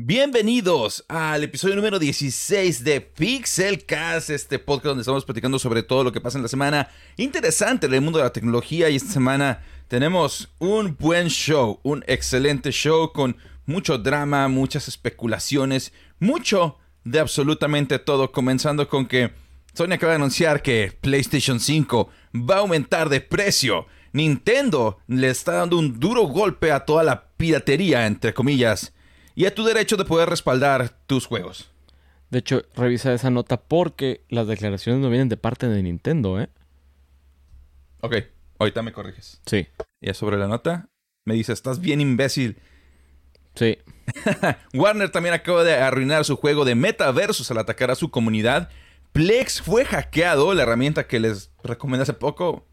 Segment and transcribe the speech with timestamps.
[0.00, 6.12] Bienvenidos al episodio número 16 de Pixelcast, este podcast donde estamos platicando sobre todo lo
[6.12, 9.60] que pasa en la semana interesante en el mundo de la tecnología y esta semana
[9.88, 17.98] tenemos un buen show, un excelente show con mucho drama, muchas especulaciones, mucho de absolutamente
[17.98, 19.32] todo, comenzando con que
[19.74, 22.08] Sony acaba de anunciar que PlayStation 5
[22.48, 23.88] va a aumentar de precio.
[24.12, 28.92] Nintendo le está dando un duro golpe a toda la piratería, entre comillas
[29.38, 31.70] y a tu derecho de poder respaldar tus juegos.
[32.28, 36.48] De hecho, revisa esa nota porque las declaraciones no vienen de parte de Nintendo, ¿eh?
[38.00, 38.16] Ok,
[38.58, 39.40] ahorita me corriges.
[39.46, 39.68] Sí.
[40.00, 40.88] Y sobre la nota,
[41.24, 42.58] me dice, estás bien imbécil.
[43.54, 43.78] Sí.
[44.74, 48.70] Warner también acaba de arruinar su juego de metaversos al atacar a su comunidad.
[49.12, 52.66] Plex fue hackeado, la herramienta que les recomendé hace poco.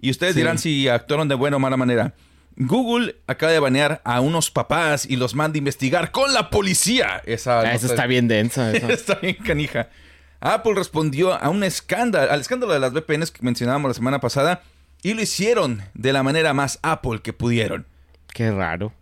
[0.00, 0.40] Y ustedes Sí.
[0.40, 2.14] dirán si actuaron de buena o mala manera.
[2.56, 7.20] Google acaba de banear a unos papás y los manda a investigar con la policía.
[7.26, 8.72] Esa, Ah, esa está bien densa.
[8.76, 8.92] esa.
[8.92, 9.88] Está bien canija.
[10.40, 14.62] Apple respondió a un escándalo, al escándalo de las VPNs que mencionábamos la semana pasada
[15.02, 17.86] y lo hicieron de la manera más Apple que pudieron.
[18.32, 18.92] Qué raro.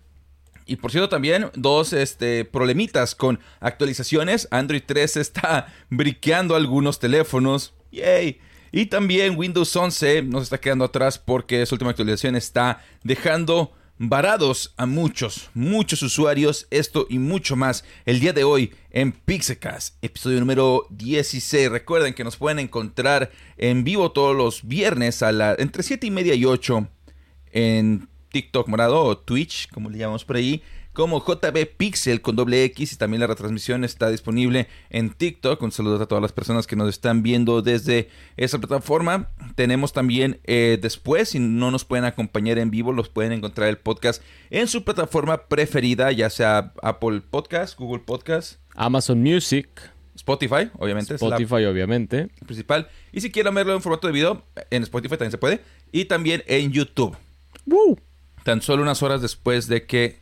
[0.67, 4.47] Y por cierto también dos este, problemitas con actualizaciones.
[4.51, 7.75] Android 13 está briqueando algunos teléfonos.
[7.91, 8.41] Yay.
[8.75, 14.73] Y también Windows 11 nos está quedando atrás porque su última actualización está dejando varados
[14.79, 16.67] a muchos, muchos usuarios.
[16.71, 21.71] Esto y mucho más el día de hoy en Pixecast, episodio número 16.
[21.71, 26.11] Recuerden que nos pueden encontrar en vivo todos los viernes a la, entre 7 y
[26.11, 26.89] media y 8
[27.53, 30.63] en TikTok morado o Twitch, como le llamamos por ahí,
[30.93, 35.63] como JB Pixel con doble X y también la retransmisión está disponible en TikTok.
[35.63, 39.31] Un saludo a todas las personas que nos están viendo desde esa plataforma.
[39.55, 43.79] Tenemos también eh, después, si no nos pueden acompañar en vivo, los pueden encontrar el
[43.79, 49.69] podcast en su plataforma preferida, ya sea Apple Podcast, Google Podcast, Amazon Music,
[50.15, 51.15] Spotify, obviamente.
[51.15, 52.29] es la Spotify, obviamente.
[52.45, 52.89] principal.
[53.13, 55.61] Y si quieren verlo en formato de video, en Spotify también se puede.
[55.91, 57.17] Y también en YouTube.
[57.67, 57.99] ¡Woo!
[58.45, 60.22] Tan solo unas horas después de que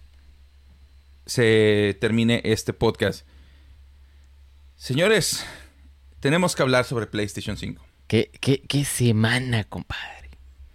[1.30, 3.24] se termine este podcast.
[4.74, 5.46] Señores,
[6.18, 7.86] tenemos que hablar sobre PlayStation 5.
[8.08, 10.30] ¿Qué, qué, qué semana, compadre.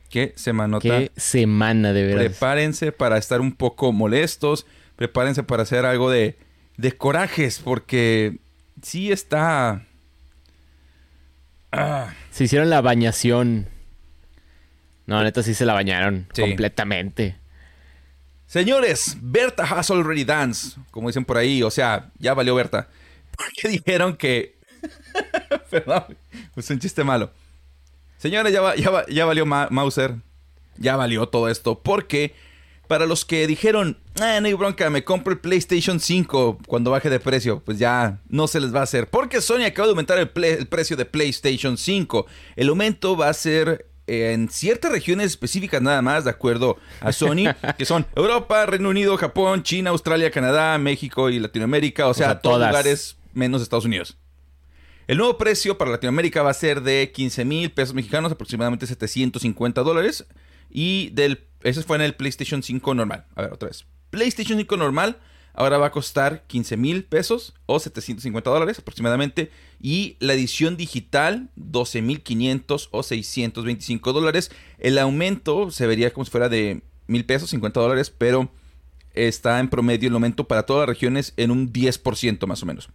[0.10, 0.88] ¿Qué semanota?
[0.88, 2.22] Qué semana, de verdad.
[2.28, 4.66] Prepárense para estar un poco molestos.
[4.96, 6.38] Prepárense para hacer algo de,
[6.78, 7.60] de corajes.
[7.60, 8.38] Porque
[8.82, 9.86] sí está...
[11.74, 13.68] Ah, Se hicieron la bañación.
[15.06, 16.44] No, neta, sí se la bañaron Sí.
[16.44, 17.36] completamente.
[18.48, 22.88] Señores, Berta has already danced, como dicen por ahí, o sea, ya valió Berta.
[23.36, 24.56] Porque dijeron que...
[25.70, 26.18] Perdón,
[26.56, 27.32] es un chiste malo.
[28.18, 30.16] Señores, ya, ya, ya valió Ma- Mauser.
[30.78, 31.80] Ya valió todo esto.
[31.80, 32.34] Porque
[32.88, 37.10] para los que dijeron, ah, no hay bronca, me compro el PlayStation 5 cuando baje
[37.10, 39.10] de precio, pues ya no se les va a hacer.
[39.10, 42.26] Porque Sony acaba de aumentar el, el precio de PlayStation 5.
[42.56, 47.54] El aumento va a ser en ciertas regiones específicas nada más, de acuerdo a Sony,
[47.78, 52.08] que son Europa, Reino Unido, Japón, China, Australia, Canadá, México y Latinoamérica.
[52.08, 52.70] O sea, sea, todos todas.
[52.70, 54.18] lugares menos Estados Unidos.
[55.08, 59.82] El nuevo precio para Latinoamérica va a ser de 15 mil pesos mexicanos, aproximadamente 750
[59.84, 60.26] dólares.
[60.70, 63.26] Y del, ese fue en el PlayStation 5 normal.
[63.36, 63.86] A ver, otra vez.
[64.10, 65.20] PlayStation 5 normal
[65.56, 69.52] ahora va a costar 15 mil pesos o 750 dólares aproximadamente.
[69.82, 74.52] Y la edición digital, 12 mil 500 o 625 dólares.
[74.80, 78.50] El aumento se vería como si fuera de mil pesos, 50 dólares, pero
[79.14, 82.90] está en promedio el aumento para todas las regiones en un 10% más o menos.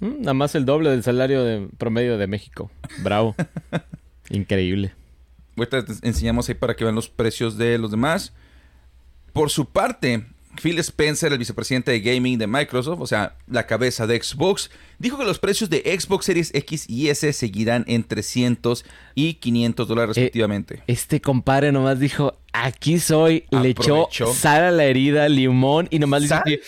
[0.00, 2.70] Mm, Nada más el doble del salario de promedio de México.
[3.02, 3.34] Bravo.
[4.30, 4.92] Increíble.
[5.56, 8.32] Ahorita enseñamos ahí para que vean los precios de los demás.
[9.32, 10.26] Por su parte,
[10.60, 15.18] Phil Spencer, el vicepresidente de gaming de Microsoft, o sea, la cabeza de Xbox, dijo
[15.18, 18.84] que los precios de Xbox Series X y S seguirán en 300
[19.14, 20.82] y 500 dólares Eh, respectivamente.
[20.86, 26.22] Este compadre nomás dijo, aquí soy, le echó sal a la herida, limón y nomás
[26.22, 26.42] le ¿Sal?
[26.46, 26.62] dijo,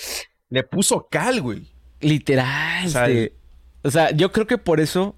[0.51, 1.63] Le puso cal, güey.
[2.01, 2.89] literal.
[2.91, 3.11] Sal.
[3.11, 3.35] este,
[3.83, 5.15] o sea, yo creo que por eso,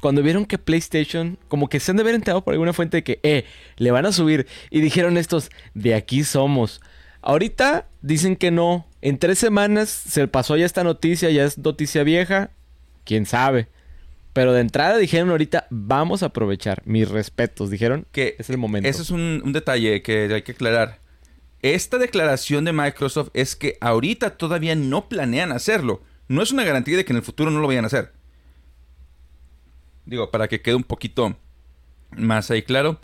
[0.00, 3.04] cuando vieron que PlayStation, como que se han de haber enterado por alguna fuente de
[3.04, 3.44] que, eh,
[3.76, 4.46] le van a subir.
[4.70, 6.80] Y dijeron estos, de aquí somos.
[7.26, 8.86] Ahorita dicen que no.
[9.00, 12.50] En tres semanas se pasó ya esta noticia, ya es noticia vieja.
[13.04, 13.68] Quién sabe.
[14.34, 16.82] Pero de entrada dijeron ahorita, vamos a aprovechar.
[16.84, 17.70] Mis respetos.
[17.70, 18.86] Dijeron Que es el momento.
[18.86, 21.00] Ese es un, un detalle que hay que aclarar.
[21.62, 26.02] Esta declaración de Microsoft es que ahorita todavía no planean hacerlo.
[26.28, 28.12] No es una garantía de que en el futuro no lo vayan a hacer.
[30.04, 31.38] Digo, para que quede un poquito
[32.10, 33.00] más ahí claro.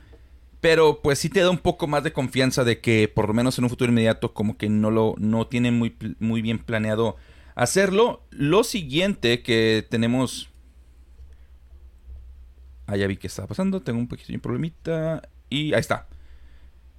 [0.60, 3.58] Pero pues sí te da un poco más de confianza de que por lo menos
[3.58, 7.16] en un futuro inmediato como que no lo no tienen muy, muy bien planeado
[7.54, 8.22] hacerlo.
[8.30, 10.48] Lo siguiente que tenemos...
[12.86, 13.80] Ah, ya vi que está pasando.
[13.80, 15.22] Tengo un pequeño problemita.
[15.48, 16.08] Y ahí está.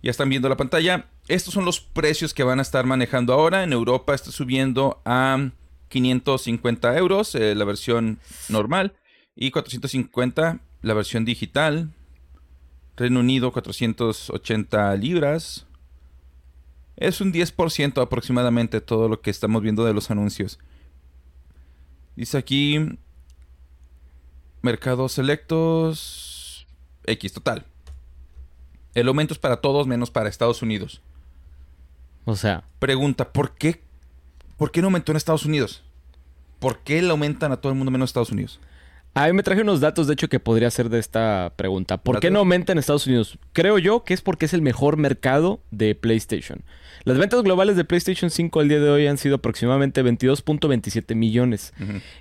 [0.01, 1.09] Ya están viendo la pantalla.
[1.27, 3.63] Estos son los precios que van a estar manejando ahora.
[3.63, 5.51] En Europa está subiendo a
[5.89, 8.19] 550 euros eh, la versión
[8.49, 8.93] normal.
[9.35, 11.91] Y 450 la versión digital.
[13.01, 15.65] Reino Unido 480 libras.
[16.95, 20.59] Es un 10% aproximadamente todo lo que estamos viendo de los anuncios.
[22.15, 22.97] Dice aquí
[24.61, 26.67] mercados selectos
[27.05, 27.65] X total.
[28.93, 31.01] El aumento es para todos menos para Estados Unidos.
[32.25, 33.81] O sea, Pregunta, ¿por qué
[34.57, 35.81] por qué no aumentó en Estados Unidos?
[36.59, 38.59] ¿Por qué le aumentan a todo el mundo menos Estados Unidos?
[39.13, 41.97] A mí me traje unos datos, de hecho, que podría ser de esta pregunta.
[41.97, 43.37] ¿Por qué no aumenta en Estados Unidos?
[43.53, 46.63] Creo yo que es porque es el mejor mercado de PlayStation.
[47.03, 51.73] Las ventas globales de PlayStation 5 al día de hoy han sido aproximadamente 22.27 millones.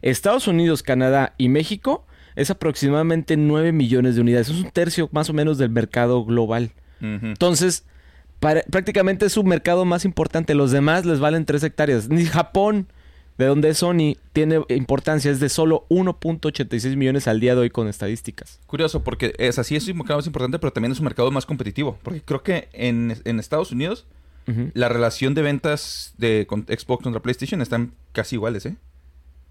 [0.02, 2.06] Estados Unidos, Canadá y México
[2.36, 4.48] es aproximadamente 9 millones de unidades.
[4.48, 6.70] Es un tercio más o menos del mercado global.
[7.00, 7.84] Entonces,
[8.40, 10.54] para- prácticamente es su mercado más importante.
[10.54, 12.08] Los demás les valen 3 hectáreas.
[12.08, 12.88] Ni Japón,
[13.40, 15.30] de donde Sony, tiene importancia.
[15.30, 18.60] Es de solo 1.86 millones al día de hoy con estadísticas.
[18.66, 21.46] Curioso, porque es así, es un mercado más importante, pero también es un mercado más
[21.46, 21.98] competitivo.
[22.02, 24.06] Porque creo que en, en Estados Unidos
[24.74, 28.76] la relación de ventas de con Xbox contra PlayStation están casi iguales, ¿eh?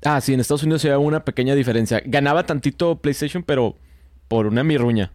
[0.03, 2.01] Ah, sí, en Estados Unidos se ve una pequeña diferencia.
[2.05, 3.75] Ganaba tantito PlayStation, pero
[4.27, 5.13] por una mirruña.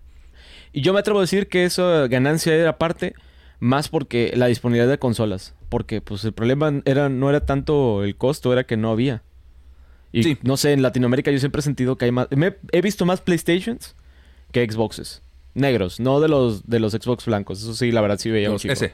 [0.73, 3.15] Y yo me atrevo a decir que esa ganancia era parte
[3.65, 5.55] más porque la disponibilidad de consolas.
[5.71, 9.23] Porque pues el problema era, no era tanto el costo, era que no había.
[10.13, 10.39] Y Sí.
[10.43, 12.29] no sé, en Latinoamérica yo siempre he sentido que hay más...
[12.31, 13.95] me- he visto más PlayStations
[14.53, 15.23] que Xboxes.
[15.55, 17.63] Negros, no de los, de los Xbox blancos.
[17.63, 18.73] Eso sí, la verdad sí veía un Los chico.
[18.75, 18.93] S.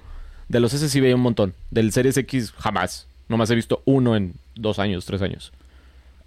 [0.48, 1.54] De los S sí veía un montón.
[1.70, 3.08] Del Series X jamás.
[3.28, 5.52] Nomás he visto uno en dos años, tres años.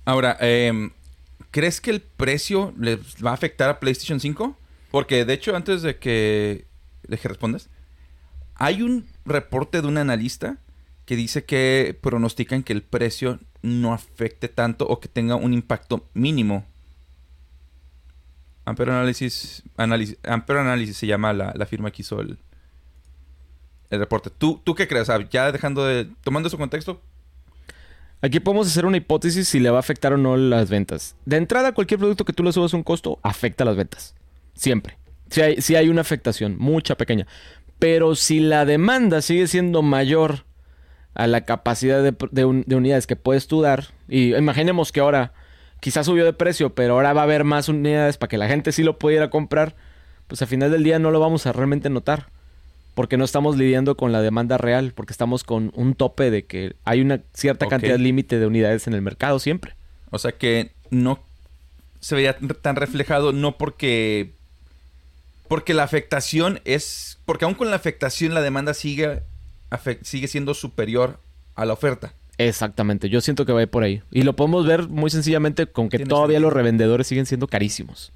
[0.05, 0.91] Ahora, em,
[1.51, 4.57] ¿crees que el precio les va a afectar a PlayStation 5?
[4.91, 6.65] Porque de hecho, antes de que,
[7.07, 7.69] de que respondas,
[8.55, 10.57] hay un reporte de un analista
[11.05, 16.07] que dice que pronostican que el precio no afecte tanto o que tenga un impacto
[16.13, 16.65] mínimo.
[18.65, 22.37] Ampere Analysis, Analysis, Ampere Analysis se llama la, la firma que hizo el,
[23.89, 24.29] el reporte.
[24.29, 25.09] ¿Tú, ¿Tú qué crees?
[25.09, 26.09] Ah, ya dejando de...
[26.23, 27.01] Tomando ese contexto,
[28.23, 31.17] Aquí podemos hacer una hipótesis si le va a afectar o no las ventas.
[31.25, 34.15] De entrada, cualquier producto que tú le subas un costo afecta las ventas.
[34.53, 34.97] Siempre.
[35.29, 37.27] Si hay, sí hay una afectación, mucha pequeña.
[37.83, 40.45] Pero si la demanda sigue siendo mayor
[41.15, 45.01] a la capacidad de, de un- de unidades que puedes tú dar, y imaginemos que
[45.01, 45.33] ahora
[45.81, 48.71] quizás subió de precio, pero ahora va a haber más unidades para que la gente
[48.71, 49.75] sí lo pudiera comprar,
[50.27, 52.27] pues al final del día no lo vamos a realmente notar.
[52.95, 56.75] Porque no estamos lidiando con la demanda real, porque estamos con un tope de que
[56.85, 59.75] hay una cierta cantidad límite de unidades en el mercado siempre.
[60.11, 61.19] O sea que no
[61.99, 64.35] se veía tan reflejado, no porque.
[65.47, 67.19] Porque la afectación es.
[67.25, 69.21] Porque aún con la afectación, la demanda sigue,
[70.01, 71.19] sigue siendo superior
[71.55, 72.13] a la oferta.
[72.39, 74.01] Exactamente, yo siento que va a ir por ahí.
[74.11, 76.49] Y lo podemos ver muy sencillamente con que todavía sentido.
[76.49, 78.11] los revendedores siguen siendo carísimos.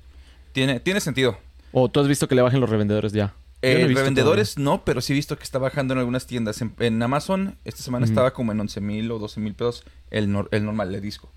[0.54, 1.38] Tiene, tiene sentido.
[1.72, 3.28] O tú has visto que le bajen los revendedores ya.
[3.28, 3.34] No
[3.70, 6.62] Eh, revendedores no, pero sí he visto que está bajando en algunas tiendas.
[6.62, 10.30] En, en Amazon, esta semana estaba como en 11 mil o 12 mil pesos el,
[10.30, 11.32] nor- el normal, el disco.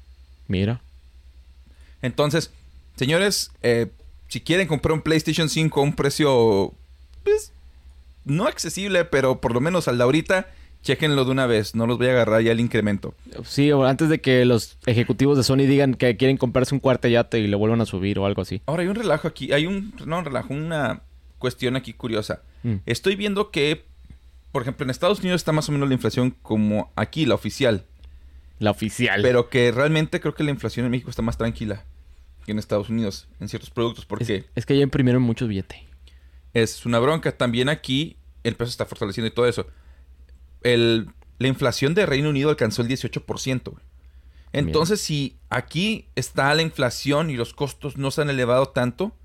[0.48, 0.80] Mira.
[2.02, 2.50] Entonces,
[2.96, 3.88] señores, eh,
[4.30, 6.72] si quieren comprar un PlayStation 5 a un precio,
[7.24, 7.52] pues,
[8.24, 10.46] no accesible, pero por lo menos al de ahorita,
[10.82, 11.74] chequenlo de una vez.
[11.74, 13.12] No los voy a agarrar ya el incremento.
[13.44, 17.40] Sí, o antes de que los ejecutivos de Sony digan que quieren comprarse un cuarteyate
[17.40, 18.62] y le vuelvan a subir o algo así.
[18.66, 21.02] Ahora hay un relajo aquí, hay un, no un relajo, una
[21.38, 22.42] cuestión aquí curiosa.
[22.62, 22.76] Mm.
[22.86, 23.84] Estoy viendo que,
[24.52, 27.84] por ejemplo, en Estados Unidos está más o menos la inflación como aquí, la oficial.
[28.60, 29.22] La oficial.
[29.22, 31.84] Pero que realmente creo que la inflación en México está más tranquila
[32.52, 34.36] en Estados Unidos, en ciertos productos, porque...
[34.36, 35.86] es, es que ya imprimieron mucho billete.
[36.54, 37.36] es una bronca.
[37.36, 39.66] También aquí el peso está fortaleciendo y todo eso.
[40.62, 43.62] El, la inflación de Reino Unido alcanzó el 18%.
[43.70, 43.84] güey.
[44.52, 49.16] Entonces, si aquí está la inflación y los costos no se han elevado tanto,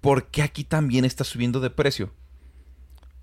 [0.00, 2.12] ¿por qué aquí también está subiendo de precio?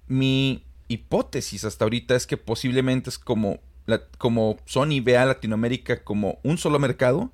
[0.08, 6.04] Mi hipótesis hasta ahorita es que posiblemente es como, la- como Sony ve a Latinoamérica
[6.04, 7.32] como un solo mercado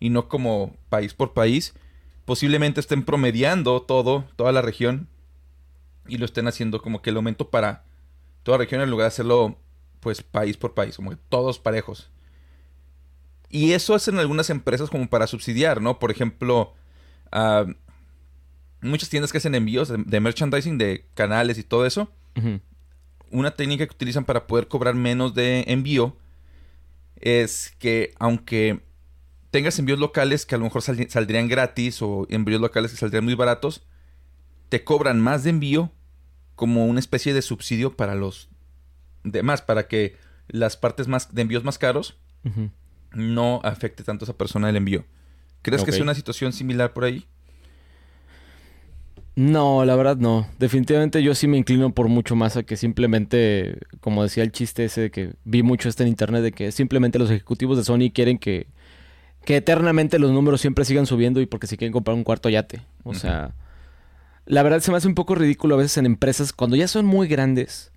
[0.00, 1.74] y no como país por país.
[2.24, 5.08] Posiblemente estén promediando todo, toda la región
[6.06, 7.84] y lo estén haciendo como que el aumento para
[8.42, 9.58] toda región en lugar de hacerlo
[10.00, 12.10] pues país por país, como que todos parejos.
[13.50, 15.98] Y eso hacen algunas empresas como para subsidiar, ¿no?
[15.98, 16.74] Por ejemplo,
[17.32, 17.66] ah,
[18.80, 22.10] muchas tiendas que hacen envíos de, de merchandising, de canales y todo eso,
[23.30, 26.16] una técnica que utilizan para poder cobrar menos de envío
[27.20, 28.80] es que aunque
[29.50, 33.24] tengas envíos locales que a lo mejor sal- saldrían gratis o envíos locales que saldrían
[33.24, 33.82] muy baratos,
[34.68, 35.92] te cobran más de envío
[36.54, 38.48] como una especie de subsidio para los
[39.24, 40.16] demás, para que
[40.48, 42.18] las partes más de envíos más caros
[43.12, 45.04] no afecte tanto a esa persona el envío.
[45.62, 47.26] ¿Crees que sea una situación similar por ahí?
[49.34, 50.48] No, la verdad no.
[50.58, 54.84] Definitivamente yo sí me inclino por mucho más a que simplemente, como decía el chiste
[54.84, 58.10] ese de que vi mucho este en internet, de que simplemente los ejecutivos de Sony
[58.12, 58.66] quieren que,
[59.48, 62.82] que eternamente los números siempre sigan subiendo y porque se quieren comprar un cuarto yate.
[63.02, 63.54] O sea,
[64.44, 67.06] la verdad se me hace un poco ridículo a veces en empresas cuando ya son
[67.06, 67.90] muy grandes.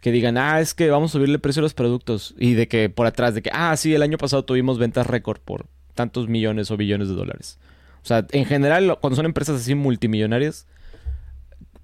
[0.00, 2.34] Que digan, ah, es que vamos a subirle el precio a los productos.
[2.38, 5.38] Y de que por atrás, de que, ah, sí, el año pasado tuvimos ventas récord
[5.38, 7.58] por tantos millones o billones de dólares.
[8.02, 10.66] O sea, en general, cuando son empresas así multimillonarias,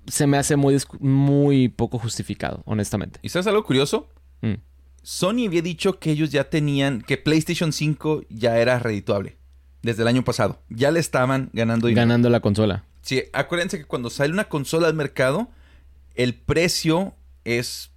[0.06, 3.20] se me hace muy, muy poco justificado, honestamente.
[3.20, 4.08] ¿Y sabes algo curioso?
[4.40, 4.54] Mm.
[5.02, 9.36] Sony había dicho que ellos ya tenían, que PlayStation 5 ya era redituable
[9.82, 10.60] desde el año pasado.
[10.68, 12.06] Ya le estaban ganando dinero.
[12.06, 12.84] Ganando la consola.
[13.02, 15.48] Sí, acuérdense que cuando sale una consola al mercado,
[16.14, 17.14] el precio
[17.44, 17.90] es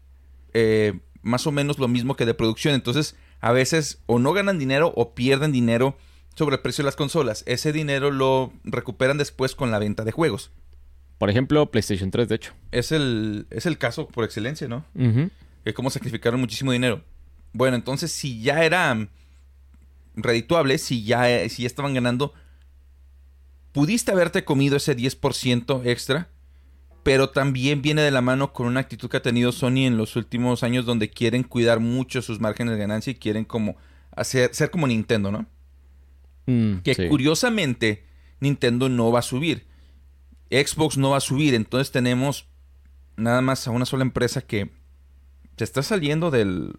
[0.53, 2.73] eh, más o menos lo mismo que de producción.
[2.73, 5.97] Entonces, a veces o no ganan dinero o pierden dinero
[6.35, 7.43] sobre el precio de las consolas.
[7.45, 10.51] Ese dinero lo recuperan después con la venta de juegos.
[11.17, 12.53] Por ejemplo, PlayStation 3, de hecho.
[12.71, 14.85] Es el, es el caso por excelencia, ¿no?
[14.95, 15.29] Ujú.
[15.63, 17.03] Que cómo sacrificaron muchísimo dinero.
[17.53, 19.07] Bueno, entonces si ya era
[20.15, 22.33] redituable, si ya, si ya estaban ganando,
[23.71, 26.29] pudiste haberte comido ese 10% extra,
[27.03, 30.15] pero también viene de la mano con una actitud que ha tenido Sony en los
[30.15, 33.75] últimos años donde quieren cuidar mucho sus márgenes de ganancia y quieren como
[34.15, 35.45] hacer ser como Nintendo, ¿no?
[36.45, 37.07] Mm, Que sí.
[37.07, 38.05] curiosamente
[38.39, 39.65] Nintendo no va a subir.
[40.49, 41.55] Xbox no va a subir.
[41.55, 42.47] Entonces tenemos
[43.17, 44.69] nada más a una sola empresa que
[45.57, 46.73] se está saliendo del...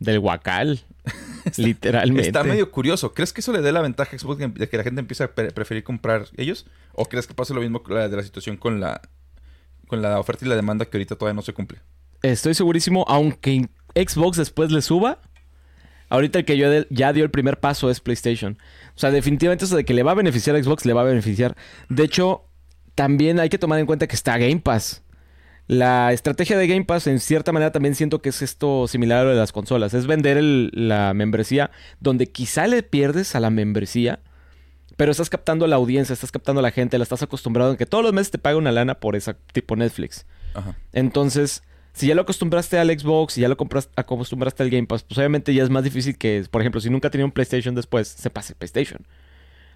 [0.00, 0.84] Del guacal.
[1.56, 2.28] literalmente.
[2.28, 3.14] Está medio curioso.
[3.14, 5.28] ¿Crees que eso le dé la ventaja a Xbox de que la gente empieza a
[5.28, 6.66] pre- preferir comprar ellos?
[6.92, 9.00] ¿O crees que pasa lo mismo con la, de la situación con la,
[9.88, 11.80] con la oferta y la demanda que ahorita todavía no se cumple?
[12.22, 15.20] Estoy segurísimo, aunque Xbox después le suba,
[16.08, 18.58] ahorita el que yo ya dio el primer paso es PlayStation.
[18.94, 21.04] O sea, definitivamente eso de que le va a beneficiar a Xbox, le va a
[21.04, 21.56] beneficiar.
[21.88, 22.44] De hecho,
[22.94, 25.02] también hay que tomar en cuenta que está Game Pass.
[25.68, 29.24] La estrategia de Game Pass, en cierta manera, también siento que es esto similar a
[29.24, 29.92] lo de las consolas.
[29.92, 31.70] Es vender el- la membresía
[32.00, 34.20] donde quizá le pierdes a la membresía,
[34.96, 37.76] pero estás captando a la audiencia, estás captando a la gente, la estás acostumbrado a
[37.76, 40.24] que todos los meses te paga una lana por esa tipo Netflix.
[40.54, 40.74] Ajá.
[40.94, 45.02] Entonces, si ya lo acostumbraste al Xbox, si ya lo compras- acostumbraste al Game Pass,
[45.02, 48.08] pues obviamente ya es más difícil que, por ejemplo, si nunca tenía un PlayStation después,
[48.08, 49.06] se pase el PlayStation.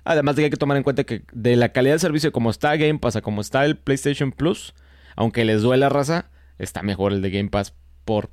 [0.04, 2.48] Además de que hay que tomar en cuenta que de la calidad del servicio, como
[2.50, 4.74] está Game Pass a como está el PlayStation Plus,
[5.16, 8.30] aunque les duele la raza, está mejor el de Game Pass por,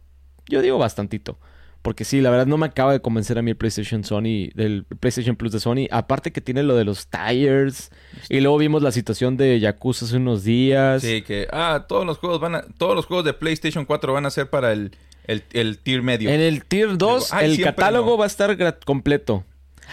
[0.47, 1.39] yo digo, bastantito.
[1.81, 4.85] Porque sí, la verdad no me acaba de convencer a mí el PlayStation Sony, del
[4.99, 5.87] PlayStation Plus de Sony.
[5.91, 7.89] Aparte que tiene lo de los tires.
[8.27, 11.01] Y luego vimos la situación de Yakuza hace unos días.
[11.01, 14.25] Sí, que ah, todos los juegos van a, todos los juegos de PlayStation 4 van
[14.25, 14.91] a ser para el,
[15.23, 16.29] el, el tier medio.
[16.29, 18.17] En el Tier 2, Ay, el catálogo no.
[18.17, 19.45] va a estar completo.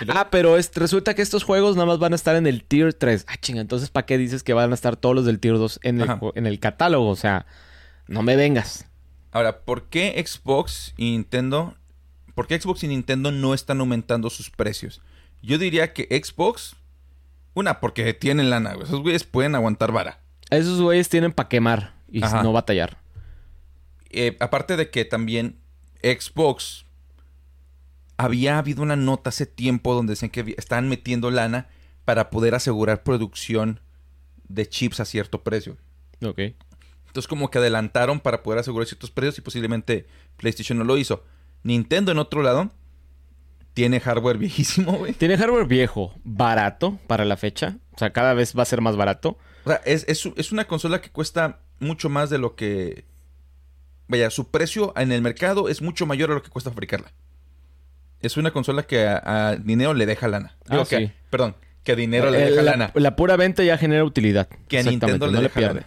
[0.09, 2.93] Ah, pero es- resulta que estos juegos nada más van a estar en el Tier
[2.95, 3.25] 3.
[3.29, 5.81] Ah, chinga, entonces ¿para qué dices que van a estar todos los del Tier 2
[5.83, 7.09] en el, en el catálogo?
[7.09, 7.47] O sea,
[8.09, 8.87] no me vengas.
[9.33, 11.75] Ahora, ¿por qué Xbox y Nintendo,
[12.35, 15.01] por qué Xbox y Nintendo no están aumentando sus precios?
[15.43, 16.77] Yo diría que Xbox,
[17.55, 18.87] una, porque tienen lana, güey.
[18.87, 20.21] esos güeyes pueden aguantar vara.
[20.51, 22.43] Esos güeyes tienen para quemar y Ajá.
[22.43, 22.99] no batallar.
[24.11, 25.59] Eh, aparte de que también
[26.03, 26.86] Xbox
[28.17, 31.69] había habido una nota hace tiempo donde decían que estaban metiendo lana
[32.05, 33.81] para poder asegurar producción
[34.49, 35.77] de chips a cierto precio.
[36.25, 36.39] Ok.
[37.07, 40.07] Entonces como que adelantaron para poder asegurar ciertos precios y posiblemente
[40.37, 41.25] PlayStation no lo hizo.
[41.63, 42.71] Nintendo en otro lado
[43.75, 45.13] tiene hardware viejísimo, güey.
[45.13, 47.79] Tiene hardware viejo, barato para la fecha.
[47.93, 49.39] O sea, cada vez va a ser más barato.
[49.65, 53.05] O sea, es, es, es una consola que cuesta mucho más de lo que...
[54.09, 57.13] Vaya, su precio en el mercado es mucho mayor a lo que cuesta fabricarla.
[58.21, 60.57] Es una consola que a, a dinero le deja lana.
[60.69, 61.13] Digo Ah, que, sí.
[61.31, 61.55] perdón,
[61.85, 62.91] que a dinero le Eh, deja la, lana.
[62.95, 64.49] la pura venta ya genera utilidad.
[64.69, 65.75] Que a Nintendo le no deja pierde.
[65.83, 65.87] lana.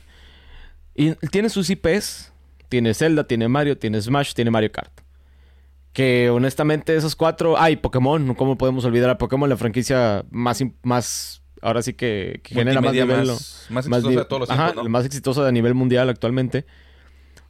[0.96, 2.32] Y tiene sus IPs.
[2.70, 4.92] Tiene Zelda, tiene Mario, tiene Smash, tiene Mario Kart.
[5.92, 7.60] Que honestamente esos cuatro...
[7.60, 8.36] Ay, Pokémon.
[8.36, 9.50] ¿Cómo podemos olvidar a Pokémon?
[9.50, 10.64] La franquicia más...
[10.84, 13.26] más ahora sí que, que genera más nivel...
[13.28, 14.84] más, más más exitosa de todos los Ajá, tiempos, ¿no?
[14.84, 16.66] la más exitosa a nivel mundial actualmente.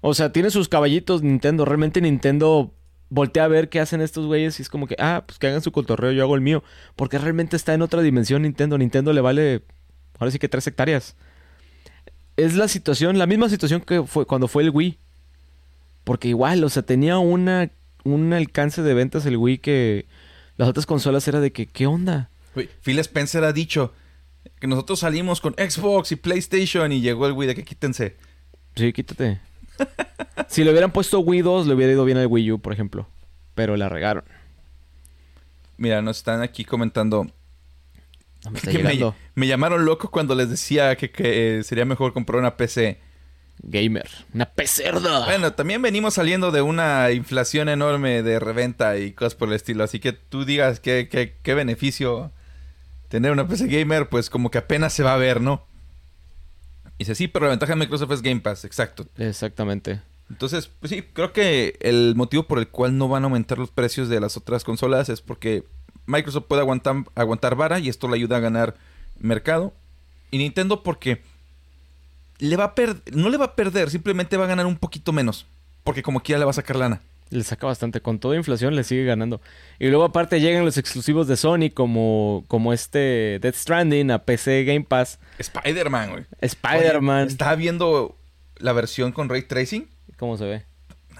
[0.01, 1.65] O sea, tiene sus caballitos Nintendo.
[1.65, 2.73] Realmente Nintendo
[3.09, 5.61] voltea a ver qué hacen estos güeyes y es como que, ah, pues que hagan
[5.61, 6.63] su cotorreo, yo hago el mío.
[6.95, 8.77] Porque realmente está en otra dimensión Nintendo.
[8.77, 9.63] Nintendo le vale,
[10.17, 11.15] ahora sí que tres hectáreas.
[12.37, 14.97] es la situación, la misma situación que fue cuando fue el Wii.
[16.03, 17.71] Porque igual, o sea, tenía una,
[18.03, 20.07] un alcance de ventas el Wii que
[20.55, 22.29] las otras consolas era de que, ¿qué onda?
[22.81, 23.93] Phil Spencer ha dicho
[24.59, 28.17] que nosotros salimos con Xbox y PlayStation y llegó el Wii de que quítense.
[28.75, 29.39] Sí, quítate.
[30.47, 33.07] Si le hubieran puesto Wii 2, le hubiera ido bien al Wii U, por ejemplo.
[33.55, 34.23] Pero la regaron.
[35.77, 37.27] Mira, nos están aquí comentando
[38.43, 39.15] No me está que me, llegando.
[39.35, 42.99] me llamaron loco cuando les decía que, que, eh, sería mejor comprar una PC.
[43.61, 44.07] Gamer.
[44.33, 45.25] Una pecerda.
[45.25, 49.83] Bueno, también venimos saliendo de una inflación enorme de reventa y cosas por el estilo.
[49.83, 52.31] Así que tú digas qué, qué, qué beneficio
[53.09, 55.65] tener una PC gamer, pues como que apenas se va a ver, ¿no?
[56.99, 59.07] Y dice, sí, pero la ventaja de Microsoft es Game Pass, exacto.
[59.17, 60.01] Exactamente.
[60.29, 63.71] Entonces, pues sí, creo que el motivo por el cual no van a aumentar los
[63.71, 65.63] precios de las otras consolas es porque
[66.05, 68.75] Microsoft puede aguantar, aguantar vara y esto le ayuda a ganar
[69.19, 69.73] mercado.
[70.29, 71.21] Y Nintendo porque
[72.37, 75.11] le va a per- no le va a perder, simplemente va a ganar un poquito
[75.11, 75.47] menos.
[75.83, 77.01] Porque como quiera le va a sacar lana.
[77.31, 78.01] Le saca bastante.
[78.01, 79.39] Con toda inflación le sigue ganando.
[79.77, 84.63] Y luego aparte llegan los exclusivos de Sony como, como este Death Stranding a PC
[84.63, 85.19] Game Pass.
[85.37, 86.25] Spider-Man, güey.
[86.41, 87.27] Spider-Man.
[87.27, 88.17] Estaba viendo
[88.57, 89.87] la versión con Ray Tracing.
[90.17, 90.65] ¿Cómo se ve?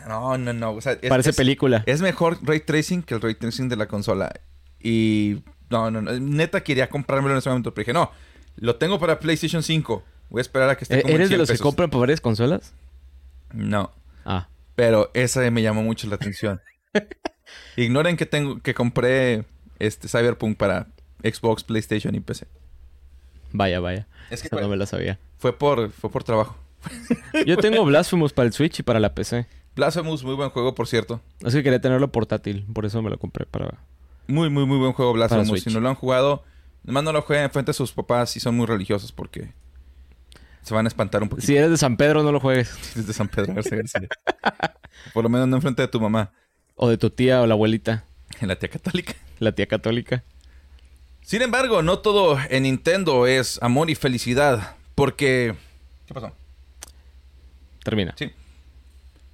[0.08, 0.72] No, no, no.
[0.72, 1.84] O sea, es, Parece es- película.
[1.86, 4.32] Es mejor Ray Tracing que el Ray Tracing de la consola.
[4.82, 6.12] Y no, no, no.
[6.20, 8.10] Neta quería comprármelo en ese momento, pero dije, no,
[8.56, 10.04] lo tengo para PlayStation 5.
[10.32, 11.63] Voy a esperar a que esté Eh, como ¿Eres de 100 los que pesos".
[11.63, 12.74] compran para varias consolas?
[13.54, 13.92] No,
[14.25, 14.48] Ah.
[14.79, 16.62] Pero esa me llamó mucho la atención.
[17.75, 19.43] Ignoren que tengo que compré
[19.77, 20.88] este Cyberpunk para
[21.21, 22.48] Xbox, PlayStation y PC.
[23.51, 24.07] Vaya, vaya.
[24.29, 25.19] Es que Esa no me la sabía.
[25.38, 26.55] fue por fue por trabajo.
[27.45, 29.48] Yo tengo Blasphemous para el Switch y para la PC.
[29.75, 31.19] Blasphemous, muy buen juego, por cierto.
[31.43, 32.65] Así que quería tenerlo portátil.
[32.74, 33.79] Por eso me lo compré para...
[34.27, 35.62] Muy, muy, muy buen juego Blasphemous.
[35.62, 36.45] Si no lo han jugado,
[36.86, 39.51] nomás no lo jueguen frente a sus papás si son muy religiosos porque
[40.62, 41.46] se van a espantar un poquito.
[41.48, 42.72] Si eres de San Pedro, no lo juegues.
[42.96, 44.08] Desde San Pedro Garza García.
[45.13, 46.32] Por lo menos no enfrente de tu mamá,
[46.75, 48.04] O de tu tía o la abuelita.
[48.42, 49.13] en la tía católica.
[49.39, 50.24] La tía católica.
[51.22, 54.75] Sin embargo, no todo en Nintendo es amor y felicidad.
[54.96, 55.55] Porque...
[56.07, 56.33] ¿Qué pasó?
[57.83, 58.14] Termina.
[58.18, 58.31] Sí.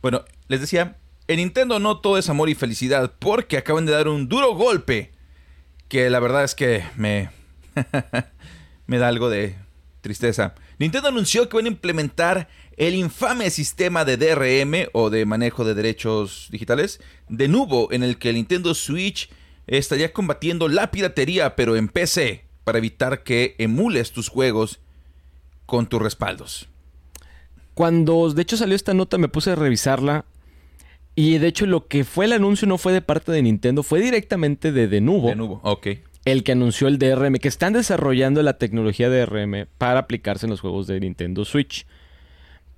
[0.01, 0.97] Bueno, les decía,
[1.27, 5.11] en Nintendo no todo es amor y felicidad porque acaban de dar un duro golpe
[5.87, 7.29] que la verdad es que me
[8.87, 9.55] me da algo de
[10.01, 10.53] tristeza.
[10.77, 15.73] Nintendo anunció que van a implementar el infame sistema de DRM o de manejo de
[15.73, 19.29] derechos digitales de nuevo en el que el Nintendo Switch
[19.67, 24.79] estaría combatiendo la piratería pero en PC para evitar que emules tus juegos
[25.65, 26.67] con tus respaldos.
[27.73, 30.25] Cuando de hecho salió esta nota me puse a revisarla.
[31.17, 34.01] Y de hecho lo que fue el anuncio no fue de parte de Nintendo, fue
[34.01, 35.87] directamente de Denuvo, De nuevo, ok.
[36.25, 40.59] El que anunció el DRM, que están desarrollando la tecnología DRM para aplicarse en los
[40.61, 41.85] juegos de Nintendo Switch.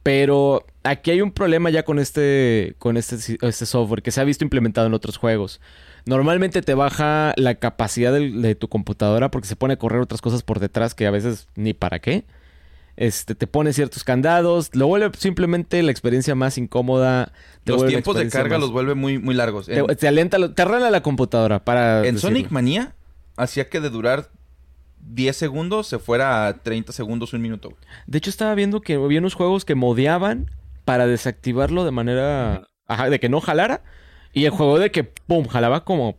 [0.04, 4.24] Pero aquí hay un problema ya con este, con este, este software que se ha
[4.24, 5.60] visto implementado en otros juegos.
[6.06, 10.44] Normalmente te baja la capacidad de tu computadora porque se pone a correr otras cosas
[10.44, 12.24] por detrás que a veces ni para qué.
[12.96, 17.32] Este, te pone ciertos candados, lo vuelve simplemente la experiencia más incómoda.
[17.66, 19.68] Los tiempos de carga más- los vuelve muy, muy largos.
[19.70, 22.00] En, Te, te alenta, te arregla la computadora para.
[22.08, 22.22] en decirlo.
[22.38, 22.96] Sonic Mania
[23.38, 24.30] hacía que de durar
[25.00, 27.78] 10 segundos se fuera a 30 segundos, un minuto.
[28.08, 30.52] De hecho, estaba viendo que había unos juegos que modeaban
[30.84, 32.68] para desactivarlo de manera.
[32.88, 33.84] Ajá, de que no jalara.
[34.34, 36.18] Y el juego de que, pum, jalaba como.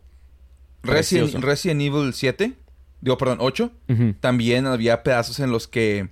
[0.83, 1.33] Resident.
[1.43, 2.53] Resident Evil 7,
[3.01, 4.13] digo, perdón, 8, Ujú.
[4.19, 6.09] también había pedazos en los que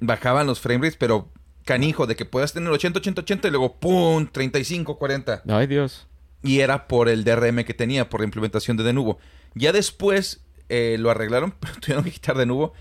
[0.00, 1.30] bajaban los frame rates, pero
[1.64, 4.26] canijo, de que puedas tener 80, 80, 80 y luego ¡pum!
[4.26, 5.42] 35, 40.
[5.48, 6.08] Ay, Dios.
[6.42, 9.18] Y era por el DRM que tenía, por la implementación de Denuvo.
[9.54, 12.72] Ya después eh, lo arreglaron, pero tuvieron que quitar Denuvo.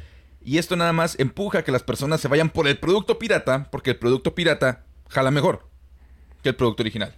[0.41, 3.67] Y esto nada más empuja a que las personas se vayan por el producto pirata,
[3.71, 5.67] porque el producto pirata jala mejor
[6.41, 7.15] que el producto original.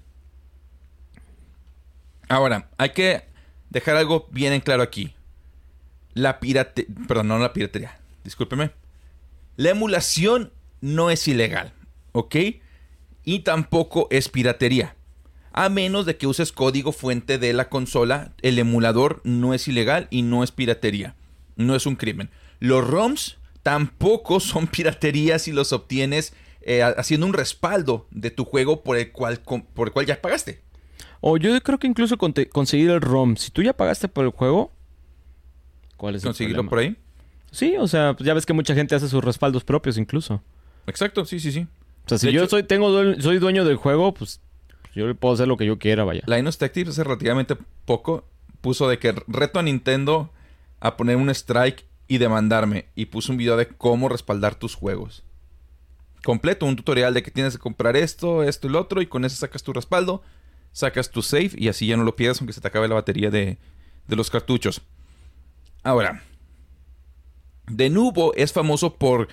[2.28, 3.24] Ahora, hay que
[3.70, 5.16] dejar algo bien en claro aquí.
[6.14, 6.88] La pirate...
[7.08, 8.00] Perdón, no la piratería.
[8.24, 8.72] Discúlpeme.
[9.56, 11.74] La emulación no es ilegal,
[12.12, 12.36] ¿ok?
[13.24, 14.96] Y tampoco es piratería.
[15.62, 20.08] A menos de que uses código fuente de la consola, el emulador no es ilegal
[20.10, 21.16] y no es piratería.
[21.58, 22.30] No es un crimen.
[22.62, 28.84] Los ROMs tampoco son piratería si los obtienes eh, haciendo un respaldo de tu juego
[28.84, 29.42] por el cual,
[29.74, 30.62] por el cual ya pagaste.
[31.20, 33.36] O yo creo que incluso conseguir el ROM.
[33.36, 34.72] Si tú ya pagaste por el juego.
[35.98, 36.96] ¿Cuál es el Conseguirlo por ahí.
[37.52, 40.42] Sí, o sea, pues ya ves que mucha gente hace sus respaldos propios incluso.
[40.88, 41.68] Exacto, sí, sí, sí.
[42.06, 44.40] O sea, si De yo hecho- soy, tengo soy dueño del juego, pues
[45.08, 46.22] yo puedo hacer lo que yo quiera, vaya.
[46.26, 48.26] Linus Tech Tips hace relativamente poco
[48.62, 50.32] puso de que reto a Nintendo
[50.80, 52.88] a poner un strike y demandarme.
[52.96, 55.24] Y puso un video de cómo respaldar tus juegos.
[56.24, 59.24] completo, un tutorial de que tienes que comprar esto, esto y lo otro, y con
[59.24, 60.22] eso sacas tu respaldo,
[60.74, 63.30] sacas tu save y así ya no lo pierdes aunque se te acabe la batería
[63.30, 63.58] de,
[64.08, 64.82] de los cartuchos.
[65.82, 66.22] Ahora,
[67.68, 69.30] Denuvo es famoso por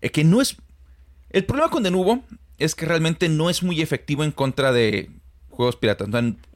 [0.00, 0.56] eh, que no es...
[1.30, 2.22] El problema con Denuvo
[2.58, 5.10] es que realmente no es muy efectivo en contra de
[5.50, 6.08] juegos piratas.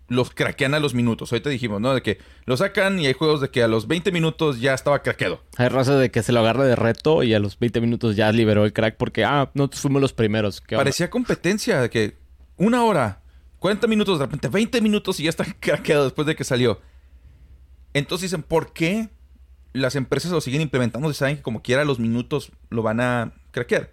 [0.08, 1.32] los craquean a los minutos.
[1.32, 1.94] Ahorita dijimos, ¿no?
[1.94, 5.02] De que lo sacan y hay juegos de que a los 20 minutos ya estaba
[5.02, 5.42] craqueado.
[5.56, 8.30] Hay raza de que se lo agarra de reto y a los 20 minutos ya
[8.32, 10.62] liberó el crack porque, ah, no fuimos los primeros.
[10.68, 12.16] Parecía competencia de que
[12.56, 13.22] una hora,
[13.58, 16.80] 40 minutos, de repente 20 minutos y ya está craqueado después de que salió.
[17.92, 19.08] Entonces dicen, ¿por qué
[19.76, 23.32] las empresas lo siguen implementando y saben que como quiera los minutos lo van a
[23.50, 23.92] craquear.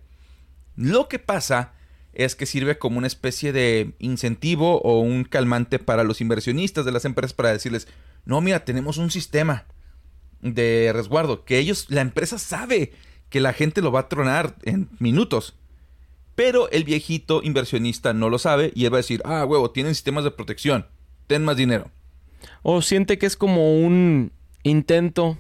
[0.76, 1.74] Lo que pasa
[2.14, 6.92] es que sirve como una especie de incentivo o un calmante para los inversionistas de
[6.92, 7.88] las empresas para decirles,
[8.26, 9.66] no, mira, tenemos un sistema
[10.42, 12.92] de resguardo que ellos, la empresa sabe
[13.30, 15.56] que la gente lo va a tronar en minutos.
[16.36, 19.94] Pero el viejito inversionista no lo sabe y él va a decir, ah, huevo, tienen
[19.94, 20.88] sistemas de protección,
[21.28, 21.92] ten más dinero.
[22.62, 24.32] O siente que es como un
[24.64, 25.38] intento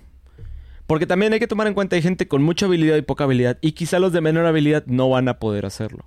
[0.87, 3.57] porque también hay que tomar en cuenta, hay gente con mucha habilidad y poca habilidad.
[3.61, 6.05] Y quizá los de menor habilidad no van a poder hacerlo.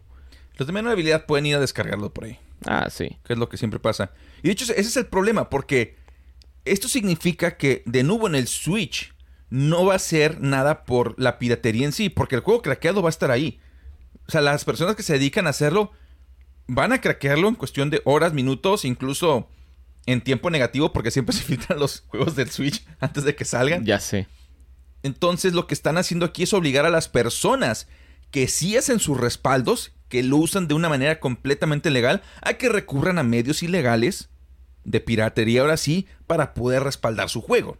[0.56, 2.38] Los de menor habilidad pueden ir a descargarlo por ahí.
[2.64, 3.16] Ah, sí.
[3.24, 4.10] Que es lo que siempre pasa.
[4.42, 5.96] Y de hecho, ese es el problema, porque
[6.64, 9.14] esto significa que de nuevo en el Switch
[9.50, 13.08] no va a ser nada por la piratería en sí, porque el juego craqueado va
[13.08, 13.60] a estar ahí.
[14.26, 15.92] O sea, las personas que se dedican a hacerlo
[16.66, 19.48] van a craquearlo en cuestión de horas, minutos, incluso
[20.06, 23.84] en tiempo negativo, porque siempre se filtran los juegos del Switch antes de que salgan.
[23.84, 24.26] Ya sé.
[25.02, 27.86] Entonces lo que están haciendo aquí es obligar a las personas
[28.36, 32.68] que sí hacen sus respaldos, que lo usan de una manera completamente legal, a que
[32.68, 34.28] recurran a medios ilegales
[34.84, 37.78] de piratería ahora sí para poder respaldar su juego.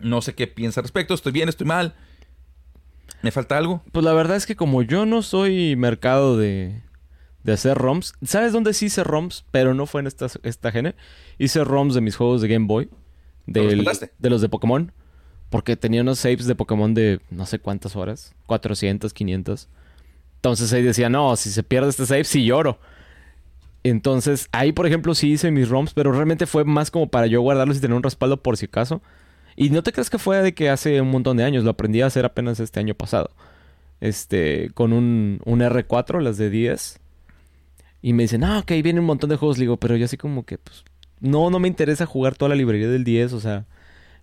[0.00, 1.96] No sé qué piensa al respecto, estoy bien, estoy mal.
[3.20, 3.82] ¿Me falta algo?
[3.90, 6.80] Pues la verdad es que como yo no soy mercado de,
[7.42, 9.44] de hacer ROMs, ¿sabes dónde sí hice ROMs?
[9.50, 10.94] Pero no fue en esta, esta gene.
[11.36, 12.88] Hice ROMs de mis juegos de Game Boy.
[13.44, 14.92] de los de Pokémon.
[15.50, 18.34] Porque tenía unos saves de Pokémon de no sé cuántas horas.
[18.46, 19.68] 400, 500.
[20.36, 22.78] Entonces ahí decía, no, si se pierde este save, sí lloro.
[23.82, 27.40] Entonces ahí, por ejemplo, sí hice mis ROMs, pero realmente fue más como para yo
[27.40, 29.00] guardarlos y tener un respaldo por si acaso.
[29.56, 32.02] Y no te creas que fue de que hace un montón de años, lo aprendí
[32.02, 33.30] a hacer apenas este año pasado.
[34.00, 37.00] Este, con un, un R4, las de 10.
[38.02, 39.58] Y me dicen, ah, ok, viene un montón de juegos.
[39.58, 40.84] Le digo, pero yo así como que, pues,
[41.20, 43.64] no, no me interesa jugar toda la librería del 10, o sea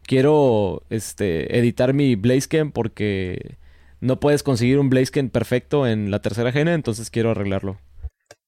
[0.05, 3.57] quiero este, editar mi Blaziken porque
[3.99, 7.79] no puedes conseguir un Blaziken perfecto en la tercera gene, entonces quiero arreglarlo.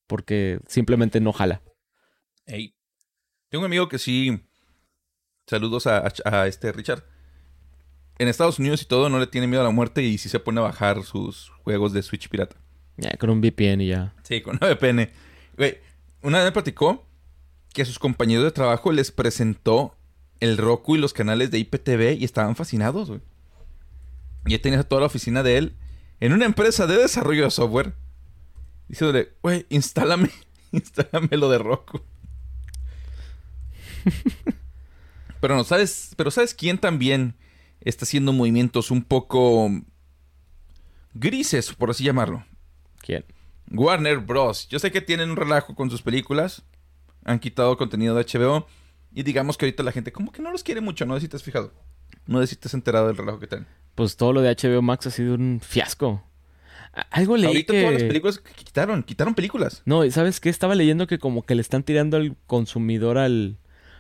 [0.07, 1.61] Porque simplemente no jala.
[2.45, 2.73] Hey.
[3.49, 4.41] Tengo un amigo que sí.
[5.47, 7.03] Saludos a, este Richard.
[8.19, 10.39] En Estados Unidos y todo no le tiene miedo a la muerte y sí se
[10.39, 12.55] pone a bajar sus juegos de Switch pirata.
[12.97, 14.15] Ya, con un VPN y ya.
[14.23, 15.09] Sí, con un VPN.
[16.23, 17.05] una vez me platicó
[17.73, 19.96] que a sus compañeros de trabajo les presentó
[20.39, 23.21] el Roku y los canales de IPTV y estaban fascinados, güey.
[24.45, 25.76] Y tenía toda la oficina de él
[26.19, 27.93] en una empresa de desarrollo de software.
[28.88, 30.30] Diciéndole, güey, instálame,
[30.71, 32.02] instálame lo de Roku.
[35.41, 36.13] pero no, ¿sabes?
[36.15, 37.36] Pero ¿sabes quién también
[37.82, 39.69] está haciendo movimientos un poco
[41.13, 42.45] grises, por así llamarlo?
[43.02, 43.26] ¿Quién?
[43.71, 44.67] Warner Bros.
[44.69, 46.63] Yo sé que tienen un relajo con sus películas.
[47.26, 48.67] Han quitado contenido de HBO.
[49.13, 51.27] Y digamos que ahorita la gente como que no los quiere mucho, no sé si
[51.27, 51.73] te has fijado.
[52.25, 53.67] No sé si te has enterado del relajo que tienen.
[53.95, 56.23] Pues todo lo de HBO Max ha sido un fiasco.
[57.11, 59.81] Algo leí Ahorita todas las películas que quitaron, quitaron películas.
[59.85, 60.49] No, ¿sabes qué?
[60.49, 63.57] Estaba leyendo que como que le están tirando al consumidor al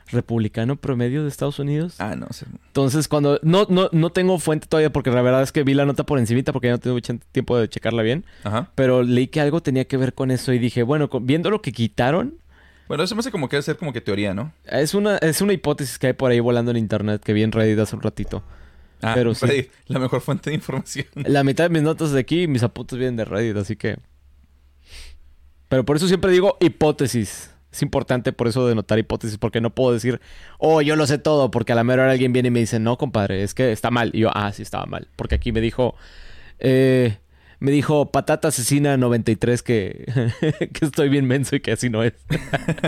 [0.07, 1.95] republicano promedio de Estados Unidos.
[1.99, 2.45] Ah, no sé.
[2.67, 3.39] Entonces, cuando...
[3.43, 6.17] No, no, no tengo fuente todavía porque la verdad es que vi la nota por
[6.17, 8.25] encimita porque ya no tengo mucho tiempo de checarla bien.
[8.43, 8.71] Ajá.
[8.75, 11.71] Pero leí que algo tenía que ver con eso y dije, bueno, viendo lo que
[11.71, 12.35] quitaron
[12.87, 14.53] bueno, eso me hace como que ser como que teoría, ¿no?
[14.65, 17.51] Es una, es una hipótesis que hay por ahí volando en internet que vi en
[17.51, 18.43] Reddit hace un ratito.
[19.01, 19.69] Ah, Pero sí.
[19.87, 21.05] la mejor fuente de información.
[21.15, 23.97] La mitad de mis notas de aquí y mis apuntes vienen de Reddit, así que...
[25.69, 27.51] Pero por eso siempre digo hipótesis.
[27.71, 30.21] Es importante por eso de notar hipótesis, porque no puedo decir,
[30.57, 32.79] oh, yo lo sé todo, porque a la mera hora alguien viene y me dice,
[32.79, 34.11] no, compadre, es que está mal.
[34.13, 35.09] Y yo, ah, sí, estaba mal.
[35.15, 35.93] Porque aquí me dijo,
[36.59, 37.17] eh,
[37.59, 40.05] me dijo Patata Asesina 93 que,
[40.73, 42.13] que estoy bien menso y que así no es.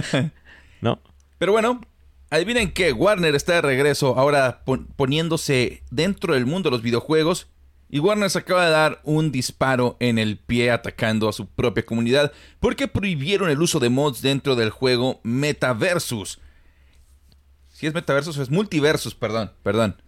[0.82, 1.00] ¿No?
[1.38, 1.82] Pero bueno,
[2.30, 4.64] adivinen que Warner está de regreso ahora
[4.96, 7.48] poniéndose dentro del mundo de los videojuegos.
[7.92, 11.84] Y Warner se acaba de dar un disparo en el pie atacando a su propia
[11.84, 16.40] comunidad porque prohibieron el uso de mods dentro del juego Metaversus.
[17.70, 20.00] Si es Metaversus, es Multiversus, perdón, perdón.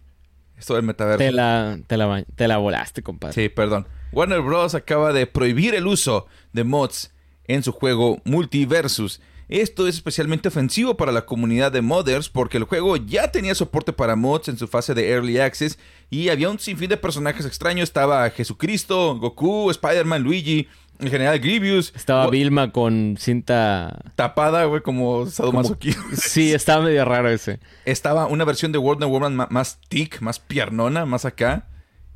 [0.57, 1.25] Esto del Metaversus.
[1.25, 3.33] Te la, te la, te la volaste, compadre.
[3.33, 3.87] Sí, perdón.
[4.11, 4.75] Warner Bros.
[4.75, 7.11] acaba de prohibir el uso de mods
[7.47, 9.21] en su juego Multiversus.
[9.47, 13.91] Esto es especialmente ofensivo para la comunidad de modders porque el juego ya tenía soporte
[13.91, 15.77] para mods en su fase de Early Access
[16.09, 17.83] y había un sinfín de personajes extraños.
[17.89, 20.67] Estaba Jesucristo, Goku, Spider-Man, Luigi,
[20.99, 21.91] en general Grievous.
[21.95, 23.99] Estaba Vilma con cinta...
[24.15, 26.03] tapada, güey, como sadomasoquismo.
[26.15, 27.59] Sí, estaba medio raro ese.
[27.83, 31.67] Estaba una versión de Wonder Woman ma- más thick, más piernona, más acá.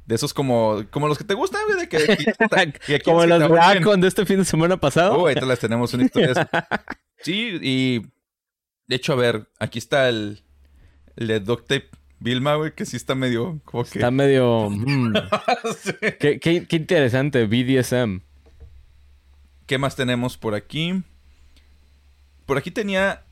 [0.05, 2.99] De esos como, como los que te gustan, güey, de que...
[3.03, 3.47] Como los te.
[3.47, 5.13] Dracon de este fin de semana pasado.
[5.15, 6.33] Oh, ahorita les tenemos una historia.
[7.23, 8.01] Sí, y
[8.85, 10.43] de hecho, a ver, aquí está el,
[11.15, 11.89] el de Duct Tape
[12.19, 13.97] Vilma, güey, que sí está medio como que...
[13.97, 14.69] Está medio...
[14.69, 15.13] mm.
[15.81, 15.91] Sí.
[16.19, 18.19] qué, qué- qué interesante, BDSM.
[19.65, 21.01] ¿Qué más tenemos por aquí?
[22.45, 23.25] Por aquí tenía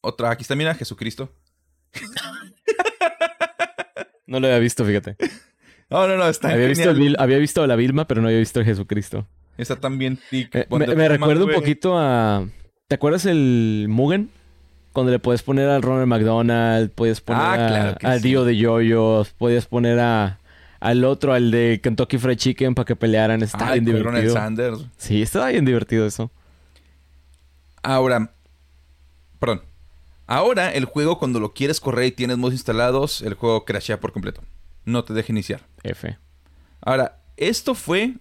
[0.00, 0.30] otra.
[0.30, 1.30] Aquí está, mira, Jesucristo.
[4.32, 5.16] No lo había visto, fíjate.
[5.90, 7.16] No, no, no, está Había visto, genial.
[7.18, 9.26] había visto a la Vilma, pero no había visto a Jesucristo.
[9.58, 10.54] Está también thick.
[10.54, 12.46] Eh, me, me recuerda un poquito a...
[12.88, 14.30] ¿Te acuerdas el Mugen?
[14.94, 18.28] Cuando le puedes poner al Ronald McDonald, puedes poner Ah, a- claro que al sí.
[18.28, 20.38] Dio de Yoyos, puedes poner a
[20.80, 23.42] al otro, al de Kentucky Fried Chicken para que pelearan.
[23.42, 24.32] Está bien con Ronald divertido.
[24.34, 24.86] Sanders.
[24.96, 26.30] Sí, estaba bien divertido eso.
[27.82, 28.32] Ahora,
[29.38, 29.62] perdón.
[30.26, 34.12] Ahora, el juego, cuando lo quieres correr y tienes mods instalados, el juego crashea por
[34.12, 34.42] completo.
[34.84, 35.66] No te deja iniciar.
[35.82, 36.18] F.
[36.80, 38.14] Ahora, ¿esto fue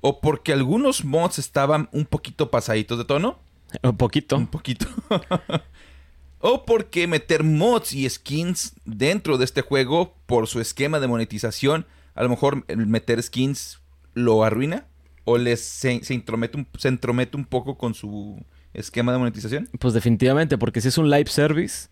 [0.00, 3.38] o porque algunos mods estaban un poquito pasaditos de tono?
[3.82, 4.36] Un poquito.
[4.36, 4.86] Un poquito.
[6.40, 11.86] o porque meter mods y skins dentro de este juego por su esquema de monetización,
[12.14, 13.80] a lo mejor meter skins
[14.12, 14.86] lo arruina
[15.24, 19.68] o les se, se intromete un, se entromete un poco con su esquema de monetización.
[19.78, 21.88] Pues definitivamente, porque si es un live service,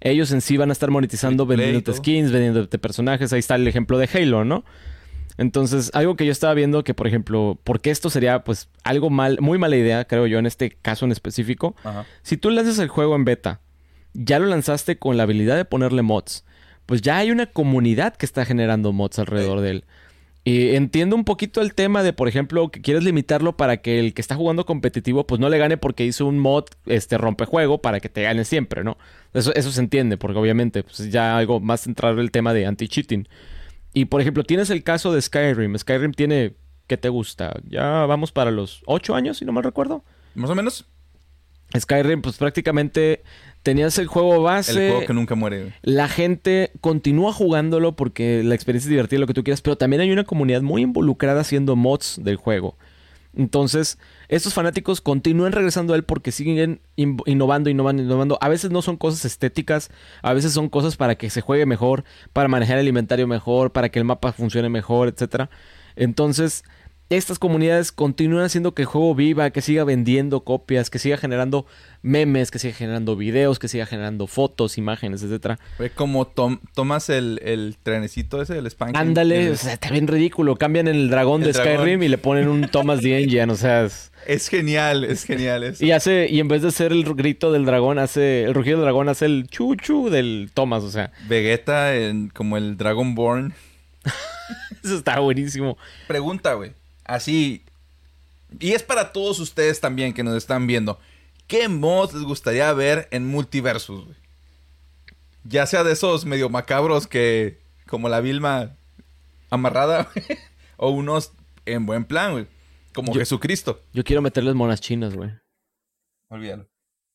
[0.00, 1.94] ellos en sí van a estar monetizando todo.
[1.94, 3.32] skins, vendiéndote personajes.
[3.32, 4.64] Ahí está el ejemplo de Halo, ¿no?
[5.36, 9.38] Entonces, algo que yo estaba viendo que, por ejemplo, porque esto sería pues algo mal,
[9.40, 11.76] muy mala idea, creo yo, en este caso en específico.
[11.82, 12.04] Ajá.
[12.22, 13.60] Si tú lanzas el juego en beta,
[14.12, 16.44] ya lo lanzaste con la habilidad de ponerle mods,
[16.84, 19.84] pues ya hay una comunidad que está generando mods alrededor de él.
[20.42, 24.14] Y entiendo un poquito el tema de, por ejemplo, que quieres limitarlo para que el
[24.14, 28.00] que está jugando competitivo, pues no le gane porque hizo un mod, este, rompejuego para
[28.00, 28.96] que te gane siempre, ¿no?
[29.34, 33.28] Eso, eso se entiende, porque obviamente, pues ya algo más centrado el tema de anti-cheating.
[33.92, 35.76] Y, por ejemplo, tienes el caso de Skyrim.
[35.76, 36.54] Skyrim tiene,
[36.86, 37.60] ¿qué te gusta?
[37.68, 40.04] Ya vamos para los 8 años, si no mal recuerdo.
[40.34, 40.86] Más o menos
[41.78, 43.22] Skyrim, pues prácticamente
[43.62, 44.86] tenías el juego base.
[44.86, 45.72] el juego que nunca muere.
[45.82, 50.00] La gente continúa jugándolo porque la experiencia es divertida, lo que tú quieras, pero también
[50.02, 52.76] hay una comunidad muy involucrada haciendo mods del juego.
[53.36, 58.36] Entonces, estos fanáticos continúan regresando a él porque siguen in- innovando, innovando, innovando.
[58.40, 59.90] A veces no son cosas estéticas,
[60.22, 62.02] a veces son cosas para que se juegue mejor,
[62.32, 65.48] para manejar el inventario mejor, para que el mapa funcione mejor, etcétera.
[65.94, 66.64] Entonces,
[67.10, 71.66] estas comunidades continúan haciendo que el juego viva, que siga vendiendo copias, que siga generando
[72.02, 75.58] memes, que siga generando videos, que siga generando fotos, imágenes, etcétera.
[75.96, 78.96] Como tom- tomas el, el trenecito ese del Spanking.
[78.96, 80.54] Ándale, el- o sea, está bien ridículo.
[80.54, 81.74] Cambian el dragón El de dragón.
[81.74, 85.64] Skyrim y le ponen un Thomas the Engine, o sea, es- Es genial, es genial
[85.64, 85.84] eso.
[85.84, 88.84] y hace y en vez de hacer el grito del dragón hace el rugido del
[88.84, 93.52] dragón hace el chuchu del Thomas, o sea, Vegeta en, como el Dragonborn.
[94.84, 95.76] eso está buenísimo.
[96.06, 96.72] Pregunta, güey.
[97.10, 97.64] Así.
[98.60, 100.98] Y es para todos ustedes también que nos están viendo.
[101.48, 104.16] ¿Qué mods les gustaría ver en Multiversus, güey?
[105.42, 107.58] Ya sea de esos medio macabros que.
[107.88, 108.76] Como la Vilma
[109.50, 110.38] amarrada, güey,
[110.76, 111.32] O unos
[111.66, 112.46] en buen plan, güey.
[112.94, 113.82] Como Yo- Jesucristo.
[113.92, 115.30] Yo quiero meterles monas chinas, güey.
[116.28, 116.68] Olvídalo.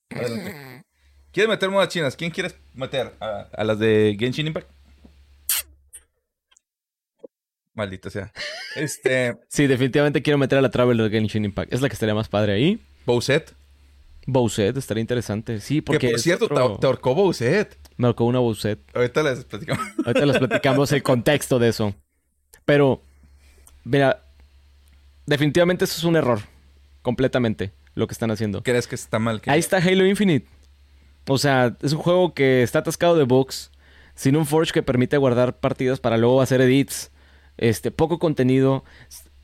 [0.09, 0.83] Adelante.
[1.31, 2.15] ¿Quieres meter modas chinas?
[2.17, 3.13] ¿Quién quieres meter?
[3.21, 4.69] ¿A, a las de Genshin Impact?
[7.75, 8.31] Maldita sea.
[8.75, 9.37] Este.
[9.47, 11.73] Sí, definitivamente quiero meter a la Traveler de Genshin Impact.
[11.73, 12.81] Es la que estaría más padre ahí.
[13.05, 13.53] Bowsette.
[14.27, 15.61] Bowset estaría interesante.
[15.61, 17.77] Sí, porque que por cierto, otro- te, ahorcó Bowsette.
[17.95, 18.79] me ahorcó una Bowset.
[18.93, 19.85] Ahorita les platicamos.
[20.05, 21.95] Ahorita les platicamos el contexto de eso.
[22.65, 23.01] Pero,
[23.85, 24.23] mira,
[25.25, 26.39] definitivamente eso es un error.
[27.01, 28.63] Completamente, lo que están haciendo.
[28.63, 29.39] ¿Crees que está mal?
[29.41, 30.47] que- Ahí está Halo Infinite.
[31.27, 33.71] O sea, es un juego que está atascado de bugs,
[34.15, 37.11] sin un Forge que permite guardar partidas para luego hacer edits,
[37.57, 38.83] este, poco contenido.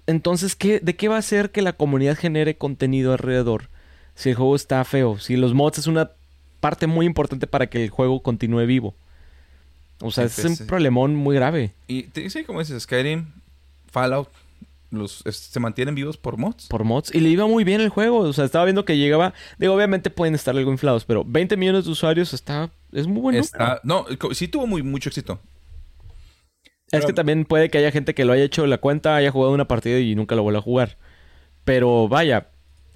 [0.08, 3.69] Entonces, ¿qué, ¿de qué va a ser que la comunidad genere contenido alrededor?
[4.15, 6.12] Si el juego está feo, si los mods es una
[6.60, 8.93] parte muy importante para que el juego continúe vivo.
[10.02, 10.65] O sea, es un Empecé.
[10.65, 11.71] problemón muy grave.
[11.88, 13.28] Y dice, como dices, Skyrim,
[13.91, 14.30] Fallout,
[14.89, 16.67] los, es- se mantienen vivos por mods.
[16.67, 17.13] por mods.
[17.13, 18.19] Y le iba muy bien el juego.
[18.19, 19.34] O sea, estaba viendo que llegaba.
[19.60, 22.69] Digo, obviamente pueden estar algo inflados, pero 20 millones de usuarios está.
[22.91, 23.39] Es muy bueno.
[23.39, 25.39] Está- no, sí tuvo muy, mucho éxito.
[26.91, 29.54] Es que también puede que haya gente que lo haya hecho la cuenta, haya jugado
[29.54, 30.97] una partida y nunca lo vuelva a jugar.
[31.63, 32.49] Pero vaya,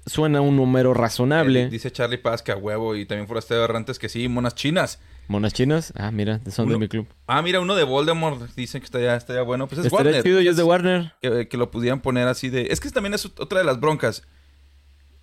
[0.04, 1.62] suena un número razonable.
[1.62, 5.00] Eh, dice Charlie Paz que a huevo y también Forastero Errantes que sí, monas chinas.
[5.28, 7.06] Monas chinas, ah, mira, son de mi club.
[7.26, 9.66] Ah, mira, uno de Voldemort dicen que está ya, está ya bueno.
[9.66, 10.22] Pues es Estaría Warner.
[10.22, 11.14] chido y es de Warner.
[11.20, 12.68] Que, que lo pudieran poner así de.
[12.70, 14.22] Es que también es otra de las broncas.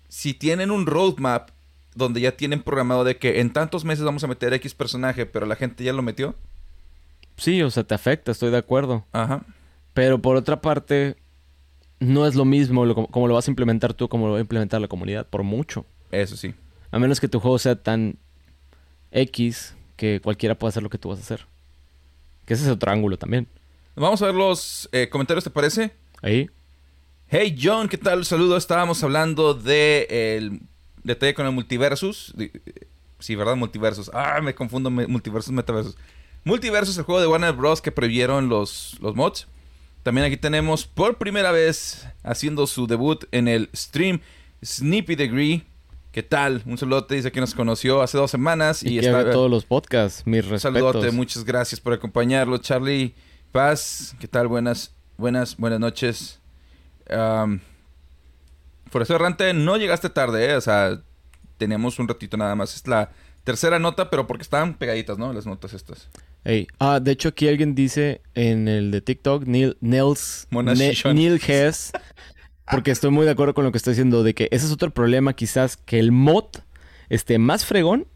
[0.08, 1.50] Si tienen un roadmap
[1.94, 5.46] donde ya tienen programado de que en tantos meses vamos a meter X personaje, pero
[5.46, 6.34] la gente ya lo metió.
[7.36, 9.04] Sí, o sea, te afecta, estoy de acuerdo.
[9.12, 9.42] Ajá.
[9.92, 11.16] Pero por otra parte,
[12.00, 14.42] no es lo mismo lo- como lo vas a implementar tú como lo va a
[14.42, 15.84] implementar la comunidad, por mucho.
[16.10, 16.54] Eso sí.
[16.90, 18.16] A menos que tu juego sea tan
[19.10, 21.46] X que cualquiera pueda hacer lo que tú vas a hacer.
[22.44, 23.46] Que ese es otro ángulo también.
[23.96, 25.92] Vamos a ver los eh, comentarios, ¿te parece?
[26.22, 26.50] Ahí.
[27.28, 28.24] Hey John, ¿qué tal?
[28.24, 28.56] Saludo.
[28.56, 30.60] Estábamos hablando de el
[31.04, 32.34] detalle con el multiversus.
[33.20, 33.56] Sí, ¿verdad?
[33.56, 34.10] Multiversus.
[34.12, 34.90] Ah, me confundo.
[34.90, 35.52] me- multiversus,
[36.44, 37.80] Multiversus, el juego de Warner Bros.
[37.80, 39.46] que previeron los, los mods.
[40.02, 44.20] También aquí tenemos por primera vez haciendo su debut en el stream
[44.62, 45.64] Snippy Degree.
[46.12, 46.62] ¿Qué tal?
[46.66, 48.82] Un saludote, dice que nos conoció hace dos semanas.
[48.82, 50.22] Y, Y, que está, todos los podcasts.
[50.26, 50.62] Mis un respetos.
[50.62, 52.58] saludote, muchas gracias por acompañarlo.
[52.58, 53.14] Charlie
[53.50, 54.46] Paz, ¿qué tal?
[54.46, 56.40] Buenas, buenas, buenas noches.
[57.10, 57.60] Um,
[58.90, 60.56] Forastero Errante, no llegaste tarde, ¿eh?
[60.56, 61.00] O sea,
[61.56, 62.76] tenemos un ratito nada más.
[62.76, 63.10] Es la
[63.42, 65.32] tercera nota, pero porque estaban pegaditas, ¿no?
[65.32, 66.08] Las notas estas.
[66.44, 70.94] Ey, Ah, de hecho aquí alguien dice en el de TikTok, Neil, Nils, Ne-.
[71.14, 71.92] Neil Hess,
[72.70, 74.90] porque estoy muy de acuerdo con lo que estoy diciendo, de que ese es otro
[74.90, 76.44] problema quizás, que el mod
[77.08, 78.06] esté más fregón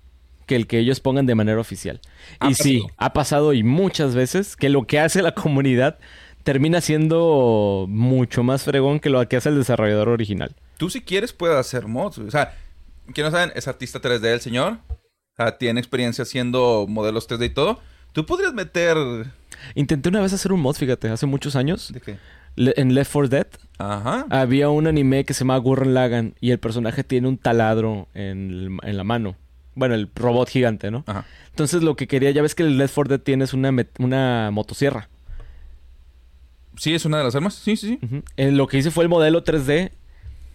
[0.46, 2.00] que el que ellos pongan de manera oficial.
[2.48, 5.98] Y sí, ha pasado y muchas veces que lo que hace la comunidad
[6.42, 10.56] termina siendo mucho más fregón que lo que hace el desarrollador original.
[10.78, 12.18] Tú si quieres puedes hacer mods.
[12.18, 12.56] O sea,
[13.12, 14.78] que no saben, es artista 3D el señor.
[14.88, 17.80] O sea, tiene experiencia haciendo modelos 3D y todo.
[18.12, 18.96] Tú podrías meter...
[19.74, 22.16] Intenté una vez hacer un mod, fíjate, hace muchos años, ¿De qué?
[22.56, 23.46] le- en Left 4 Dead.
[23.78, 24.26] Ajá.
[24.30, 28.78] Había un anime que se llama Gurren Lagann y el personaje tiene un taladro en,
[28.82, 29.36] en la mano.
[29.74, 31.04] Bueno, el robot gigante, ¿no?
[31.06, 31.24] Ajá.
[31.50, 35.08] Entonces lo que quería, ya ves que el Left 4 Dead tienes una, una motosierra.
[36.76, 37.54] Sí, es una de las armas.
[37.54, 38.22] Sí, sí, sí.
[38.36, 39.90] Eh, lo que hice fue el modelo 3D.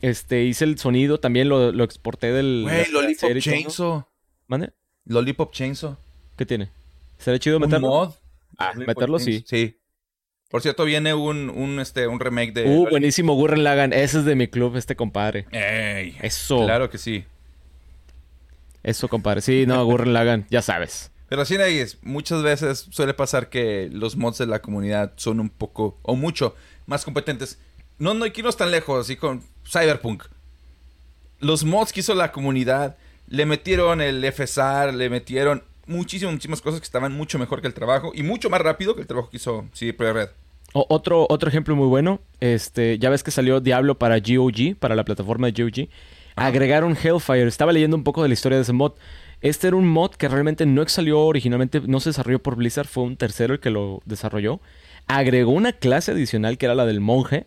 [0.01, 2.61] Este, hice el sonido, también lo, lo exporté del...
[2.63, 3.37] Güey, Lollipop.
[3.39, 4.05] Chainsaw.
[4.47, 4.71] ¿Mande?
[5.05, 5.95] Lollipop Chainsaw.
[6.37, 6.69] ¿Qué tiene?
[7.17, 7.87] ¿Sería chido Un meterlo?
[7.87, 8.13] mod.
[8.57, 9.43] Ah, meterlo Chainsaw.
[9.47, 9.79] Sí.
[10.49, 12.65] Por cierto, viene un, un, este, un remake de...
[12.69, 13.91] Uh, buenísimo, Gurren Lagann.
[13.91, 15.47] Ese es de mi club, este compadre.
[15.51, 16.15] Ey.
[16.21, 16.63] Eso.
[16.65, 17.25] Claro que sí.
[18.83, 19.41] Eso, compadre.
[19.41, 21.11] Sí, no, Gurren Lagann, ya sabes.
[21.27, 25.49] Pero sí, Nayes, muchas veces suele pasar que los mods de la comunidad son un
[25.49, 27.57] poco, o mucho, más competentes.
[27.97, 30.25] No, no hay que irnos tan lejos, así con Cyberpunk.
[31.39, 32.97] Los mods que hizo la comunidad,
[33.27, 37.73] le metieron el FSR, le metieron muchísimas, muchísimas cosas que estaban mucho mejor que el
[37.73, 40.29] trabajo y mucho más rápido que el trabajo que hizo CD Projekt Red.
[40.73, 44.95] O- otro, otro ejemplo muy bueno, este, ya ves que salió Diablo para GOG, para
[44.95, 45.89] la plataforma de GOG.
[46.35, 47.47] Agregaron Hellfire.
[47.47, 48.93] Estaba leyendo un poco de la historia de ese mod.
[49.41, 53.03] Este era un mod que realmente no salió originalmente, no se desarrolló por Blizzard, fue
[53.03, 54.61] un tercero el que lo desarrolló.
[55.05, 57.45] Agregó una clase adicional que era la del monje.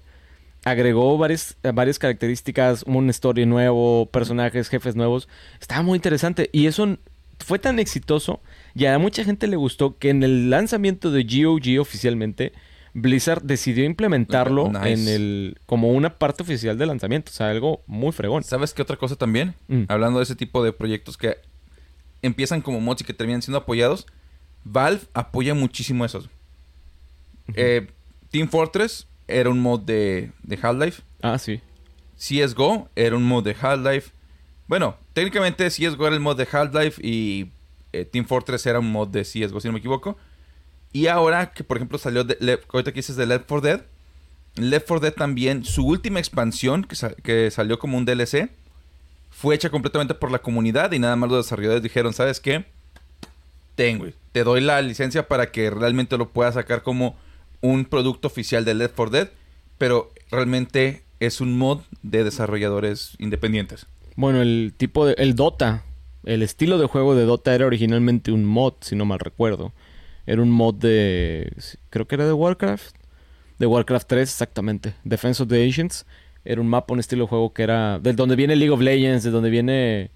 [0.65, 5.29] Agregó varias, varias características, un story nuevo, personajes, jefes nuevos.
[5.61, 6.51] Estaba muy interesante.
[6.53, 6.99] Y eso
[7.47, 8.41] fue tan exitoso
[8.75, 12.53] y a mucha gente le gustó que en el lanzamiento de GOG oficialmente,
[12.93, 14.93] Blizzard decidió implementarlo Nice.
[14.93, 17.31] en el como una parte oficial del lanzamiento.
[17.31, 18.43] O sea, algo muy fregón.
[18.43, 19.55] ¿Sabes qué otra cosa también?
[19.69, 19.85] Mm.
[19.87, 21.37] Hablando de ese tipo de proyectos que
[22.21, 24.09] empiezan como mods y que terminan siendo apoyados,
[24.65, 26.29] Valve apoya muchísimo esos.
[27.55, 27.87] Eh,
[28.33, 31.01] Team Fortress era un mod de, de Half-Life.
[31.23, 31.61] Ah, sí.
[32.19, 34.11] CSGO era un mod de Half-Life.
[34.69, 37.51] Bueno, técnicamente CSGO era el mod de Half-Life y
[37.93, 40.17] eh, Team Fortress era un mod de CSGO, si no me equivoco.
[40.93, 43.81] Y ahora que, por ejemplo, salió de, Le- ahorita que dices de Left 4 Dead,
[44.57, 48.51] Left 4 Dead también, su última expansión que, que salió como un DLC,
[49.31, 52.65] fue hecha completamente por la comunidad y nada más los desarrolladores dijeron, ¿sabes qué?
[53.75, 54.15] Ten, güey.
[54.33, 57.17] Te doy la licencia para que realmente lo puedas sacar como
[57.61, 59.29] un producto oficial de Left 4 Dead,
[59.79, 63.87] pero realmente es un mod de desarrolladores independientes.
[64.17, 65.15] Bueno, el tipo de...
[65.19, 65.85] El Dota.
[66.25, 69.73] El estilo de juego de Dota era originalmente un mod, si no mal recuerdo.
[70.27, 71.53] Era un mod de...
[71.91, 72.97] Creo que era de Warcraft.
[73.59, 74.95] De Warcraft 3, exactamente.
[75.05, 76.05] Defense of the Ancients.
[76.45, 77.99] Era un mapa, un estilo de juego que era...
[78.01, 80.11] De donde viene League of Legends, de donde viene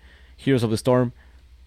[0.44, 1.12] Heroes of the Storm.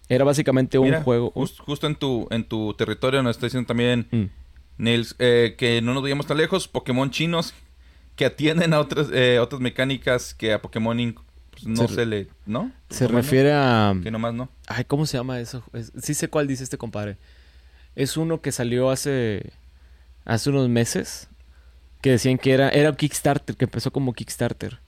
[0.08, 1.32] Era básicamente un Mira, juego...
[1.34, 4.24] jus- justo en tu, en tu territorio nos está diciendo también Mm.
[4.76, 7.54] Nils, eh, que no nos vayamos tan lejos, Pokémon chinos
[8.16, 11.20] que atienden a otras, eh, otras mecánicas que a Pokémon Inc.
[11.66, 12.28] no Se le...
[12.46, 12.70] ¿No?
[12.90, 13.94] Se refiere a...
[14.02, 14.48] Que nomás no.
[14.66, 15.62] Ay, ¿cómo se llama eso?
[15.72, 17.16] Es- sí sé cuál dice este compadre.
[17.96, 19.52] Es uno que salió hace
[20.24, 21.28] hace unos meses
[22.00, 24.80] que decían que era, era un Kickstarter, que empezó como Kickstarter.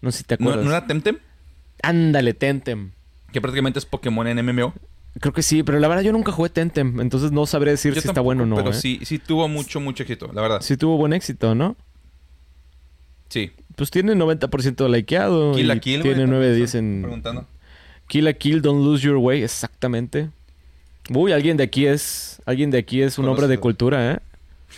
[0.00, 0.64] No sé si te ¿No, acuerdas.
[0.64, 1.18] ¿no era Temtem?
[1.82, 2.92] Ándale, Tentem.
[3.32, 4.72] Que prácticamente es Pokémon en MMO.
[5.20, 8.00] Creo que sí, pero la verdad yo nunca jugué Tentem, entonces no sabré decir Yo
[8.00, 8.56] si está bueno o no.
[8.56, 8.74] Pero ¿eh?
[8.74, 10.60] sí, sí tuvo mucho, mucho éxito, la verdad.
[10.60, 11.76] Sí tuvo buen éxito, ¿no?
[13.34, 13.50] Sí.
[13.74, 15.56] Pues tiene 90% likeado.
[15.56, 17.02] Kill la Kill, Tiene 9 de también 10 están en...
[17.02, 17.46] Preguntando.
[18.06, 20.30] Kill a Kill, Don't Lose Your Way, exactamente.
[21.12, 22.40] Uy, alguien de aquí es...
[22.46, 24.18] Alguien de aquí es un hombre de cultura, ¿eh?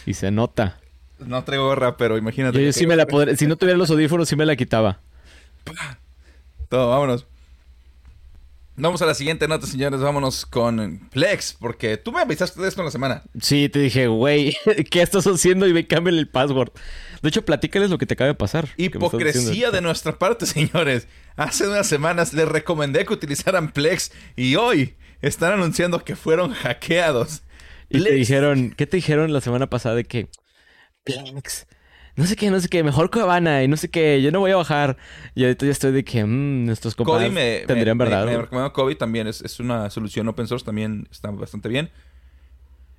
[0.07, 0.78] Y se nota.
[1.18, 2.64] No traigo gorra, pero imagínate.
[2.64, 3.36] Yo, sí me la podré...
[3.36, 5.00] Si no tuviera los audífonos, sí me la quitaba.
[6.70, 7.26] Todo, vámonos.
[8.79, 10.01] Vamos a la siguiente nota, señores.
[10.01, 13.22] Vámonos con Flex, porque tú me avisaste de esto en la semana.
[13.41, 14.55] Sí, te dije, güey,
[14.91, 15.66] ¿qué estás haciendo?
[15.66, 16.72] Y ve, cámbiale el password.
[17.22, 18.68] De hecho, platícales lo que te acaba de pasar.
[18.77, 21.09] me Hipocresía de nuestra parte, señores.
[21.37, 27.43] Hace unas semanas les recomendé que utilizaran Plex y hoy están anunciando que fueron hackeados.
[27.89, 28.14] Y te Plex.
[28.16, 30.29] dijeron, ¿qué te dijeron la semana pasada de que
[31.05, 31.66] Plex,
[32.17, 34.51] no sé qué, no sé qué, mejor Cuevana y no sé qué, yo no voy
[34.51, 34.97] a bajar.
[35.35, 38.27] Y ahorita ya estoy de que mmm, nuestros compas me, tendrían me- verdad.
[38.27, 39.27] me, recomendó Cody también.
[39.27, 41.91] Es, es una solución open source, también está bastante bien.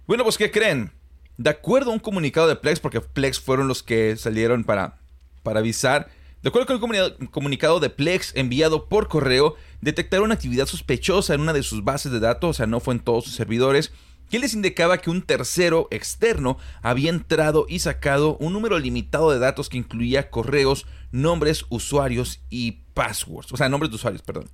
[0.06, 0.92] Bueno, pues, ¿qué creen?
[1.38, 4.98] De acuerdo a un comunicado de Plex, porque Plex fueron los que salieron para,
[5.44, 6.10] para avisar.
[6.42, 11.54] De acuerdo con comuni- comunicado de Plex enviado por correo, detectaron actividad sospechosa en una
[11.54, 13.92] de sus bases de datos, o sea, no fue en todos sus servidores,
[14.30, 19.40] que les indicaba que un tercero externo había entrado y sacado un número limitado de
[19.40, 23.52] datos que incluía correos, nombres, usuarios y passwords.
[23.54, 24.50] O sea, nombres de usuarios, perdón.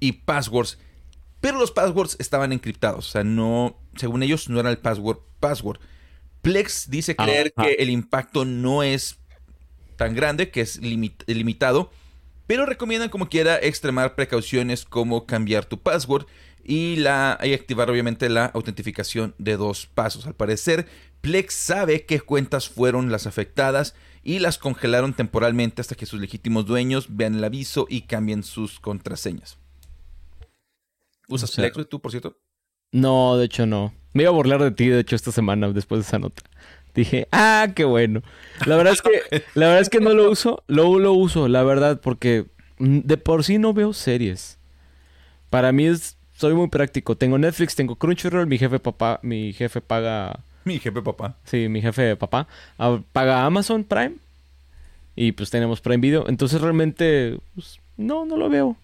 [0.00, 0.78] Y passwords.
[1.40, 3.08] Pero los passwords estaban encriptados.
[3.08, 5.78] O sea, no, según ellos, no era el password password.
[6.42, 7.68] Plex dice creer Ajá.
[7.68, 9.18] que el impacto no es
[9.96, 11.90] tan grande, que es limit- limitado,
[12.46, 16.26] pero recomiendan como quiera extremar precauciones como cambiar tu password
[16.68, 20.26] y, la, y activar obviamente la autentificación de dos pasos.
[20.26, 20.86] Al parecer,
[21.20, 26.66] Plex sabe qué cuentas fueron las afectadas y las congelaron temporalmente hasta que sus legítimos
[26.66, 29.58] dueños vean el aviso y cambien sus contraseñas.
[31.28, 32.36] ¿Usas O sea- Plex tú, por cierto?
[32.92, 33.94] No, de hecho no.
[34.12, 36.42] Me iba a burlar de ti, de hecho, esta semana después de esa nota.
[36.94, 38.22] Dije, ah, qué bueno.
[38.64, 39.10] La verdad es que,
[39.54, 42.46] la verdad es que no lo uso, lo, lo uso, la verdad, porque
[42.78, 44.58] mm, de por sí no veo series.
[45.50, 47.16] Para mí es, soy muy práctico.
[47.16, 51.36] Tengo Netflix, tengo Crunchyroll, mi jefe papá, mi jefe paga, Mi jefe papá.
[51.44, 52.46] sí, mi jefe papá,
[52.78, 54.14] ah, paga Amazon Prime.
[55.14, 56.28] Y pues tenemos Prime Video.
[56.28, 58.76] Entonces realmente, pues, no, no lo veo.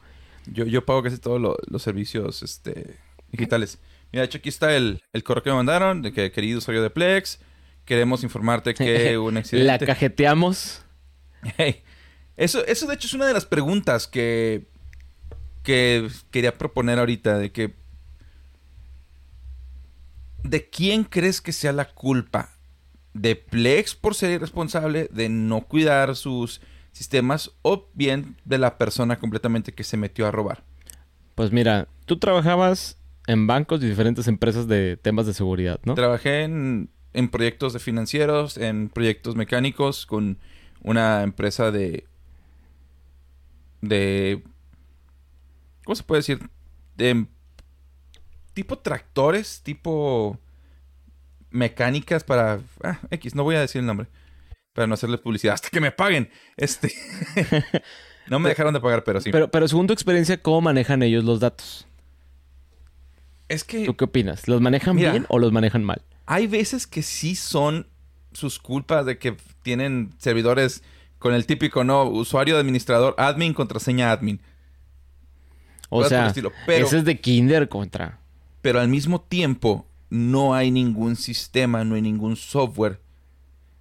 [0.46, 2.96] Yo, yo pago casi todos lo- los servicios este,
[3.30, 3.78] digitales.
[4.12, 6.82] Mira, de hecho aquí está el, el correo que me mandaron, de que querido usuario
[6.82, 7.38] de Plex,
[7.84, 9.86] queremos informarte que un La accidente...
[9.86, 10.80] cajeteamos.
[11.58, 11.82] Hey,
[12.36, 14.62] eso, eso de hecho es una de las preguntas que,
[15.62, 17.74] que quería proponer ahorita, de que...
[20.42, 22.50] ¿De quién crees que sea la culpa?
[23.14, 26.60] ¿De Plex por ser irresponsable, de no cuidar sus
[26.90, 30.64] sistemas, o bien de la persona completamente que se metió a robar?
[31.34, 35.94] Pues mira, tú trabajabas en bancos y diferentes empresas de temas de seguridad, ¿no?
[35.94, 40.38] Trabajé en, en proyectos de financieros, en proyectos mecánicos con
[40.82, 42.06] una empresa de...
[43.80, 44.42] de...
[45.84, 46.50] ¿Cómo se puede decir?
[46.96, 47.26] De...
[48.54, 50.38] Tipo tractores, tipo
[51.50, 52.60] mecánicas para...
[52.82, 54.08] Ah, X, no voy a decir el nombre.
[54.72, 55.54] Para no hacerles publicidad.
[55.54, 56.30] Hasta que me paguen.
[56.56, 56.92] Este...
[58.28, 59.30] no me dejaron de pagar, pero sí.
[59.30, 61.86] Pero, pero según tu experiencia, ¿cómo manejan ellos los datos?
[63.52, 63.84] es que...
[63.84, 64.48] ¿Tú qué opinas?
[64.48, 65.12] ¿Los manejan Mira.
[65.12, 66.02] bien o los manejan mal?
[66.26, 67.86] Hay veces que sí son
[68.32, 70.82] sus culpas de que tienen servidores
[71.18, 72.04] con el típico, ¿no?
[72.04, 74.40] Usuario, administrador, admin, contraseña, admin.
[75.94, 76.32] O sea.
[76.64, 78.18] Pero- ese es de kinder contra.
[78.62, 82.98] Pero al mismo tiempo, no hay ningún sistema, no hay ningún software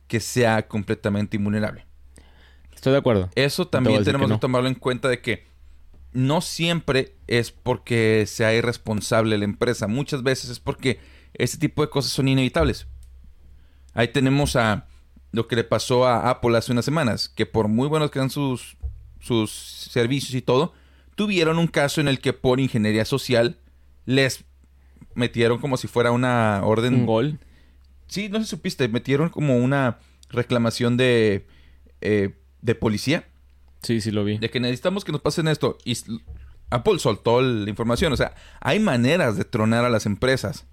[0.08, 1.86] que sea completamente invulnerable.
[2.76, 3.30] Estoy de acuerdo.
[3.36, 5.46] Eso también tenemos que tomarlo en cuenta de que
[6.12, 9.88] no siempre es porque sea irresponsable la empresa.
[9.88, 11.00] Muchas veces es porque
[11.34, 12.88] este tipo de cosas son inevitables.
[13.94, 14.88] Ahí tenemos a
[15.32, 18.30] lo que le pasó a Apple hace unas semanas, que por muy buenos que eran
[18.30, 18.76] sus,
[19.22, 20.74] sus servicios y todo,
[21.22, 23.60] tuvieron un caso en el que por ingeniería social
[24.08, 24.44] les
[25.14, 27.40] metieron como si fuera una orden Un gol.
[28.08, 30.00] Sí, no sé si supiste, metieron como una
[30.32, 31.46] reclamación de,
[32.02, 33.28] eh, de policía,
[33.84, 34.40] Sí, sí lo vi.
[34.40, 35.78] de que necesitamos que nos pasen esto.
[35.86, 35.96] Y
[36.72, 38.12] Apple soltó la información.
[38.14, 40.66] O sea, hay maneras de tronar a las empresas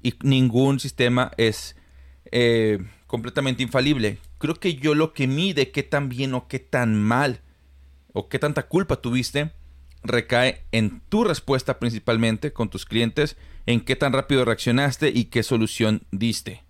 [0.00, 1.74] y ningún sistema es
[2.30, 2.78] eh,
[3.08, 4.18] completamente infalible.
[4.38, 7.40] Creo que yo lo que mide qué tan bien o qué tan mal
[8.12, 9.50] o qué tanta culpa tuviste
[10.02, 13.36] recae en tu respuesta principalmente con tus clientes,
[13.66, 16.62] en qué tan rápido reaccionaste y qué solución diste.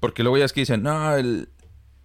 [0.00, 1.48] Porque luego ya es que dicen, no, el,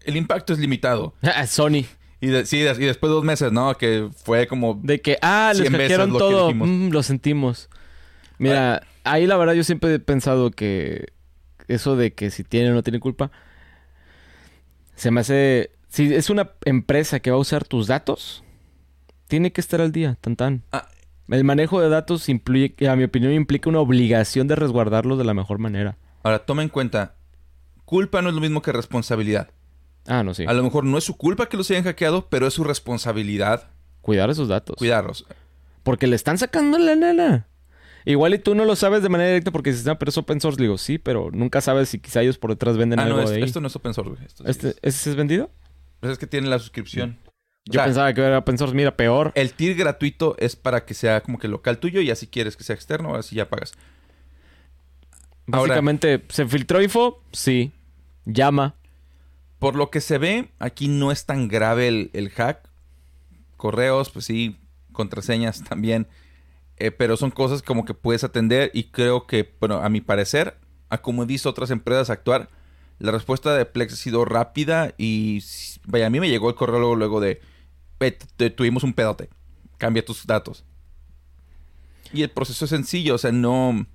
[0.01, 1.13] el impacto es limitado.
[1.21, 1.86] Ah, Sony.
[2.21, 3.78] Y, de- sí, de- y después de dos meses, ¿no?
[3.78, 4.80] Que fue como...
[4.82, 6.47] De que, ah, les 100 veces hackearon lo que todo.
[6.47, 6.69] dijimos.
[6.69, 7.69] Mm, lo sentimos.
[8.39, 11.11] Mira, ahí la verdad yo siempre he pensado que
[11.67, 13.30] eso de que si tiene o no tiene culpa,
[14.95, 15.71] se me hace...
[15.89, 18.43] Si es una empresa que va a usar tus datos,
[19.34, 20.62] tiene que estar al día, tan tan.
[20.72, 20.88] Ah.
[21.28, 25.34] El manejo de datos implica, a mi opinión, implica una obligación de resguardarlos de la
[25.34, 25.98] mejor manera.
[26.22, 27.16] Ahora, toma en cuenta,
[27.84, 29.50] culpa no es lo mismo que responsabilidad.
[30.06, 30.46] Ah, no, sí.
[30.48, 33.70] A lo mejor no es su culpa que los hayan hackeado, pero es su responsabilidad
[34.02, 34.76] Cuidar esos datos.
[34.78, 35.26] cuidarlos.
[35.82, 37.48] Porque le están sacando la nana.
[38.06, 40.42] Igual y tú no lo sabes de manera directa porque dices, no, pero es open
[40.42, 40.62] source.
[40.62, 43.30] Digo, sí, pero nunca sabes si quizá ellos por detrás venden Ah, algo no, es-
[43.32, 43.44] de ahí.
[43.44, 44.24] esto no es open source, güey.
[44.26, 45.50] Esto sí ¿Este, es, ¿Ese es vendido?
[46.02, 47.18] pues es que tiene la suscripción.
[47.26, 47.32] O
[47.66, 48.76] Yo sea, pensaba que era open source.
[48.76, 49.32] Mira, peor.
[49.36, 52.64] El tier gratuito es para que sea como que local tuyo y así quieres que
[52.64, 53.74] sea externo, ahora sí ya pagas.
[55.51, 57.22] ahora- Básicamente, ¿se filtró info?
[57.32, 57.72] Sí.
[58.26, 58.76] Llama.
[59.59, 62.70] Por lo que se ve, aquí no es tan grave el, el hack.
[63.57, 64.57] Correos, pues sí,
[64.91, 66.07] contraseñas también.
[66.78, 70.57] Eh, pero son cosas como que puedes atender y creo que, bueno, a mi parecer,
[70.89, 72.49] a como he visto otras empresas actuar,
[72.99, 75.41] la respuesta de Plex ha sido rápida y,
[75.86, 77.41] vaya, a mí me llegó el correo luego, luego de,
[78.12, 79.30] "Ve, te- tuvimos un pedote,
[79.78, 80.64] cambia tus datos.
[82.12, 83.86] Y el proceso es sencillo, o sea, no,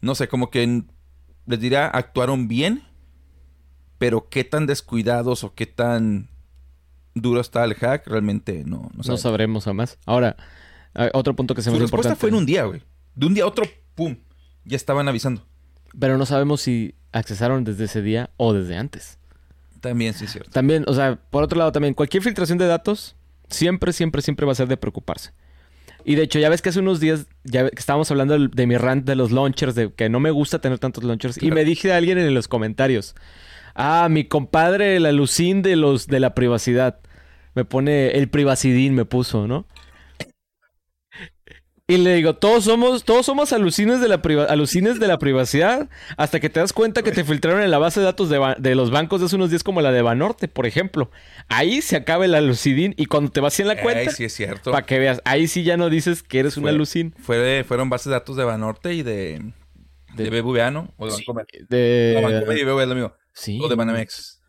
[0.00, 0.82] no sé, como que
[1.46, 2.82] les dirá, actuaron bien,
[3.98, 6.28] pero qué tan descuidados o qué tan
[7.14, 9.98] duro está el hack, realmente no, no, No sabremos jamás.
[10.04, 10.36] Ahora,
[11.12, 12.20] otro punto que se Su me hace respuesta importante.
[12.20, 12.82] fue en un día, güey.
[13.14, 13.64] De un día a otro,
[13.94, 14.16] pum,
[14.64, 15.46] ya estaban avisando.
[15.98, 19.18] Pero no sabemos si accesaron desde ese día o desde antes.
[19.80, 20.50] También sí es cierto.
[20.50, 23.14] También, o sea, por otro lado también, cualquier filtración de datos
[23.54, 25.32] siempre, siempre, siempre va a ser de preocuparse.
[26.04, 28.76] Y de hecho, ya ves que hace unos días ya que estábamos hablando de mi
[28.76, 31.42] rant de los launchers, de que no me gusta tener tantos launchers.
[31.42, 33.14] Y me dije a alguien en los comentarios,
[33.74, 37.00] ah, mi compadre, el alucín de los de la privacidad.
[37.54, 39.66] Me pone el privacidín, me puso, ¿no?
[41.86, 45.90] Y le digo, todos somos, todos somos alucines de la priva- alucines de la privacidad,
[46.16, 48.74] hasta que te das cuenta que te filtraron en la base de datos de, de
[48.74, 51.10] los bancos de hace unos días como la de Banorte, por ejemplo.
[51.48, 54.70] Ahí se acaba el alucidín y cuando te vas en la cuenta, sí es cierto.
[54.72, 57.14] para que veas, ahí sí ya no dices que eres un Fue- alucin.
[57.18, 59.42] Fue- fueron bases de datos de Banorte y de,
[60.14, 60.90] de, De- BBVA, ¿no?
[60.96, 61.46] O de Bancomer.
[61.68, 62.12] De...
[62.16, 63.12] No, Bancomer y BBVA es lo mismo.
[63.34, 63.58] Sí.
[63.62, 64.40] O de Banamex.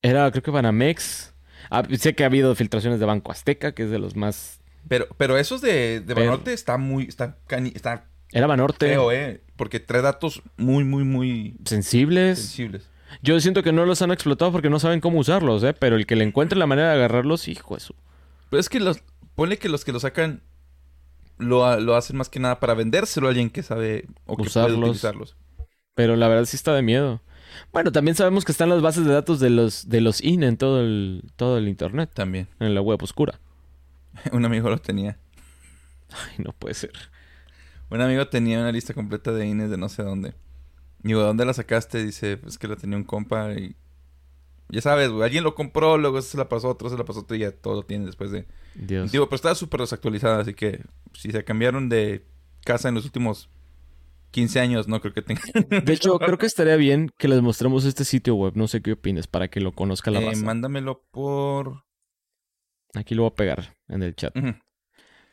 [0.00, 1.34] Era, creo que Banamex.
[1.70, 4.60] Ah, sé que ha habido filtraciones de Banco Azteca, que es de los más...
[4.88, 8.88] Pero, pero esos de, de Pero- Banorte está muy, está, cani- está Era Banorte.
[8.88, 9.42] feo, ¿eh?
[9.56, 12.38] Porque trae datos muy, muy, muy Sensibles.
[12.38, 12.88] sensibles.
[13.22, 15.74] Yo siento que no los han explotado porque no saben cómo usarlos, ¿eh?
[15.74, 17.94] Pero el que le encuentre la manera de agarrarlos, hijo de su...
[18.50, 18.98] Pero es que los,
[19.34, 20.42] ponle que los que lo sacan
[21.38, 24.76] lo, lo hacen más que nada para vendérselo a alguien que sabe o que Usarlos.
[24.76, 25.36] puede utilizarlos.
[25.94, 27.20] Pero la verdad sí está de miedo.
[27.72, 30.56] Bueno, también sabemos que están las bases de datos de los, de los IN en
[30.56, 32.48] todo el, todo el internet, También.
[32.60, 33.40] en la web oscura.
[34.32, 35.18] Un amigo lo tenía.
[36.10, 36.92] Ay, no puede ser.
[37.90, 40.34] Un amigo tenía una lista completa de INES de no sé dónde.
[41.02, 42.04] Digo, ¿de dónde la sacaste?
[42.04, 43.76] Dice, pues que la tenía un compa y...
[44.68, 47.20] Ya sabes, güey, alguien lo compró, luego se la pasó a otro, se la pasó
[47.20, 48.46] a otro y ya todo lo tiene después de...
[48.74, 49.12] Dios.
[49.12, 50.82] Digo, pero estaba súper desactualizada, así que
[51.12, 52.24] si se cambiaron de
[52.64, 53.50] casa en los últimos
[54.30, 55.44] 15 años, no creo que tengan...
[55.84, 58.54] De hecho, creo que estaría bien que les mostremos este sitio web.
[58.56, 60.42] No sé qué opines para que lo conozca la Eh, raza.
[60.42, 61.84] mándamelo por...
[62.94, 64.34] Aquí lo voy a pegar en el chat.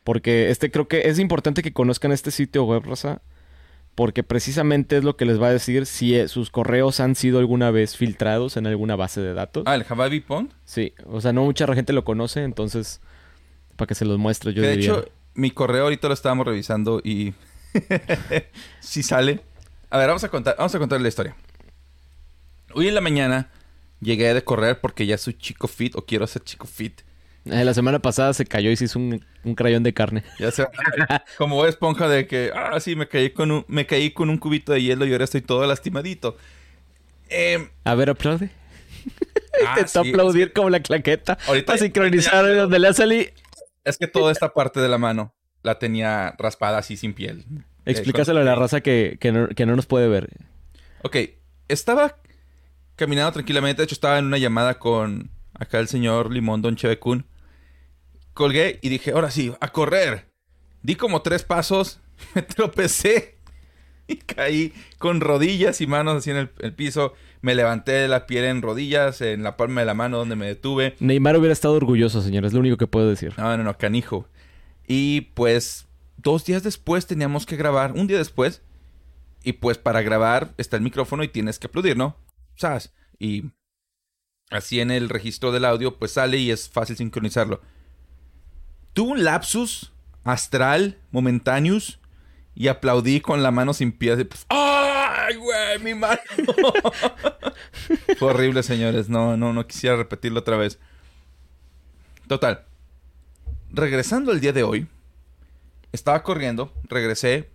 [0.04, 3.22] Porque este creo que es importante que conozcan este sitio web, raza.
[3.94, 7.38] Porque precisamente es lo que les va a decir si eh, sus correos han sido
[7.38, 9.64] alguna vez filtrados en alguna base de datos.
[9.66, 10.52] Ah, el Javabi Pond.
[10.64, 13.00] Sí, o sea, no mucha gente lo conoce, entonces
[13.76, 14.90] para que se los muestre yo Que de diría.
[14.92, 17.34] hecho, mi correo ahorita lo estábamos revisando y...
[18.80, 19.40] sí sale.
[19.90, 21.34] A ver, vamos a contar, vamos a contar la historia.
[22.74, 23.50] Hoy en la mañana
[24.00, 27.00] llegué de correr porque ya soy chico fit o quiero ser chico fit.
[27.50, 30.22] Eh, la semana pasada se cayó y se hizo un, un crayón de carne.
[30.38, 30.70] Ya sea,
[31.38, 34.72] como esponja de que, ah, sí, me caí con un, me caí con un cubito
[34.72, 36.36] de hielo y ahora estoy todo lastimadito.
[37.28, 38.50] Em, A ver, aplaude.
[39.66, 41.38] ah, Intentó sí, aplaudir como la claqueta.
[41.46, 43.28] Ahorita Para sincronizar ya- donde le salí.
[43.84, 47.44] Es que toda esta parte de la mano la tenía raspada así sin piel.
[47.86, 50.28] Eh, Explícaselo a la raza que, que, no, que no nos puede ver.
[51.02, 51.16] Ok,
[51.68, 52.16] estaba
[52.96, 53.80] caminando tranquilamente.
[53.80, 57.26] De hecho, estaba en una llamada con acá el señor Limón, Don Chevecún.
[58.40, 60.30] Colgué y dije, ahora sí, a correr.
[60.82, 62.00] Di como tres pasos,
[62.34, 63.34] me tropecé
[64.08, 67.12] y caí con rodillas y manos así en el, el piso.
[67.42, 70.46] Me levanté de la piel en rodillas, en la palma de la mano donde me
[70.46, 70.96] detuve.
[71.00, 72.46] Neymar hubiera estado orgulloso, señor.
[72.46, 73.34] Es lo único que puedo decir.
[73.36, 74.26] No, no, no, canijo.
[74.88, 75.86] Y pues
[76.16, 78.62] dos días después teníamos que grabar, un día después.
[79.44, 82.16] Y pues para grabar está el micrófono y tienes que aplaudir, ¿no?
[82.58, 82.94] ¡zas!
[83.18, 83.50] Y
[84.48, 87.60] así en el registro del audio, pues sale y es fácil sincronizarlo.
[88.92, 89.92] Tuve un lapsus
[90.24, 92.00] astral, momentáneos,
[92.54, 94.24] y aplaudí con la mano sin pies.
[94.24, 96.20] Pues, ¡Ay, güey, mi mano!
[98.18, 99.08] Fue horrible, señores.
[99.08, 100.78] No, no, no quisiera repetirlo otra vez.
[102.26, 102.66] Total.
[103.70, 104.88] Regresando el día de hoy,
[105.92, 107.48] estaba corriendo, regresé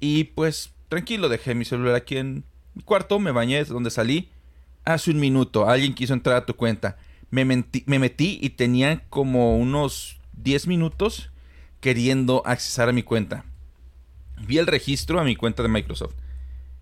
[0.00, 4.30] y pues tranquilo, dejé mi celular aquí en mi cuarto, me bañé, es donde salí.
[4.84, 6.96] Hace un minuto alguien quiso entrar a tu cuenta.
[7.30, 11.30] Me, me metí y tenía como unos 10 minutos
[11.80, 13.44] queriendo accesar a mi cuenta.
[14.46, 16.14] Vi el registro a mi cuenta de Microsoft.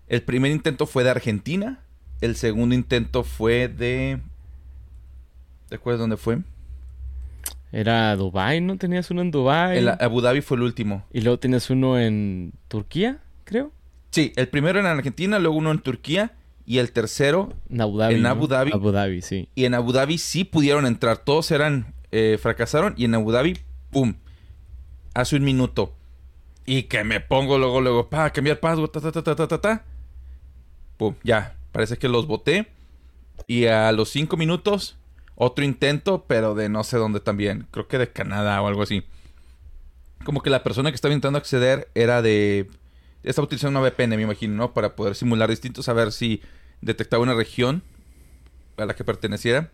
[0.07, 1.79] El primer intento fue de Argentina.
[2.21, 4.19] El segundo intento fue de...
[5.69, 6.39] ¿Te acuerdas dónde fue?
[7.71, 8.77] Era Dubai, ¿no?
[8.77, 9.79] Tenías uno en Dubai.
[9.79, 11.05] El Abu Dhabi fue el último.
[11.11, 13.71] Y luego tenías uno en Turquía, creo.
[14.11, 16.31] Sí, el primero en Argentina, luego uno en Turquía
[16.65, 18.15] y el tercero en Abu Dhabi.
[18.15, 18.71] En Abu Dhabi.
[18.73, 19.49] Abu Dhabi, sí.
[19.53, 21.17] Y en Abu Dhabi sí pudieron entrar.
[21.17, 21.93] Todos eran...
[22.19, 23.59] Eh, fracasaron y en Abu Dhabi,
[23.91, 24.15] ¡pum!
[25.13, 25.93] Hace un minuto.
[26.65, 29.85] Y que me pongo luego, luego, pa, cambiar password, ta, ta, ta, ta, ta, ta.
[30.97, 31.55] Pum, ya.
[31.71, 32.71] Parece que los boté.
[33.45, 34.97] Y a los cinco minutos
[35.35, 37.67] otro intento, pero de no sé dónde también.
[37.69, 39.03] Creo que de Canadá o algo así.
[40.25, 42.67] Como que la persona que estaba intentando acceder era de...
[43.21, 44.73] Estaba utilizando una VPN, me imagino, ¿no?
[44.73, 46.41] Para poder simular distintos, a ver si
[46.81, 47.83] detectaba una región
[48.77, 49.69] a la que perteneciera.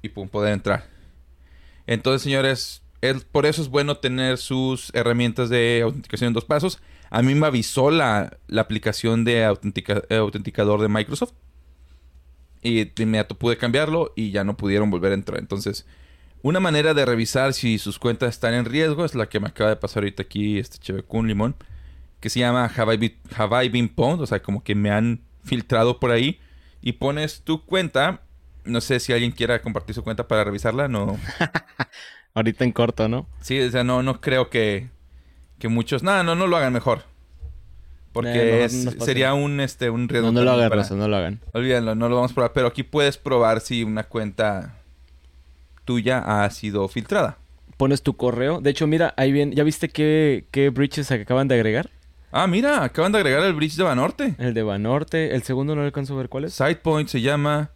[0.00, 0.93] Y pum, poder entrar.
[1.86, 2.82] Entonces, señores,
[3.32, 6.80] por eso es bueno tener sus herramientas de autenticación en dos pasos.
[7.10, 11.32] A mí me avisó la, aplicación de autenticador de Microsoft
[12.62, 15.38] y de inmediato pude cambiarlo y ya no pudieron volver a entrar.
[15.38, 15.86] Entonces,
[16.42, 19.70] una manera de revisar si sus cuentas están en riesgo es la que me acaba
[19.70, 21.54] de pasar ahorita aquí, este chévere con limón,
[22.20, 26.40] que se llama Have I, Been, o sea, como que me han filtrado por ahí
[26.80, 28.22] y pones tu cuenta.
[28.64, 31.18] No sé si alguien quiera compartir su cuenta para revisarla, no.
[32.34, 33.26] ahorita en corto, ¿no?
[33.40, 34.88] Sí, o sea, no, no creo que,
[35.58, 36.02] que muchos.
[36.02, 37.02] Nada, no, no lo hagan mejor.
[38.12, 41.40] Porque eh, sería un, este, un No, no lo hagan, no lo hagan.
[41.52, 42.52] Olvídenlo, no lo vamos a probar.
[42.52, 44.76] Pero aquí puedes probar si una cuenta
[45.84, 47.38] tuya ha sido filtrada.
[47.76, 48.60] Pones tu correo.
[48.60, 49.50] De hecho, mira, ahí bien.
[49.50, 51.90] ¿Ya viste qué, qué bridges acaban de agregar?
[52.30, 54.36] Ah, mira, acaban de agregar el bridge de Banorte.
[54.38, 55.34] El de Banorte.
[55.34, 56.54] El segundo no alcanzo a ver cuál es.
[56.54, 57.72] SidePoint se llama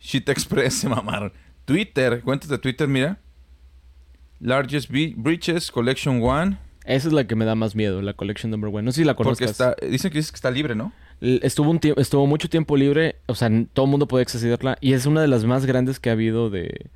[0.00, 1.32] Shit Express, se mamaron.
[1.64, 3.18] Twitter, cuentas de Twitter, mira.
[4.40, 6.58] Largest Breaches, Collection One.
[6.84, 8.82] Esa es la que me da más miedo, la Collection Number One.
[8.82, 9.38] No sé si la conozcas.
[9.38, 10.92] Porque está, dicen que, que está libre, ¿no?
[11.20, 14.78] Estuvo, un estuvo mucho tiempo libre, o sea, todo el mundo puede accederla.
[14.80, 16.90] Y es una de las más grandes que ha habido de,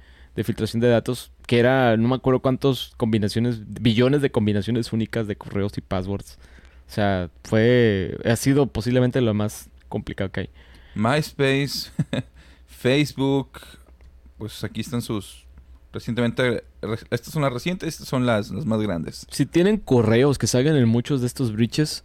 [0.44, 5.36] filtración de datos, que era, no me acuerdo cuántas combinaciones, billones de combinaciones únicas de
[5.36, 6.38] correos y passwords.
[6.88, 10.50] O sea, fue, ha sido posiblemente lo más complicado que hay.
[10.94, 11.90] MySpace,
[12.82, 13.60] Facebook,
[14.38, 15.46] pues aquí están sus
[15.92, 16.64] Recientemente,
[17.10, 19.26] estas son las recientes, estas son las, más grandes.
[19.30, 22.04] Si tienen correos que salgan en muchos de estos breaches,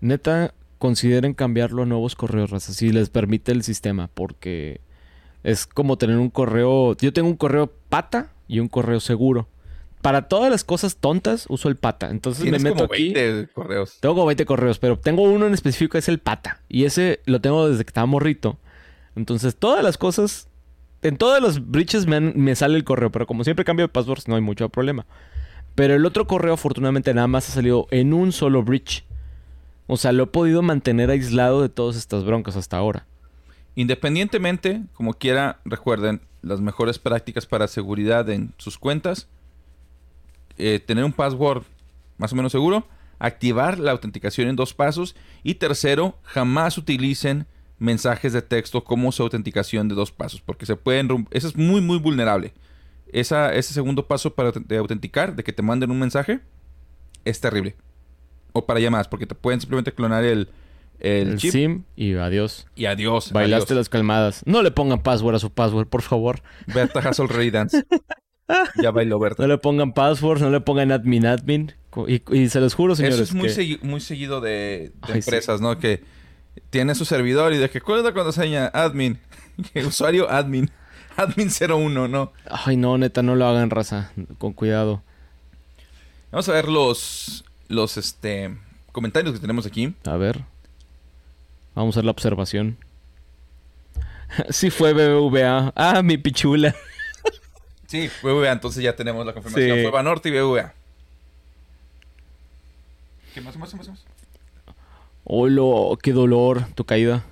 [0.00, 4.82] neta, consideren cambiarlo a nuevos correos, raza, si les permite el sistema, porque
[5.44, 6.94] es como tener un correo.
[6.98, 9.48] Yo tengo un correo pata y un correo seguro.
[10.02, 12.10] Para todas las cosas tontas uso el pata.
[12.10, 13.96] Entonces me meto como 20 correos.
[13.98, 16.60] Tengo como 20 correos, pero tengo uno en específico que es el pata.
[16.68, 18.58] Y ese lo tengo desde que estaba morrito.
[19.16, 20.48] Entonces todas las cosas
[21.02, 24.34] en todos los breaches me, sale el correo, pero como siempre cambio de passwords, no
[24.34, 25.06] hay mucho problema.
[25.74, 29.04] Pero el otro correo, afortunadamente, nada más ha salido en un solo breach.
[29.86, 33.06] O sea, lo he podido mantener aislado de todas estas broncas hasta ahora.
[33.74, 39.28] Independientemente, como quiera, recuerden las mejores prácticas para seguridad en sus cuentas.
[40.58, 41.64] Eh, tener un password
[42.16, 42.88] más o menos seguro.
[43.18, 45.14] Activar la autenticación en dos pasos.
[45.42, 47.46] Y tercero, jamás utilicen
[47.78, 51.26] mensajes de texto como su autenticación de dos pasos, porque se pueden...
[51.30, 52.54] Eso es muy, muy vulnerable.
[53.12, 56.40] Esa, ese segundo paso para de autenticar, de que te manden un mensaje,
[57.24, 57.76] es terrible.
[58.52, 60.48] O para llamadas, porque te pueden simplemente clonar el,
[60.98, 61.52] el, chip.
[61.52, 62.66] SIM y adiós.
[62.74, 63.32] Y adiós.
[63.32, 64.42] Bailaste las calmadas.
[64.46, 66.42] No le pongan password a su password, por favor.
[66.66, 67.84] Berta Hassel Ray Dance.
[68.82, 69.42] ya bailó Berta.
[69.42, 71.72] No le pongan password, no le pongan admin admin.
[72.06, 73.20] Y, se los juro, señores.
[73.20, 75.78] Eso es muy, muy seguido de, empresas, ¿no?
[75.78, 76.02] Que
[76.70, 79.18] tiene su servidor y de que cuál es la contraseña admin,
[79.86, 80.70] usuario admin,
[81.16, 82.32] admin 01, ¿no?
[82.50, 85.02] Ay, no, neta, no lo hagan raza, con cuidado.
[86.30, 88.56] Vamos a ver los los este
[88.92, 89.94] comentarios que tenemos aquí.
[90.04, 90.44] A ver.
[91.74, 92.78] Vamos a ver la observación.
[94.50, 95.72] sí fue BBVA.
[95.74, 96.74] Ah, mi pichula.
[97.86, 99.82] sí, BBVA, entonces ya tenemos la confirmación.
[99.82, 100.74] Fue Banorte y BBVA.
[103.34, 104.04] ¿Qué más, más, más, más?
[105.28, 107.24] Hola, qué dolor, tu caída.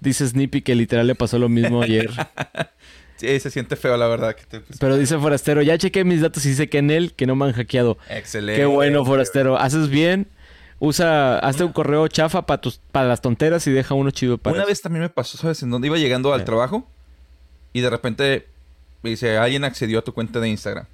[0.00, 2.10] Dice Snippy que literal le pasó lo mismo ayer.
[3.16, 4.36] Sí, se siente feo, la verdad.
[4.36, 7.26] que te- Pero dice Forastero, ya chequé mis datos y sé que en él que
[7.26, 7.98] no me han hackeado.
[8.08, 8.60] Excelente.
[8.60, 9.58] Qué bueno, Forastero.
[9.58, 10.28] Haces bien.
[10.78, 14.54] Usa, hazte un correo chafa para tus, para las tonteras y deja uno chido para
[14.54, 14.68] Una eso.
[14.68, 15.60] vez también me pasó, ¿sabes?
[15.64, 16.86] En donde iba llegando al trabajo
[17.72, 18.46] y de repente
[19.02, 20.86] me dice, alguien accedió a tu cuenta de Instagram.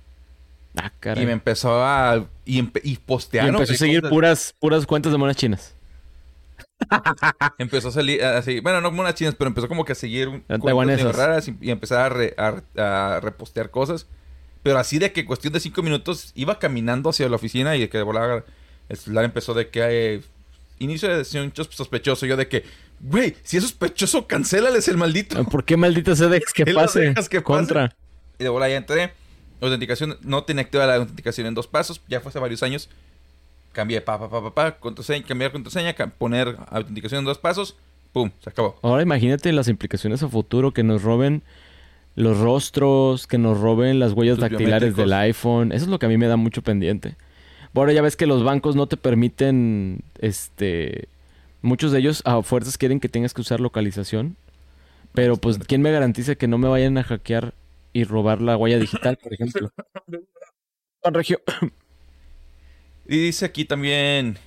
[0.78, 1.24] Ah, caray.
[1.24, 2.24] Y me empezó a...
[2.46, 2.98] Y, empe- y
[3.36, 4.11] empezó a seguir cosas.
[4.11, 5.73] puras, puras cuentas de monas chinas.
[7.58, 10.28] Empezó a salir así, bueno, no como unas chinas, pero empezó como que a seguir
[10.28, 10.44] un-
[11.16, 12.62] raras y, y empezar a, re- a-
[13.16, 14.06] a repostear cosas.
[14.62, 17.88] Pero así de que cuestión de cinco minutos iba caminando hacia la oficina y de
[17.88, 18.44] que de volada
[18.88, 19.80] el celular empezó de que
[20.14, 20.20] eh,
[20.78, 22.24] inicio de sesión sospechoso.
[22.26, 22.64] Yo de que,
[23.00, 25.42] güey, si es sospechoso, cancélales el maldito.
[25.44, 27.08] ¿Por qué maldita Sedex que ¿Qué lo pase?
[27.08, 27.42] que pase?
[27.42, 27.94] Contra.
[28.38, 29.12] Y de volada ya entré.
[29.60, 32.00] Autenticación, no tenía activa la autenticación en dos pasos.
[32.08, 32.88] Ya fue hace varios años.
[33.74, 37.76] Cambié, pa, pa, pa, pa, pa, contraseña, cambiar contraseña, ca- poner autenticación en dos pasos.
[38.12, 38.78] Pum, se acabó.
[38.82, 41.42] Ahora imagínate las implicaciones a futuro que nos roben
[42.14, 45.72] los rostros, que nos roben las huellas Tus dactilares del iPhone.
[45.72, 47.16] Eso es lo que a mí me da mucho pendiente.
[47.74, 51.08] Ahora ya ves que los bancos no te permiten, este,
[51.60, 54.36] muchos de ellos a fuerzas quieren que tengas que usar localización.
[55.12, 57.52] Pero pues, ¿quién me garantiza que no me vayan a hackear
[57.92, 59.72] y robar la huella digital, por ejemplo?
[61.02, 61.40] Juan Regio.
[63.07, 64.38] Y dice aquí también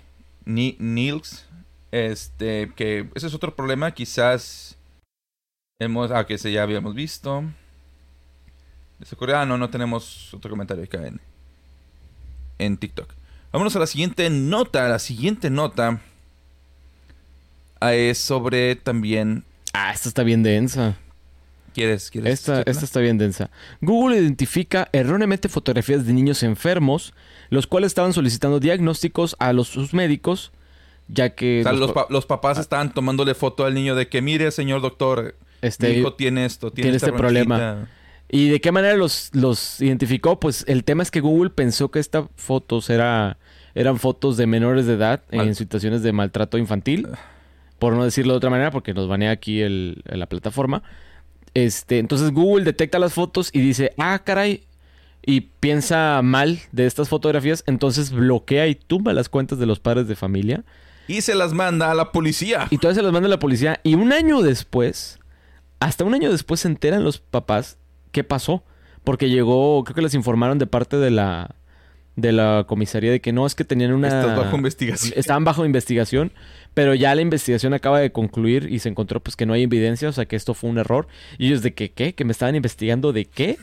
[0.46, 1.46] Ni- Nils,
[1.92, 4.78] este, que ese es otro problema, quizás
[5.80, 7.44] hemos, ah, que ese ya habíamos visto.
[9.00, 11.22] Dice coreano, no tenemos otro comentario acá en,
[12.58, 13.14] en TikTok.
[13.52, 14.88] Vámonos a la siguiente nota.
[14.90, 16.02] La siguiente nota
[17.80, 19.44] ah, es sobre también.
[19.74, 20.98] Ah, esta está bien densa.
[21.78, 22.10] ¿Quieres?
[22.10, 23.52] quieres Esta, esta está bien densa.
[23.82, 27.14] Google identifica erróneamente fotografías de niños enfermos,
[27.52, 30.52] los cuales estaban solicitando diagnósticos a los sus médicos,
[31.08, 34.08] ya que O sea, los los, pa- los papás estaban tomándole foto al niño de
[34.08, 37.60] que, mire, señor doctor, este, mi hijo tiene esto, tiene, este problema.
[37.60, 37.92] ronchita".
[38.30, 40.40] ¿Y de qué manera los, los identificó?
[40.40, 43.38] Pues el tema es que Google pensó que estas fotos era,
[43.76, 47.08] eran fotos de menores de edad Mal- en situaciones de maltrato infantil,
[47.78, 50.82] por no decirlo de otra manera, porque nos banea aquí el, la plataforma.
[51.58, 54.62] Este, entonces Google detecta las fotos y dice, ah, caray,
[55.26, 60.08] y piensa mal de estas fotografías, entonces bloquea y tumba las cuentas de los padres
[60.08, 60.64] de familia.
[61.08, 62.68] Y se las manda a la policía.
[62.70, 63.80] Y todavía se las manda a la policía.
[63.82, 65.18] Y un año después,
[65.80, 67.80] hasta un año después se enteran los papás
[68.12, 68.64] qué pasó.
[69.04, 71.56] Porque llegó, creo que les informaron de parte de la,
[72.16, 74.10] de la comisaría de que no, es que tenían una...
[74.10, 75.14] Estás bajo investigación.
[75.16, 76.34] Estaban bajo investigación,
[76.78, 80.10] pero ya la investigación acaba de concluir y se encontró pues que no hay evidencia,
[80.10, 81.08] o sea que esto fue un error.
[81.40, 82.14] Y ellos de que, ¿qué?
[82.14, 83.58] ¿Que me estaban investigando de qué?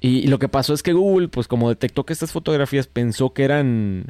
[0.00, 3.32] y, y lo que pasó es que Google, pues como detectó que estas fotografías pensó
[3.32, 4.06] que eran...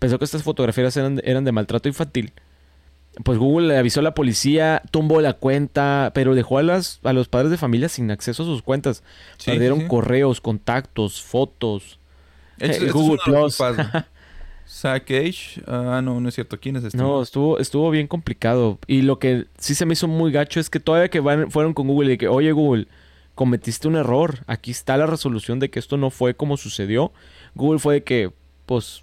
[0.00, 2.32] Pensó que estas fotografías eran, eran de maltrato infantil.
[3.22, 7.12] Pues Google le avisó a la policía, tumbó la cuenta, pero dejó a, las, a
[7.12, 9.04] los padres de familia sin acceso a sus cuentas.
[9.38, 9.88] Sí, Perdieron sí, sí.
[9.88, 12.00] correos, contactos, fotos.
[12.58, 13.56] Esto- Eh, esto Google Plus.
[14.66, 15.10] Zack.
[15.66, 16.58] Ah, no, no es cierto.
[16.58, 16.98] ¿Quién es este?
[16.98, 18.78] No, estuvo, estuvo bien complicado.
[18.86, 21.74] Y lo que sí se me hizo muy gacho es que todavía que van, fueron
[21.74, 22.88] con Google y que, oye Google,
[23.34, 24.38] cometiste un error.
[24.46, 27.12] Aquí está la resolución de que esto no fue como sucedió.
[27.54, 28.30] Google fue de que,
[28.66, 29.02] pues,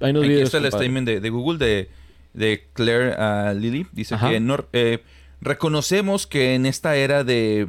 [0.00, 0.46] hay unos Aquí videos.
[0.46, 0.84] está el compadre.
[0.86, 1.90] statement de, de Google de,
[2.34, 3.86] de Claire ah, Lilly.
[3.92, 4.30] Dice Ajá.
[4.30, 5.02] que no- eh,
[5.40, 7.68] reconocemos que en esta era de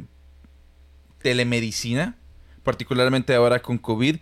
[1.22, 2.16] telemedicina,
[2.62, 4.16] particularmente ahora con COVID,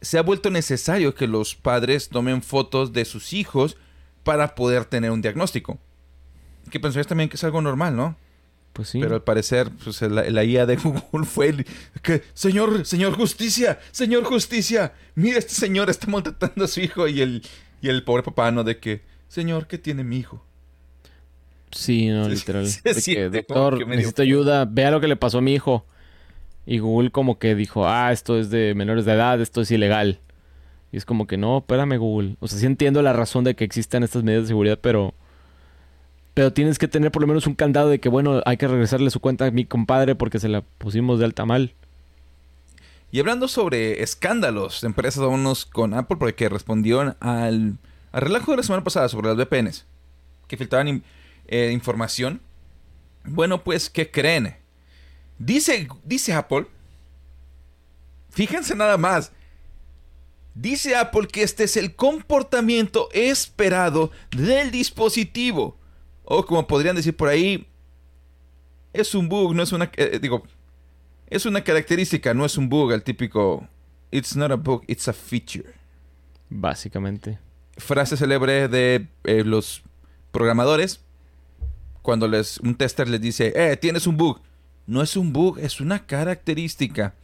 [0.00, 3.76] se ha vuelto necesario que los padres tomen fotos de sus hijos
[4.24, 5.78] para poder tener un diagnóstico.
[6.70, 8.16] Que pensarías también que es algo normal, ¿no?
[8.72, 9.00] Pues sí.
[9.00, 10.76] Pero al parecer, pues la, la IA de
[11.10, 11.66] Google fue el
[12.02, 17.20] que, señor, señor justicia, señor justicia, mira, este señor está maltratando a su hijo y
[17.20, 17.42] el,
[17.82, 18.62] y el pobre papá, ¿no?
[18.62, 20.44] De que, señor, ¿qué tiene mi hijo?
[21.72, 22.66] Sí, no, literal.
[22.66, 24.24] sí, De que, doctor, que necesito feo".
[24.24, 24.64] ayuda.
[24.64, 25.86] Vea lo que le pasó a mi hijo.
[26.66, 30.20] Y Google como que dijo, ah, esto es de menores de edad, esto es ilegal.
[30.92, 32.36] Y es como que, no, espérame Google.
[32.40, 35.14] O sea, sí entiendo la razón de que existan estas medidas de seguridad, pero...
[36.32, 39.10] Pero tienes que tener por lo menos un candado de que, bueno, hay que regresarle
[39.10, 41.74] su cuenta a mi compadre porque se la pusimos de alta mal.
[43.10, 47.78] Y hablando sobre escándalos de empresas, vámonos con Apple porque respondieron al,
[48.12, 49.86] al relajo de la semana pasada sobre las VPNs
[50.50, 51.04] que filtraban
[51.46, 52.40] eh, información.
[53.24, 54.56] Bueno, pues, ¿qué creen?
[55.40, 56.66] Dice, dice Apple,
[58.28, 59.32] fíjense nada más,
[60.54, 65.78] dice Apple que este es el comportamiento esperado del dispositivo.
[66.24, 67.66] O como podrían decir por ahí,
[68.92, 69.90] es un bug, no es una...
[69.96, 70.42] eh, digo,
[71.28, 73.66] es una característica, no es un bug, el típico
[74.10, 75.72] It's not a bug, it's a feature.
[76.50, 77.38] Básicamente.
[77.78, 79.82] Frase célebre de eh, los
[80.32, 81.00] programadores
[82.02, 84.42] cuando les, un tester les dice, eh, tienes un bug.
[84.90, 87.14] No es un bug, es una característica.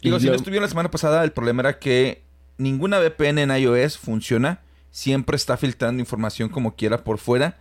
[0.00, 2.22] Digo, Y si no estuvieron la semana pasada, el problema era que
[2.56, 4.60] ninguna VPN en iOS funciona.
[4.92, 7.58] Siempre está filtrando información como quiera por fuera.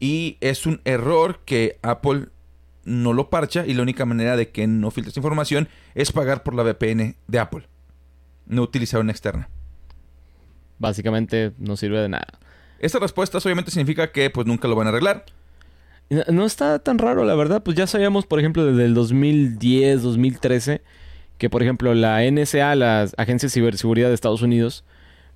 [0.00, 2.26] Y es un error que Apple
[2.82, 3.64] no lo parcha.
[3.64, 7.38] Y la única manera de que no filtres información es pagar por la VPN de
[7.38, 7.68] Apple.
[8.46, 9.48] No utilizar una externa.
[10.80, 12.40] Básicamente no sirve de nada.
[12.80, 15.24] Esta respuesta obviamente significa que pues nunca lo van a arreglar.
[16.10, 17.62] No- está tan raro, la verdad.
[17.62, 20.82] Pues ya sabíamos, por ejemplo, desde el 2010, 2013,
[21.38, 24.84] que, por ejemplo, la NSA, las agencias de ciberseguridad de Estados Unidos,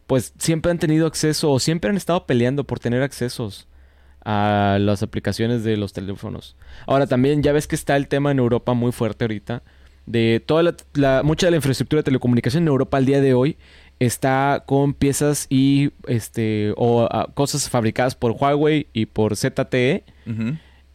[0.06, 3.66] pues siempre han tenido acceso o siempre han estado peleando por tener accesos
[4.24, 6.56] a las aplicaciones de los teléfonos.
[6.86, 9.62] Ahora también ya ves que está el tema en Europa muy fuerte ahorita
[10.06, 13.34] de toda la, la- mucha de la infraestructura de telecomunicación en Europa al día de
[13.34, 13.56] hoy
[14.00, 20.04] está con piezas y este o ah, cosas fabricadas por Huawei y por ZTE.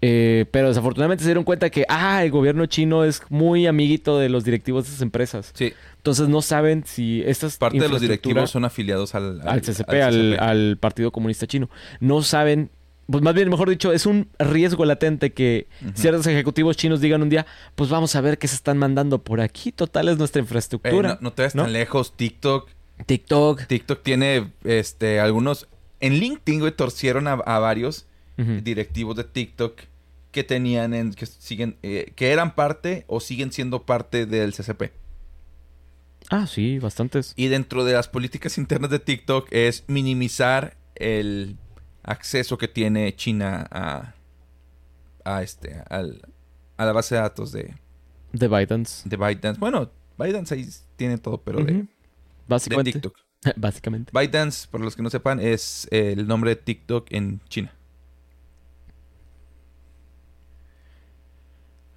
[0.05, 4.27] Eh, pero desafortunadamente se dieron cuenta que ah, el gobierno chino es muy amiguito de
[4.27, 5.51] los directivos de esas empresas.
[5.53, 9.89] Sí, Entonces no saben si estas parte de los directivos son afiliados al, al CCP,
[10.03, 11.69] al, al Partido Comunista Chino.
[12.01, 12.69] No saben,
[13.09, 17.29] pues más bien, mejor dicho, es un riesgo latente que ciertos ejecutivos chinos digan un
[17.29, 17.45] día,
[17.75, 19.71] pues vamos a ver qué se están mandando por aquí.
[19.71, 21.13] Total es nuestra infraestructura.
[21.13, 21.63] no, no te vas ¿no?
[21.63, 22.11] tan lejos.
[22.17, 22.69] TikTok.
[23.05, 23.65] TikTok.
[23.67, 25.67] TikTok tiene este algunos.
[25.99, 28.05] En LinkedIn, güey, torcieron a, a varios
[28.63, 29.79] directivos de TikTok
[30.31, 34.91] que tenían en, que siguen, eh, que eran parte o siguen siendo parte del CCP.
[36.29, 37.33] Ah, sí, bastantes.
[37.35, 41.57] Y dentro de las políticas internas de TikTok es minimizar el
[42.01, 44.15] acceso que tiene China a,
[45.23, 46.21] a este al-
[46.77, 47.75] a la base de datos de,
[48.31, 49.07] De ByteDance.
[49.07, 49.59] de ByteDance.
[49.59, 51.85] Bueno, ByteDance ahí tiene todo, pero de
[52.47, 52.93] Básicamente.
[52.93, 53.17] TikTok.
[53.55, 54.11] Básicamente.
[54.13, 57.73] ByteDance, para los que no sepan, es el nombre de TikTok en China.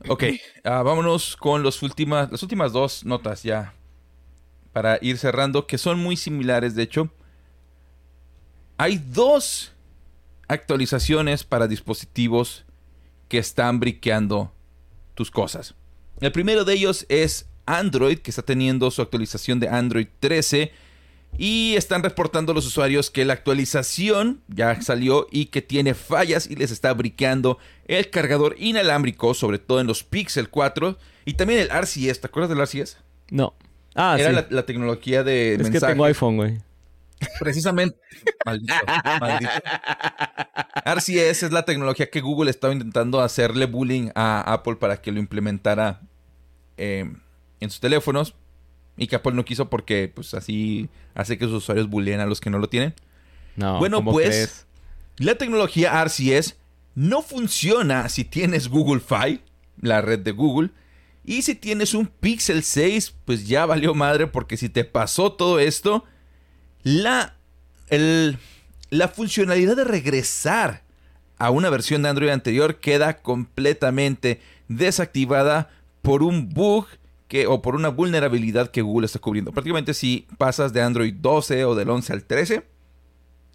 [0.09, 0.23] Ok,
[0.63, 3.75] ah, vámonos con los últimas, las últimas dos notas ya
[4.73, 7.11] para ir cerrando, que son muy similares, de hecho.
[8.77, 9.73] Hay dos
[10.49, 12.67] actualizaciones para dispositivos
[13.29, 14.53] que están briqueando
[15.15, 15.75] tus cosas.
[16.21, 20.73] El primero de ellos es Android, que está teniendo su actualización de Android 13.
[21.39, 26.57] Y están reportando los usuarios que la actualización ya salió y que tiene fallas y
[26.57, 30.97] les está briqueando el cargador inalámbrico, sobre todo en los Pixel 4
[31.27, 32.21] y también el RCS.
[32.21, 32.97] ¿Te acuerdas del RCS?
[33.31, 33.55] No.
[33.95, 34.35] Ah, Era sí.
[34.35, 36.59] la, la tecnología de es que tengo iPhone, güey.
[37.41, 37.99] Precisamente.
[38.47, 38.75] maldito,
[39.21, 39.51] maldito.
[40.85, 45.19] RCS es la tecnología que Google estaba intentando hacerle bullying a Apple para que lo
[45.19, 46.01] implementara
[46.77, 47.11] eh,
[47.61, 48.35] en sus teléfonos.
[48.99, 52.41] Y que Apple no quiso porque pues así hace que sus usuarios bulleen a los
[52.41, 52.95] que no lo tienen.
[53.57, 53.79] No.
[53.79, 54.67] Bueno, ¿cómo pues, crees?
[55.19, 56.57] La tecnología RCS
[56.95, 59.41] no funciona si tienes Google Fi,
[59.81, 60.71] la red de Google.
[61.25, 65.59] Y si tienes un Pixel 6, pues ya valió madre porque si te pasó todo
[65.59, 66.05] esto,
[66.83, 67.35] la,
[67.89, 68.39] el-
[68.91, 70.85] la funcionalidad de regresar
[71.37, 75.69] a una versión de Android anterior queda completamente desactivada
[76.03, 76.87] por un bug
[77.29, 79.53] que, o por una vulnerabilidad que Google está cubriendo.
[79.53, 82.67] Prácticamente si pasas de Android 12 o del 11 al 13,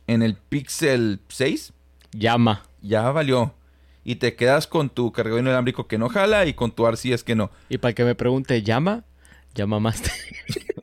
[0.07, 1.73] en el Pixel 6
[2.13, 2.63] Llama.
[2.81, 3.55] ya valió.
[4.03, 7.35] Y te quedas con tu cargador inalámbrico que no jala y con tu RCS que
[7.35, 7.51] no.
[7.69, 9.05] Y para que me pregunte, ¿llama?
[9.53, 10.01] Llama más.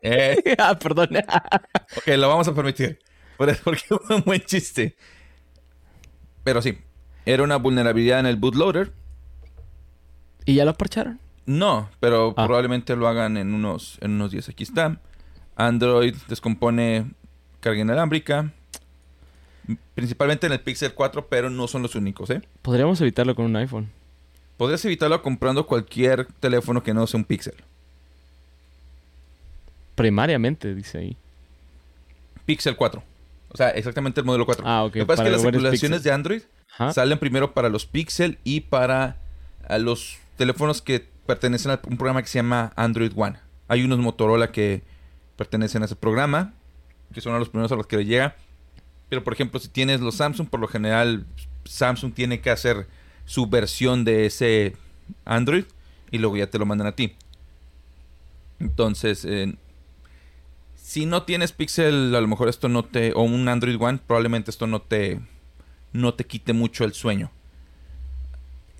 [0.01, 1.09] Eh, ah, perdón.
[1.97, 2.99] ok, lo vamos a permitir.
[3.35, 4.95] Porque fue un buen chiste.
[6.45, 6.77] Pero sí,
[7.25, 8.93] era una vulnerabilidad en el bootloader.
[10.45, 11.19] ¿Y ya lo parcharon?
[11.49, 12.45] No, pero Ah.
[12.45, 14.47] probablemente lo hagan en unos, en unos días.
[14.49, 14.99] Aquí está.
[15.55, 17.09] Android descompone
[17.59, 18.51] carga inalámbrica.
[19.95, 22.43] Principalmente en el Pixel 4, pero no son los únicos, ¿eh?
[22.61, 23.89] Podríamos evitarlo con un iPhone.
[24.57, 27.55] Podrías evitarlo comprando cualquier teléfono que no sea un Pixel.
[29.95, 31.17] Primariamente, dice ahí.
[32.45, 33.03] Pixel 4.
[33.51, 34.63] O sea, exactamente el modelo 4.
[34.67, 36.41] Ah, ok, Lo que pasa es que las actualizaciones de Android
[36.93, 39.17] salen primero para los Pixel y para
[39.67, 43.37] a los teléfonos que pertenecen a un programa que se llama Android One.
[43.67, 44.81] Hay unos Motorola que
[45.35, 46.55] pertenecen a ese programa,
[47.13, 48.35] que son a los primeros a los que le llega.
[49.09, 51.27] Pero, por ejemplo, si tienes los Samsung, por lo general
[51.65, 52.87] Samsung tiene que hacer
[53.25, 54.75] su versión de ese
[55.23, 55.65] Android
[56.09, 57.13] y luego ya te lo mandan a ti.
[58.59, 59.53] Entonces, eh,
[60.73, 63.13] si no tienes Pixel, a lo mejor esto no te...
[63.13, 65.19] O un Android One, probablemente esto no te...
[65.93, 67.29] No te quite mucho el sueño.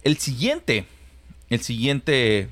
[0.02, 0.88] El siguiente...
[1.50, 2.50] El siguiente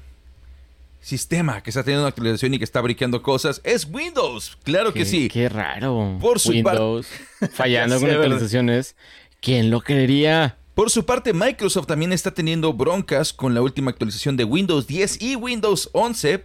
[1.01, 4.57] sistema que está teniendo una actualización y que está briqueando cosas es Windows.
[4.63, 5.29] Claro que sí.
[5.29, 6.17] Qué raro.
[6.19, 7.07] Por su Windows
[7.53, 8.95] fallando con actualizaciones
[9.39, 10.57] ¿Quién lo creería?
[10.73, 15.21] Por su parte, Microsoft también está teniendo broncas con la última actualización de Windows 10
[15.21, 16.43] y Windows 11.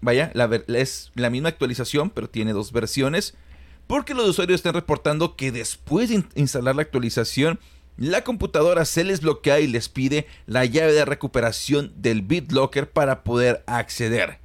[0.00, 3.34] Vaya, la es la misma actualización, pero tiene dos versiones.
[3.86, 7.60] Porque los usuarios están reportando que después de in- instalar la actualización,
[7.96, 13.22] la computadora se les bloquea y les pide la llave de recuperación del BitLocker para
[13.22, 14.40] poder acceder.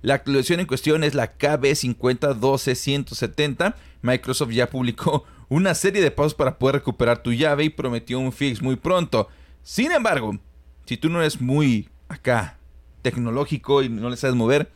[0.00, 3.74] La actualización en cuestión es la KB5012170.
[4.02, 8.32] Microsoft ya publicó una serie de pasos para poder recuperar tu llave y prometió un
[8.32, 9.28] fix muy pronto.
[9.62, 10.38] Sin embargo,
[10.84, 12.58] si tú no eres muy acá
[13.02, 14.70] tecnológico y no le sabes mover,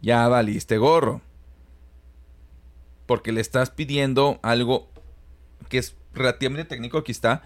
[0.00, 1.20] ya valiste gorro.
[3.06, 4.88] Porque le estás pidiendo algo
[5.68, 6.98] que es relativamente técnico.
[6.98, 7.42] Aquí está.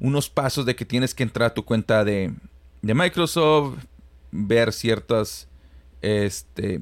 [0.00, 2.32] Unos pasos de que tienes que entrar a tu cuenta de,
[2.82, 3.78] de Microsoft,
[4.30, 5.48] ver ciertas
[6.00, 6.80] este,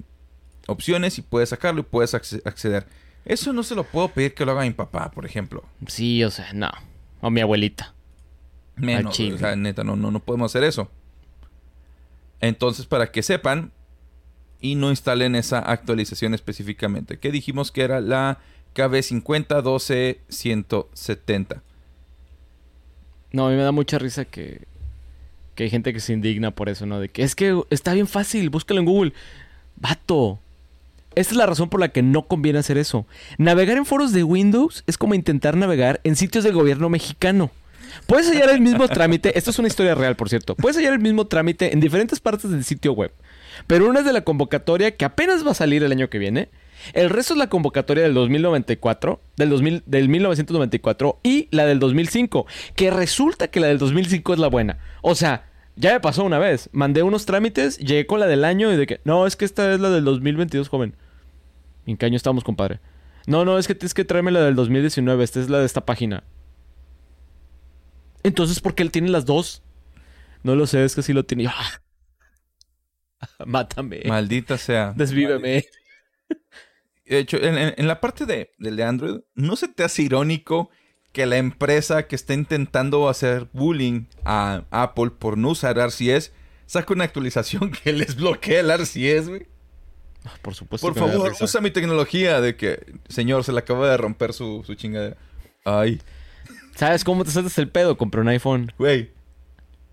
[0.66, 2.86] opciones y puedes sacarlo y puedes acce- acceder.
[3.24, 5.62] Eso no se lo puedo pedir que lo haga mi papá, por ejemplo.
[5.86, 6.70] Sí, o sea, no.
[7.20, 7.94] O mi abuelita.
[8.76, 10.90] Menos, o sea, neta, no, no, no podemos hacer eso.
[12.40, 13.72] Entonces, para que sepan
[14.60, 18.38] y no instalen esa actualización específicamente, que dijimos que era la
[18.74, 21.62] KB5012-170.
[23.32, 24.62] No, a mí me da mucha risa que,
[25.54, 27.00] que hay gente que se indigna por eso, ¿no?
[27.00, 29.12] De que es que está bien fácil, búscalo en Google.
[29.76, 30.38] Vato.
[31.14, 33.06] Esta es la razón por la que no conviene hacer eso.
[33.36, 37.50] Navegar en foros de Windows es como intentar navegar en sitios del gobierno mexicano.
[38.06, 40.54] Puedes hallar el mismo trámite, esto es una historia real, por cierto.
[40.54, 43.12] Puedes hallar el mismo trámite en diferentes partes del sitio web.
[43.66, 46.48] Pero una es de la convocatoria que apenas va a salir el año que viene.
[46.92, 52.46] El resto es la convocatoria del 2094, del, 2000, del 1994 y la del 2005.
[52.74, 54.78] Que resulta que la del 2005 es la buena.
[55.02, 56.68] O sea, ya me pasó una vez.
[56.72, 59.72] Mandé unos trámites, llegué con la del año y de que, no, es que esta
[59.72, 60.96] es la del 2022, joven.
[61.86, 62.80] ¿En qué año estamos, compadre?
[63.26, 65.24] No, no, es que tienes que traerme la del 2019.
[65.24, 66.24] Esta es la de esta página.
[68.22, 69.62] Entonces, ¿por qué él tiene las dos?
[70.42, 71.46] No lo sé, es que sí lo tiene.
[71.46, 71.80] ¡Ah!
[73.46, 74.02] Mátame.
[74.06, 74.92] Maldita sea.
[74.96, 75.64] Desvíveme.
[77.10, 80.70] De hecho, en, la parte de, del de Android, ¿no se te hace irónico
[81.10, 86.30] que la empresa que está intentando hacer bullying a Apple por no usar RCS
[86.66, 89.48] saca una actualización que les bloquea el RCS, güey?
[90.24, 90.86] Ah, Por supuesto.
[90.86, 94.62] Por que favor, usa mi tecnología de que, señor, se le acaba de romper su,
[94.64, 95.16] su chingadera.
[95.64, 96.00] Ay,
[96.76, 97.98] ¿Sabes cómo te saltas el pedo?
[97.98, 98.72] Compré un iPhone.
[98.78, 99.10] güey.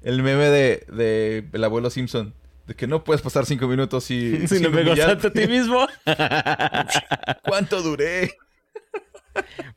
[0.03, 2.35] El meme de, de el abuelo Simpson.
[2.67, 4.31] De que no puedes pasar cinco minutos y...
[4.47, 5.87] Si no sin me a ti mismo.
[7.43, 8.37] ¿Cuánto duré?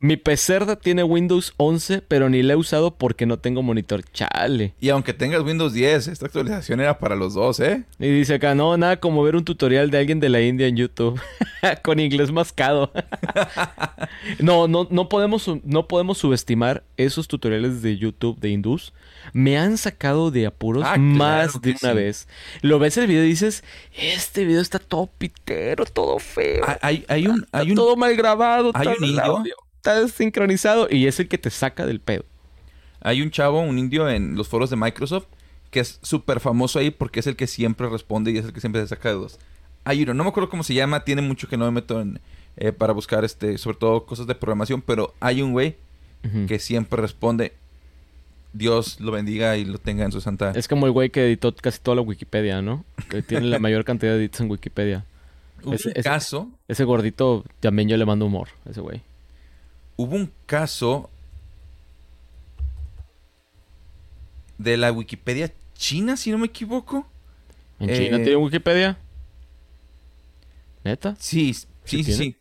[0.01, 4.03] Mi pecerda tiene Windows 11, pero ni la he usado porque no tengo monitor.
[4.13, 4.75] Chale.
[4.81, 7.85] Y aunque tengas Windows 10, esta actualización era para los dos, ¿eh?
[7.99, 10.77] Y dice acá, no, nada como ver un tutorial de alguien de la India en
[10.77, 11.21] YouTube.
[11.83, 12.91] Con inglés mascado.
[14.39, 18.93] no, no, no podemos, no podemos subestimar esos tutoriales de YouTube de hindús.
[19.35, 21.97] Me han sacado de apuros Ah, claro más de una sí.
[21.97, 22.29] vez.
[22.63, 23.63] Lo ves el video y dices,
[23.97, 26.65] este video está todo pitero, todo feo.
[26.81, 27.47] Hay, hay- un...
[27.53, 29.43] Hay un todo mal grabado, hay un indio.
[29.81, 32.25] Está sincronizado y es el que te saca del pedo.
[33.01, 35.25] Hay un chavo, un indio en los foros de Microsoft
[35.71, 38.61] que es súper famoso ahí porque es el que siempre responde y es el que
[38.61, 39.39] siempre se saca de dudas.
[39.85, 42.21] Hay uno, no me acuerdo cómo se llama, tiene mucho que no me meto en,
[42.57, 45.77] eh, para buscar este, sobre todo cosas de programación, pero hay un güey
[46.47, 47.55] que siempre responde.
[48.53, 50.51] Dios lo bendiga y lo tenga en su santa.
[50.55, 52.85] Es como el güey que editó casi toda la Wikipedia, ¿no?
[53.09, 55.07] Que tiene la mayor cantidad de edits en Wikipedia.
[55.61, 59.03] Ese- un ese- caso, Ese gordito también yo le mando humor, ese güey.
[60.03, 61.11] Hubo un caso
[64.59, 67.07] de la Wikipedia china, si no me equivoco.
[67.79, 68.99] ¿En Eh, China tiene Wikipedia?
[70.85, 71.17] ¿Neta?
[71.19, 72.37] Sí, sí, sí, sí.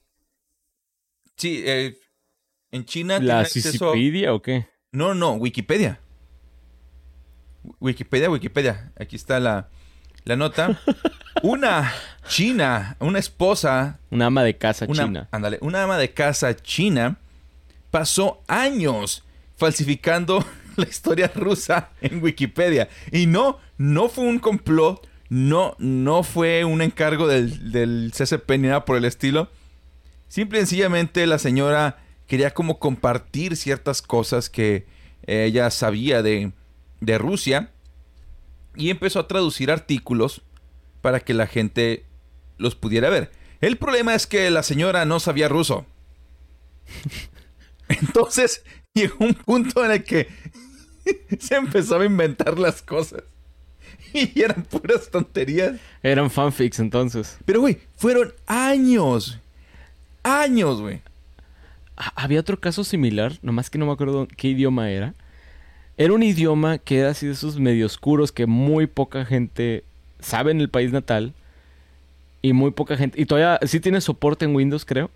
[1.38, 1.98] Sí, eh,
[2.72, 3.92] en China tiene ¿La acceso...
[3.92, 4.68] Wikipedia o qué?
[4.92, 6.00] No, no, Wikipedia.
[7.80, 8.92] Wikipedia, Wikipedia.
[9.00, 9.70] Aquí está la,
[10.26, 10.80] la nota.
[11.44, 11.94] Una
[12.28, 15.28] china, una esposa, Una ama de casa una, china.
[15.32, 17.18] ándale, una ama de casa china
[17.92, 19.24] pasó años
[19.56, 22.90] falsificando la historia rusa en Wikipedia.
[23.12, 28.68] Y no, no fue un complot, no, no fue un encargo del, del CCP ni
[28.68, 29.50] nada por el estilo.
[30.28, 34.86] Simple y sencillamente la señora quería como compartir ciertas cosas que
[35.26, 36.52] eh, ella sabía de,
[37.02, 37.72] de Rusia
[38.76, 40.44] y empezó a traducir artículos
[41.02, 42.06] para que la gente
[42.58, 43.32] los pudiera ver.
[43.62, 45.86] El problema es que la señora no sabía ruso.
[47.90, 48.64] Entonces
[48.94, 50.28] llegó un punto en el que
[51.40, 53.24] se empezó a inventar las cosas.
[54.14, 55.80] Y eran puras tonterías.
[56.02, 57.38] Eran fanfics entonces.
[57.46, 59.38] Pero, güey, fueron años.
[60.24, 61.02] Años, güey.
[61.96, 65.14] ha- había otro caso similar, nomás que no me acuerdo qué idioma era.
[65.96, 69.84] Era un idioma que era así de esos medio oscuros que muy poca gente
[70.20, 71.34] sabe en el país natal.
[72.42, 73.22] Y muy poca gente.
[73.22, 75.12] Y todavía sí tiene soporte en Windows, creo.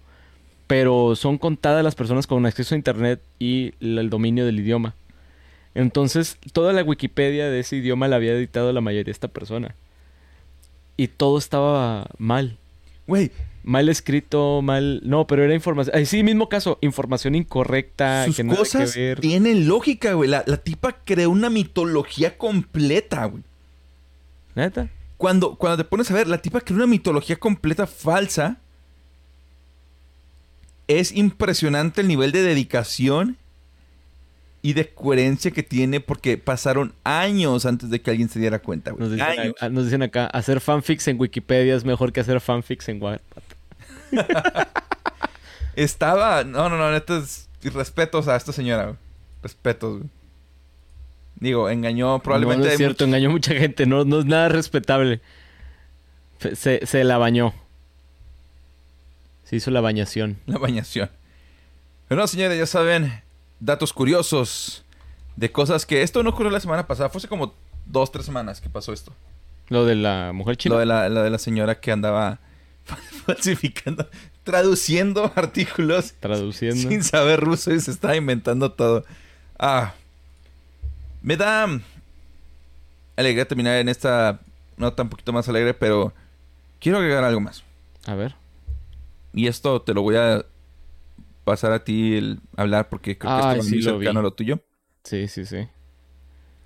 [0.68, 4.96] Pero son contadas las personas con acceso a internet y el dominio del idioma.
[5.76, 9.76] Entonces, toda la Wikipedia de ese idioma la había editado la mayoría de esta persona.
[10.98, 12.58] Y todo estaba mal.
[13.08, 13.32] Güey,
[13.64, 15.00] Mal escrito, mal.
[15.06, 15.96] No, pero era información.
[15.96, 16.78] Ay, sí, mismo caso.
[16.82, 18.26] Información incorrecta.
[18.26, 19.20] sus que nada cosas que ver.
[19.22, 20.30] tienen lógica, güey.
[20.30, 23.44] La, la tipa creó una mitología completa, güey.
[24.56, 24.90] ¿Neta?
[25.16, 28.58] Cuando, cuando te pones a ver, la tipa creó una mitología completa falsa.
[30.88, 33.38] Es impresionante el nivel de dedicación
[34.62, 38.92] y de coherencia que tiene porque pasaron años antes de que alguien se diera cuenta,
[38.92, 39.02] güey.
[39.02, 39.56] Nos dicen, Años.
[39.58, 43.44] acá, nos dicen acá, hacer fanfics en Wikipedia es mejor que hacer fanfics en Wattpad.
[45.76, 46.44] Estaba.
[46.44, 47.50] No, no, no, neta es.
[47.74, 48.96] Respetos a esta señora, güey.
[49.42, 50.10] Respetos, güey.
[51.36, 52.66] Digo, engañó probablemente.
[52.66, 53.86] No, es cierto, engañó mucha gente.
[53.86, 55.20] No, no es nada respetable.
[56.56, 57.54] Se la bañó.
[59.54, 60.40] Se hizo la bañación.
[60.48, 61.12] La bañación.
[62.08, 63.22] Pero no, señores, ya saben.
[63.60, 64.84] Datos curiosos.
[65.36, 66.02] De cosas que.
[66.02, 67.10] Esto no ocurrió la semana pasada.
[67.10, 67.54] Fue hace como
[67.86, 69.14] dos, tres semanas que pasó esto.
[69.70, 70.74] Lo de la mujer china.
[70.74, 72.40] Lo de la, de la señora que andaba
[73.28, 74.10] falsificando.
[74.44, 76.14] Traduciendo artículos.
[76.20, 76.90] Traduciendo.
[76.90, 79.06] Sin saber ruso y se estaba inventando todo.
[79.60, 79.94] Ah.
[81.22, 81.68] Me da
[83.16, 84.40] alegría terminar en esta
[84.78, 86.12] nota un poquito más alegre, pero
[86.80, 87.64] quiero agregar algo más.
[88.08, 88.34] A ver.
[89.34, 90.46] Y esto te lo voy a
[91.44, 94.60] pasar a ti el hablar porque creo que esto sí, muy cercano a lo tuyo.
[95.04, 95.68] Sí, sí, sí.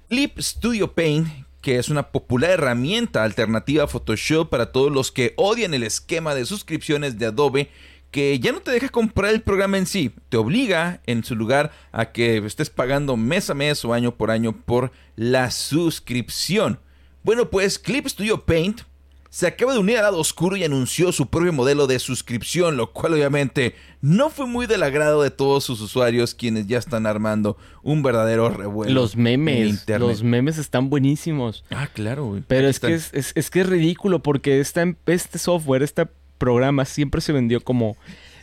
[0.09, 1.28] Clip Studio Paint,
[1.61, 6.36] que es una popular herramienta alternativa a Photoshop para todos los que odian el esquema
[6.36, 7.70] de suscripciones de Adobe,
[8.11, 11.72] que ya no te deja comprar el programa en sí, te obliga en su lugar
[11.91, 16.80] a que estés pagando mes a mes o año por año por la suscripción.
[17.24, 18.84] Bueno, pues Clip Studio Paint
[19.30, 22.92] se acaba de unir al lado oscuro y anunció su propio modelo de suscripción, lo
[22.94, 27.58] cual obviamente no fue muy del agrado de todos sus usuarios quienes ya están armando
[27.84, 28.94] un verdadero revuelo.
[28.94, 29.86] los memes.
[29.88, 31.64] Los memes están buenísimos.
[31.72, 32.44] Ah, claro, güey.
[32.48, 36.08] Pero es que es, es- es que es ridículo porque esta, em- este software, este
[36.38, 37.98] programa siempre se vendió como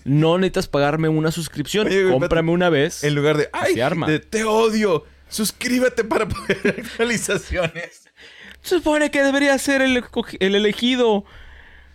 [0.04, 3.04] no necesitas pagarme una suscripción, Oye, cómprame una vez.
[3.04, 3.80] En lugar de, ¡ay!
[3.80, 4.06] arma.
[4.28, 5.04] te odio.
[5.30, 8.03] Suscríbete para poder actualizaciones.
[8.62, 10.02] Se supone que debería ser el,
[10.40, 11.24] el elegido.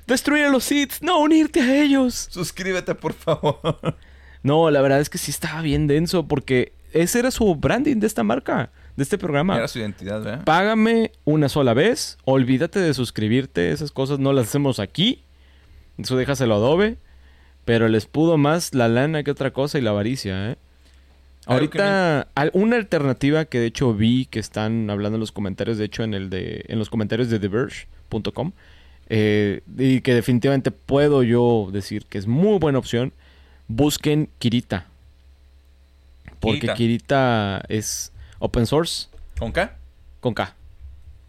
[0.08, 2.28] Destruir a los Sith, no unirte a ellos.
[2.32, 3.96] Suscríbete, por favor.
[4.42, 8.08] No, la verdad es que sí estaba bien denso porque ese era su branding de
[8.08, 9.58] esta marca, de este programa.
[9.58, 10.44] Era su identidad, ¿verdad?
[10.46, 15.24] Págame una sola vez, olvídate de suscribirte, esas cosas no las hacemos aquí.
[15.98, 16.98] Eso déjaselo a Adobe.
[17.66, 20.58] Pero les pudo más la lana que otra cosa y la avaricia, ¿eh?
[21.46, 26.04] Ahorita, una alternativa que de hecho vi que están hablando en los comentarios, de hecho
[26.04, 28.52] en el de en los comentarios de TheVerge.com,
[29.10, 33.14] eh, y que definitivamente puedo yo decir que es muy buena opción,
[33.68, 34.86] busquen Kirita.
[36.40, 36.76] Porque Kirita.
[36.76, 39.76] Kirita es open source ¿Con K?
[40.20, 40.56] con K.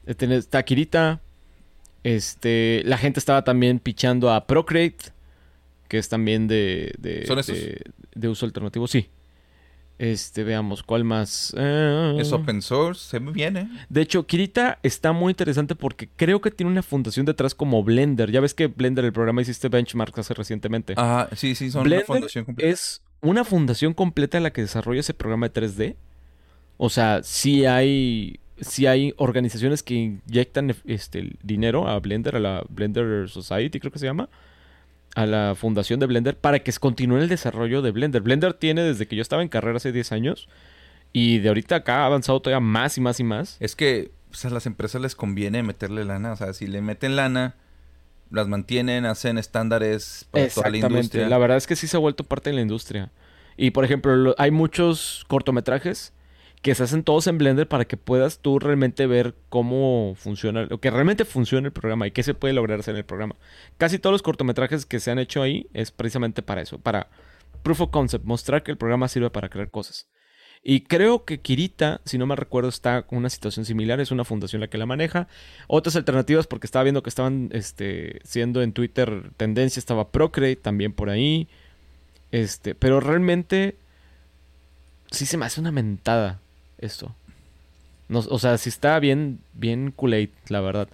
[0.07, 1.21] Eh, Está Kirita.
[2.03, 5.13] Este, la gente estaba también pichando a Procreate,
[5.89, 7.57] que es también de, de, ¿Son esos?
[7.57, 7.83] de,
[8.15, 8.87] de uso alternativo.
[8.87, 9.09] Sí.
[10.01, 11.55] Este, veamos, ¿cuál más?
[11.59, 13.06] Eh, Es open source.
[13.06, 13.68] Se ve bien, ¿eh?
[13.90, 18.31] De hecho, Kirita está muy interesante porque creo que tiene una fundación detrás como Blender.
[18.31, 20.94] Ya ves que Blender, el programa, hiciste benchmarks hace recientemente.
[20.97, 22.70] Ah, sí, sí, son Blender una fundación completa.
[22.70, 25.97] es una fundación completa la que desarrolla ese programa de 3D.
[26.78, 32.40] O sea, sí hay, sí hay organizaciones que inyectan este, el dinero a Blender, a
[32.40, 34.31] la Blender Society, creo que se llama,
[35.16, 38.23] a la fundación de Blender, para que continúe el desarrollo de Blender.
[38.23, 40.49] Blender tiene desde que yo estaba en carrera hace 10 años
[41.12, 43.57] y de ahorita acá ha avanzado todavía más y más y más.
[43.61, 46.32] Es que pues, a las empresas les conviene meterle lana.
[46.32, 47.57] O sea, si le meten lana,
[48.31, 50.87] las mantienen, hacen estándares para toda la Exactamente.
[50.99, 51.28] industria.
[51.28, 53.11] La verdad es que sí se ha vuelto parte de la industria.
[53.57, 56.12] Y por ejemplo, lo- hay muchos cortometrajes
[56.62, 60.78] que se hacen todos en Blender para que puedas tú realmente ver cómo funciona, lo
[60.78, 63.37] que realmente funciona el programa y qué se puede lograr hacer en el programa.
[63.78, 67.09] Casi todos los cortometrajes que se han hecho ahí es precisamente para eso, para
[67.62, 70.09] proof of concept, mostrar que el programa sirve para crear cosas.
[70.62, 73.99] Y creo que Kirita, si no me recuerdo, está con una situación similar.
[73.99, 75.27] Es una fundación la que la maneja.
[75.69, 80.93] Otras alternativas, porque estaba viendo que estaban este, siendo en Twitter tendencia, estaba Procreate también
[80.93, 81.49] por ahí.
[82.31, 83.78] Este, pero realmente
[85.11, 86.41] sí se me hace una mentada
[86.81, 87.15] esto.
[88.09, 90.89] No, o sea, sí está bien, bien Kool-Aid, la verdad.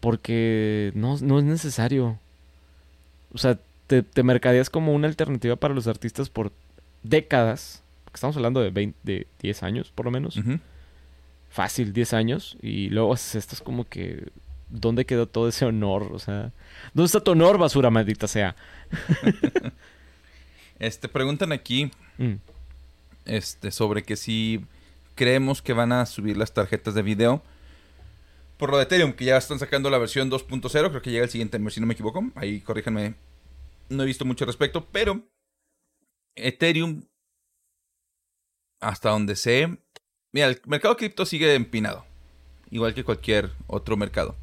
[0.00, 2.18] Porque no, no es necesario.
[3.32, 3.58] O sea,
[3.88, 6.52] te, te mercadeas como una alternativa para los artistas por
[7.02, 10.40] décadas, porque estamos hablando de, 20, de 10 años por lo menos,
[11.50, 14.28] fácil 10 años, y luego haces esto, es como que,
[14.68, 16.10] ¿dónde quedó todo ese honor?
[16.12, 16.52] O sea,
[16.94, 18.54] ¿dónde está tu honor, basura maldita sea?
[20.78, 22.34] Este, preguntan aquí Mm.
[23.24, 24.64] este, sobre que si
[25.18, 27.42] creemos que van a subir las tarjetas de video.
[28.56, 31.30] Por lo de Ethereum, que ya están sacando la versión 2.0, creo que llega el
[31.30, 32.30] siguiente mes, si no me equivoco.
[32.36, 33.16] Ahí corríjanme.
[33.88, 35.20] No he visto mucho al respecto, pero
[36.36, 37.02] Ethereum,
[38.80, 39.76] hasta donde sé,
[40.32, 42.04] mira, el mercado cripto sigue empinado,
[42.70, 44.36] igual que cualquier otro mercado.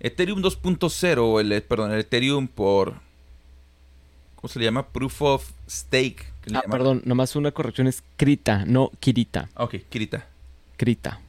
[0.00, 2.94] Ethereum 2.0, el, perdón, el Ethereum por,
[4.34, 4.88] ¿cómo se le llama?
[4.88, 6.31] Proof of Stake.
[6.54, 9.48] Ah, perdón, nomás una corrección es Krita, no Kirita.
[9.54, 10.26] Ok, Kirita.
[10.76, 11.20] Krita.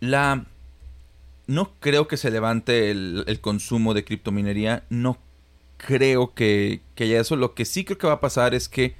[0.00, 0.46] La.
[1.46, 4.84] No creo que se levante el, el consumo de criptominería.
[4.88, 5.18] No
[5.76, 7.34] creo que, que haya eso.
[7.34, 8.94] Lo que sí creo que va a pasar es que.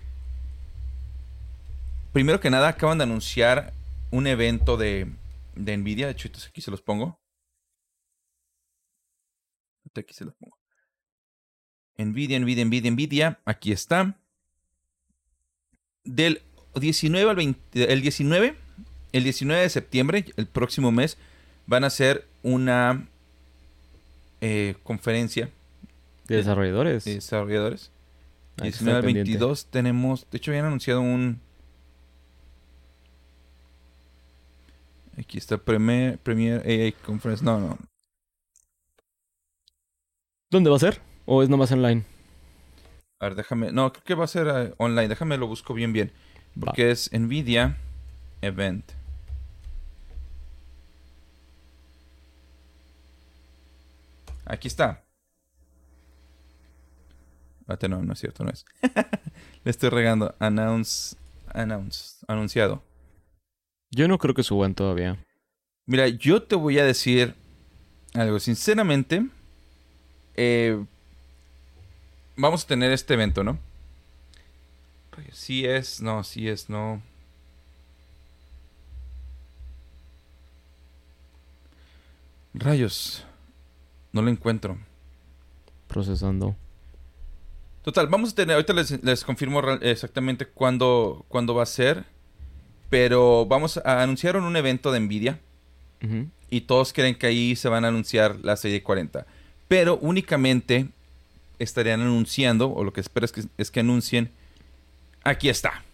[2.12, 3.72] Primero que nada, acaban de anunciar
[4.10, 5.12] un evento de,
[5.54, 6.06] de Nvidia.
[6.06, 7.20] De hecho, aquí se los pongo.
[9.94, 10.59] Aquí se los pongo.
[12.04, 13.38] Nvidia, Nvidia, Nvidia, Nvidia.
[13.44, 14.16] Aquí está.
[16.04, 16.42] Del
[16.74, 17.92] 19 al 20.
[17.92, 18.56] El 19
[19.12, 21.16] el 19 de septiembre, el próximo mes,
[21.66, 23.08] van a hacer una
[24.40, 25.50] eh, conferencia
[26.26, 27.04] De desarrolladores.
[27.04, 27.90] de desarrolladores.
[28.56, 29.30] Que 19 al estar pendiente.
[29.30, 31.40] 22 tenemos, de hecho habían anunciado un...
[35.18, 37.78] Aquí está Premier, Premier AI Conference, no, no.
[40.50, 41.09] ¿Dónde va a ser?
[41.26, 42.04] ¿O es nomás online?
[43.18, 45.92] A ver, déjame, no, creo que va a ser eh, online, déjame lo busco bien
[45.92, 46.12] bien.
[46.56, 46.66] Va.
[46.66, 47.76] Porque es Nvidia
[48.40, 48.92] Event.
[54.46, 55.04] Aquí está.
[57.88, 58.64] No, no es cierto, no es.
[59.64, 60.34] Le estoy regando.
[60.40, 61.16] Announce,
[61.46, 62.82] announce, anunciado.
[63.90, 65.24] Yo no creo que suban todavía.
[65.86, 67.34] Mira, yo te voy a decir
[68.14, 68.40] algo.
[68.40, 69.28] Sinceramente,
[70.34, 70.84] eh,
[72.40, 73.58] vamos a tener este evento, ¿no?
[75.32, 77.02] Sí es, no, sí es, no.
[82.54, 83.24] Rayos.
[84.12, 84.78] No lo encuentro.
[85.86, 86.56] Procesando.
[87.82, 92.04] Total, vamos a tener, ahorita les, les confirmo exactamente cuándo, cuándo va a ser.
[92.88, 95.38] Pero vamos a anunciar un evento de Nvidia.
[96.48, 99.26] Y todos creen que ahí se van a anunciar la serie 40.
[99.68, 100.88] Pero únicamente
[101.60, 104.30] estarían anunciando, o lo que espero es que, es que anuncien,
[105.22, 105.84] aquí está.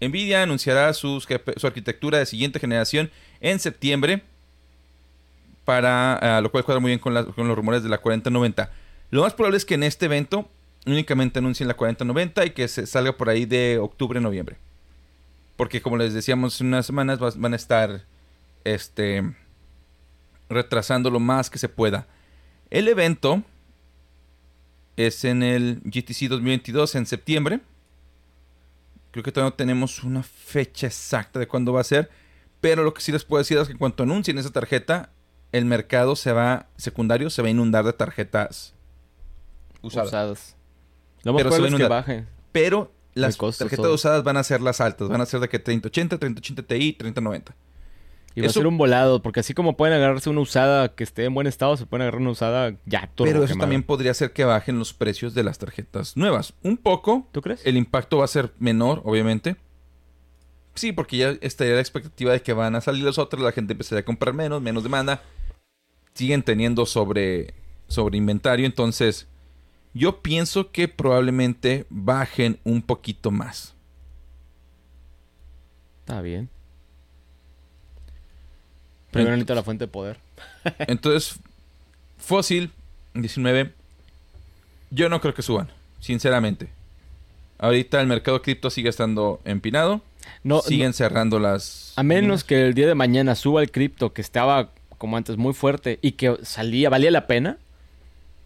[0.00, 1.22] Nvidia anunciará su
[1.62, 4.22] arquitectura de siguiente generación en septiembre,
[5.64, 8.72] para ah, lo cual cuadra muy bien con, los rumores de la 4090.
[9.10, 10.48] Lo más probable es que en este evento
[10.86, 14.56] únicamente anuncien la 4090 y que se salga por ahí de octubre-noviembre.
[15.56, 18.02] Porque como les decíamos, en unas semanas van a estar
[18.64, 19.34] este,
[20.48, 22.06] retrasando lo más que se pueda.
[22.70, 23.42] El evento
[24.96, 27.60] es en el GTC 2022 en septiembre.
[29.10, 32.10] Creo que todavía no tenemos una fecha exacta de cuándo va a ser.
[32.60, 35.10] Pero lo que sí les puedo decir es que en cuanto anuncien esa tarjeta,
[35.50, 38.74] el mercado se va, secundario, se va a inundar de tarjetas
[39.82, 40.56] usadas.
[41.24, 42.26] Más Pero se va a que baje.
[42.52, 43.94] Pero las tarjetas todo.
[43.94, 45.08] usadas van a ser las altas.
[45.08, 47.54] Van a ser de que 3080, 3080 Ti, 3090.
[48.34, 51.24] Y va a ser un volado, porque así como pueden agarrarse una usada que esté
[51.24, 54.32] en buen estado, se pueden agarrar una usada ya turbo Pero eso también podría hacer
[54.32, 56.54] que bajen los precios de las tarjetas nuevas.
[56.62, 57.26] Un poco.
[57.32, 57.66] ¿Tú crees?
[57.66, 59.56] El impacto va a ser menor, obviamente.
[60.74, 63.72] Sí, porque ya estaría la expectativa de que van a salir los otros, la gente
[63.72, 65.22] empezaría a comprar menos, menos demanda.
[66.14, 67.54] Siguen teniendo sobre,
[67.88, 69.26] sobre inventario, entonces
[69.92, 73.74] yo pienso que probablemente bajen un poquito más.
[76.00, 76.48] Está bien.
[79.10, 80.18] Primero necesito la fuente de poder.
[80.80, 81.38] Entonces,
[82.18, 82.70] Fósil
[83.14, 83.72] 19,
[84.90, 85.68] yo no creo que suban,
[86.00, 86.68] sinceramente.
[87.58, 90.00] Ahorita el mercado cripto sigue estando empinado.
[90.44, 91.92] No, siguen cerrando las.
[91.96, 95.54] A menos que el día de mañana suba el cripto que estaba como antes muy
[95.54, 97.58] fuerte y que salía, valía la pena.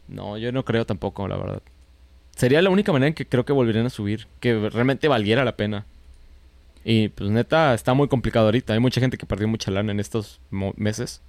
[0.09, 1.63] No, yo no creo tampoco, la verdad.
[2.37, 5.57] Sería la única manera en que creo que volverían a subir, que realmente valiera la
[5.57, 5.87] pena.
[6.85, 8.75] Y pues neta, está muy complicado ahorita.
[8.75, 11.23] Hay mucha gente que perdió mucha lana en estos meses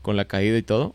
[0.00, 0.94] con la caída y todo.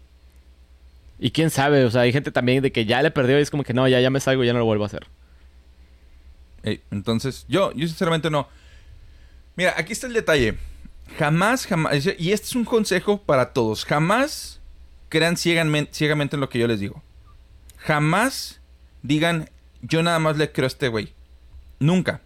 [1.19, 3.51] Y quién sabe, o sea, hay gente también de que ya le perdió y es
[3.51, 5.07] como que no, ya, ya me salgo ya no lo vuelvo a hacer.
[6.91, 8.47] Entonces, yo, yo sinceramente no.
[9.55, 10.57] Mira, aquí está el detalle.
[11.17, 12.05] Jamás, jamás.
[12.17, 13.85] Y este es un consejo para todos.
[13.85, 14.59] Jamás
[15.09, 17.03] crean ciegamente, ciegamente en lo que yo les digo.
[17.77, 18.59] Jamás
[19.03, 19.49] digan,
[19.81, 21.13] yo nada más le creo a este güey.
[21.79, 22.21] Nunca.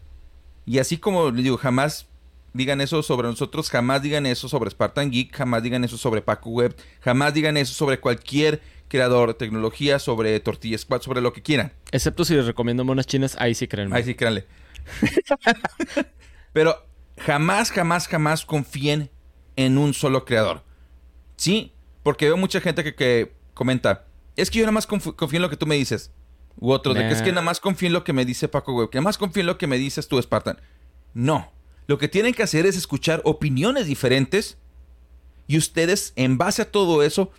[0.70, 2.06] Y así como digo, jamás
[2.54, 6.52] digan eso sobre nosotros, jamás digan eso sobre Spartan Geek, jamás digan eso sobre Paco
[6.52, 11.42] Web, jamás digan eso sobre cualquier creador de tecnología, sobre Tortilla Squad, sobre lo que
[11.42, 11.74] quieran.
[11.92, 13.96] Excepto si les recomiendo monas chinas, ahí sí créanme.
[13.96, 14.46] Ahí sí créanle.
[16.54, 16.76] Pero
[17.18, 19.10] jamás, jamás, jamás confíen
[19.56, 20.64] en un solo creador.
[21.36, 21.74] Sí,
[22.04, 24.06] porque veo mucha gente que, que comenta,
[24.36, 26.12] es que yo nada más conf- confío en lo que tú me dices.
[26.58, 28.74] U otros, de que es que nada más confío en lo que me dice Paco
[28.74, 30.60] Web, que nada más confío en lo que me dices tú, Spartan.
[31.14, 31.52] No.
[31.88, 34.58] Lo que tienen que hacer es escuchar opiniones diferentes
[35.48, 37.32] y ustedes, en base a todo eso,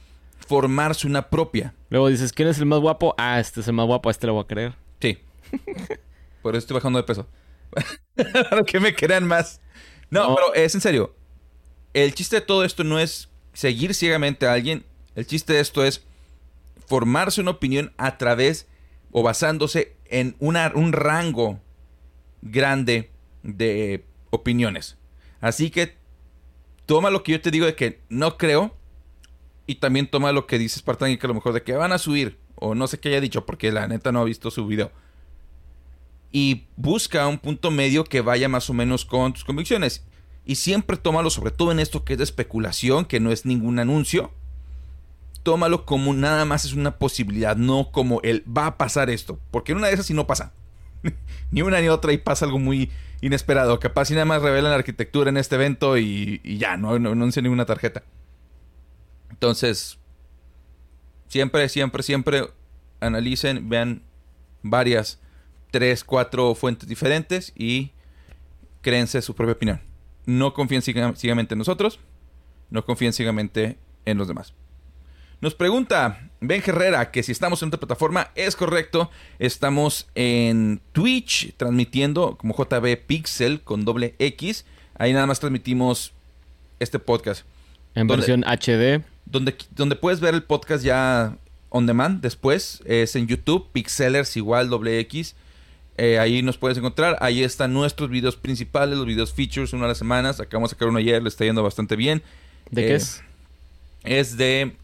[0.46, 1.74] formarse una propia.
[1.90, 3.14] Luego dices, ¿quién es el más guapo?
[3.18, 4.74] Ah, este es el más guapo, a este le voy a creer.
[5.00, 5.18] Sí.
[6.42, 7.26] Por eso estoy bajando de peso.
[8.50, 9.60] Para que me crean más.
[10.10, 10.34] No, No.
[10.34, 11.14] pero es en serio.
[11.92, 14.84] El chiste de todo esto no es seguir ciegamente a alguien.
[15.14, 16.02] El chiste de esto es
[16.86, 18.66] formarse una opinión a través
[19.12, 21.60] o basándose en un rango
[22.42, 23.10] grande
[23.42, 24.96] de opiniones.
[25.40, 25.96] Así que
[26.86, 28.76] toma lo que yo te digo de que no creo
[29.66, 31.92] y también toma lo que dice Spartan y que a lo mejor de que van
[31.92, 34.66] a subir o no sé qué haya dicho porque la neta no ha visto su
[34.66, 34.90] video.
[36.32, 40.04] Y busca un punto medio que vaya más o menos con tus convicciones.
[40.44, 43.78] Y siempre tómalo, sobre todo en esto que es de especulación, que no es ningún
[43.78, 44.32] anuncio.
[45.42, 49.40] Tómalo como nada más es una posibilidad, no como el va a pasar esto.
[49.50, 50.52] Porque en una de esas sí no pasa.
[51.50, 52.90] ni una ni otra y pasa algo muy
[53.22, 53.80] inesperado.
[53.80, 57.44] Capaz si nada más revelan la arquitectura en este evento y, ya, no, no anuncian
[57.44, 58.02] ninguna tarjeta.
[59.30, 59.98] Entonces,
[61.28, 62.48] siempre, siempre, siempre
[63.00, 64.02] analicen, vean
[64.62, 65.20] varias,
[65.70, 67.92] tres, cuatro fuentes diferentes y
[68.82, 69.80] créense su propia opinión.
[70.26, 71.98] No confíen ciega- ciegamente en nosotros,
[72.68, 74.52] no confíen ciegamente en los demás.
[75.40, 79.10] Nos pregunta Ben Herrera que si estamos en otra plataforma, es correcto.
[79.38, 84.66] Estamos en Twitch transmitiendo como JB Pixel con doble X.
[84.98, 86.12] Ahí nada más transmitimos
[86.78, 87.44] este podcast.
[87.94, 89.02] En versión HD.
[89.24, 91.38] Donde, donde puedes ver el podcast ya
[91.70, 95.36] on demand después es en YouTube, Pixelers igual doble X.
[95.96, 97.16] Eh, ahí nos puedes encontrar.
[97.20, 100.38] Ahí están nuestros videos principales, los videos features, una a las semanas.
[100.38, 102.22] Acabamos de sacar uno ayer, le está yendo bastante bien.
[102.70, 103.22] ¿De Eh, qué es?
[104.04, 104.76] Es de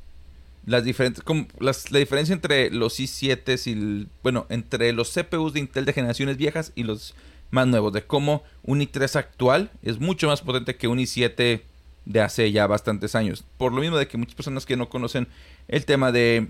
[0.67, 1.23] las diferentes.
[1.23, 4.09] Como la diferencia entre los i7 y.
[4.23, 7.15] bueno, entre los CPUs de Intel de generaciones viejas y los
[7.51, 7.93] más nuevos.
[7.93, 11.63] De cómo un i3 actual es mucho más potente que un i7
[12.05, 13.45] de hace ya bastantes años.
[13.57, 15.29] Por lo mismo de que muchas personas que no conocen
[15.69, 16.49] el tema de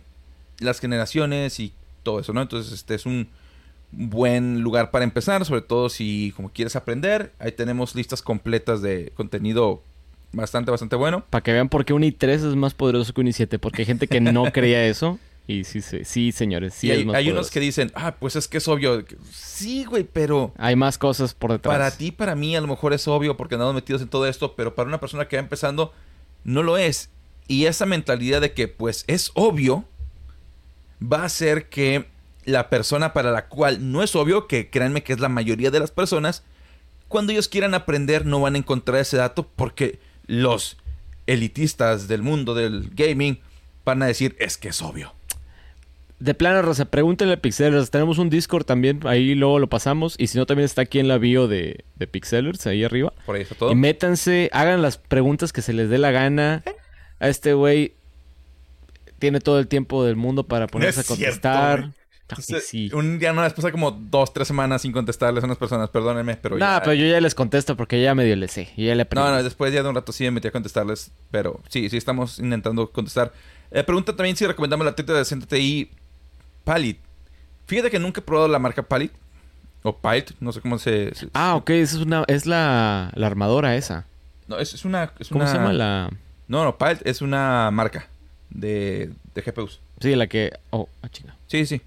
[0.58, 1.72] las generaciones y
[2.02, 2.42] todo eso, ¿no?
[2.42, 3.28] Entonces, este es un
[3.92, 7.32] buen lugar para empezar, sobre todo si como quieres aprender.
[7.38, 9.82] Ahí tenemos listas completas de contenido
[10.32, 11.24] bastante, bastante bueno.
[11.30, 13.58] Para que vean por qué un i3 es más poderoso que un i7.
[13.58, 15.18] Porque hay gente que no creía eso.
[15.48, 18.16] Y sí, sí, sí señores, sí y es hay, más hay unos que dicen, ah,
[18.18, 19.04] pues es que es obvio.
[19.30, 21.72] Sí, güey, pero Hay más cosas por detrás.
[21.72, 24.56] para ti, para mí, a lo mejor es obvio porque andamos metidos en todo esto,
[24.56, 25.92] pero para una persona que va empezando,
[26.42, 27.10] no lo es.
[27.46, 29.84] Y esa mentalidad de que, pues, es obvio,
[31.00, 32.06] va a hacer que
[32.44, 35.78] la persona para la cual no es obvio, que créanme que es la mayoría de
[35.78, 36.42] las personas,
[37.06, 40.76] cuando ellos quieran aprender no van a encontrar ese dato porque los
[41.26, 43.40] elitistas del mundo del gaming
[43.84, 45.12] van a decir, es que es obvio.
[46.18, 47.90] De plano, Rosa, pregúntenle a Pixelers.
[47.90, 50.14] Tenemos un Discord también, ahí luego lo pasamos.
[50.18, 53.12] Y si no, también está aquí en la bio de, de Pixelers, ahí arriba.
[53.26, 53.70] Por ahí está todo.
[53.70, 56.62] Y métanse, hagan las preguntas que se les dé la gana.
[57.18, 57.94] A este güey
[59.18, 61.90] tiene todo el tiempo del mundo para ponerse a contestar.
[62.28, 62.90] Ay, sí.
[62.92, 66.36] Un día no, después de como dos, tres semanas sin contestarles a unas personas, perdónenme,
[66.36, 66.80] pero No, ya.
[66.82, 68.68] pero yo ya les contesto porque ya medio le sé.
[68.76, 69.06] Y ya le.
[69.14, 71.96] No, no, después ya de un rato sí me metí a contestarles, pero sí, sí
[71.96, 73.32] estamos intentando contestar.
[73.70, 75.90] Eh, pregunta también si recomendamos la 3060 Ti
[76.64, 76.98] Palit.
[77.66, 79.12] Fíjate que nunca he probado la marca Palit.
[79.82, 81.14] O Palt, no sé cómo se...
[81.14, 84.04] se- Ah, ok, esa es una, es la, la armadora esa.
[84.48, 85.12] No, es, es una...
[85.20, 86.10] es ¿Cómo una- se llama la?
[86.48, 88.08] No, no, Palt es una marca
[88.50, 89.80] de, de GPUs.
[90.00, 90.50] Sí, la que.
[90.70, 91.36] Oh, ah, chinga.
[91.46, 91.80] Sí, sí.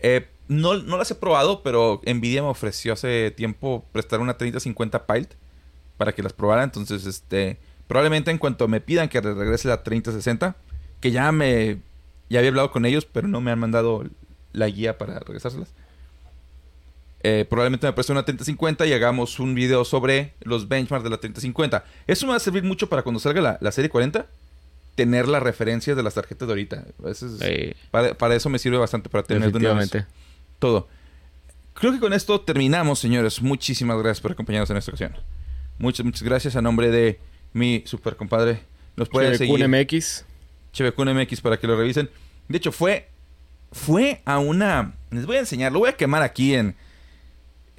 [0.00, 5.06] Eh, no, no las he probado, pero Nvidia me ofreció hace tiempo prestar una 3050
[5.06, 5.32] Pilt
[5.96, 6.62] para que las probara.
[6.62, 10.56] Entonces, este, probablemente en cuanto me pidan que regrese la 3060,
[11.00, 11.78] que ya me,
[12.30, 14.04] ya había hablado con ellos, pero no me han mandado
[14.52, 15.68] la guía para regresárselas.
[17.24, 21.18] Eh, probablemente me preste una 3050 y hagamos un video sobre los benchmarks de la
[21.18, 21.84] 3050.
[22.06, 24.26] Eso me va a servir mucho para cuando salga la, la serie 40,
[24.98, 26.84] tener las referencias de las tarjetas de ahorita.
[27.06, 29.92] Eso es- Eh, para, para eso me sirve bastante para tener de una vez
[30.58, 30.88] todo.
[31.74, 33.40] Creo que con esto terminamos, señores.
[33.40, 35.14] Muchísimas gracias por acompañarnos en esta ocasión.
[35.78, 37.20] Muchas, muchas gracias a nombre de
[37.52, 38.58] mi super compadre.
[38.96, 40.24] Nos pueden seguir MX.
[40.72, 42.10] Chevecun MX para que lo revisen.
[42.48, 43.08] De hecho, fue
[43.70, 44.94] fue a una...
[45.12, 46.74] Les voy a enseñar, lo voy a quemar aquí en...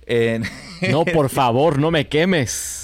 [0.06, 0.44] en
[0.90, 2.79] No, por favor, no me quemes.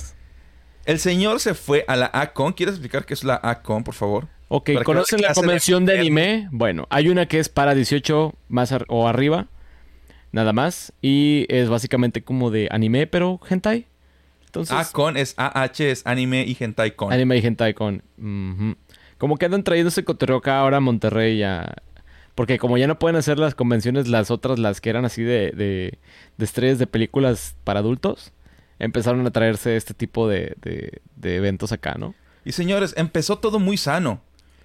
[0.85, 2.53] El señor se fue a la ACON.
[2.53, 4.27] ¿Quieres explicar qué es la ACON, por favor?
[4.47, 6.47] Ok, ¿conocen no la de convención de anime?
[6.51, 9.47] Bueno, hay una que es para 18 más ar- o arriba,
[10.31, 10.93] nada más.
[11.01, 13.87] Y es básicamente como de anime, pero hentai.
[14.45, 17.11] Entonces, ACON es AH, es anime y hentai con.
[17.11, 18.03] anime y hentai con...
[19.17, 21.73] Como que andan trayendo ese cotorreo acá ahora a Monterrey ya...
[22.35, 25.51] Porque como ya no pueden hacer las convenciones, las otras, las que eran así de,
[25.51, 25.99] de,
[26.37, 28.33] de estrellas de películas para adultos,
[28.79, 32.13] empezaron a traerse este tipo de, de, de eventos acá, ¿no?
[32.43, 34.21] Y señores, empezó todo muy sano.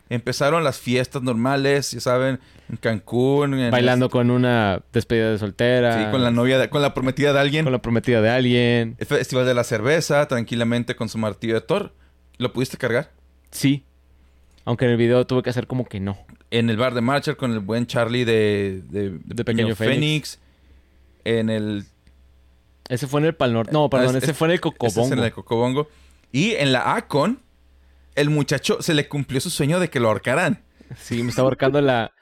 [0.09, 3.55] Empezaron las fiestas normales, ya saben, en Cancún.
[3.55, 6.05] en- Bailando con una despedida de soltera.
[6.07, 7.65] Sí, con la novia, de- con la prometida de alguien.
[7.65, 8.97] Con la prometida de alguien.
[8.99, 11.95] El Festival de la Cerveza, tranquilamente con su martillo de Thor.
[12.39, 13.13] ¿Lo pudiste cargar?
[13.53, 13.85] Sí.
[14.65, 16.19] Aunque en el video tuve que hacer como que no.
[16.51, 20.41] En el bar de Marshall con el buen Charlie de, de, De Pequeño Fénix.
[21.25, 21.85] En el...
[22.91, 23.73] Ese fue en el Pal Norte.
[23.73, 25.13] No, perdón, Ah, ese es- fue en el ese es Cocobongo.
[25.15, 25.89] en el Cocobongo.
[26.33, 27.41] Y en la Acon,
[28.17, 30.63] el muchacho se le cumplió su sueño de que lo ahorcaran.
[30.99, 32.13] Sí, me estaba ahorcando la,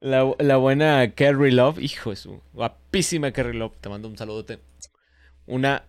[0.00, 1.78] la, la buena Carrie Love.
[1.80, 3.74] Hijo de su guapísima Carrie Love.
[3.80, 4.58] Te mando un saludote.
[5.46, 5.84] Una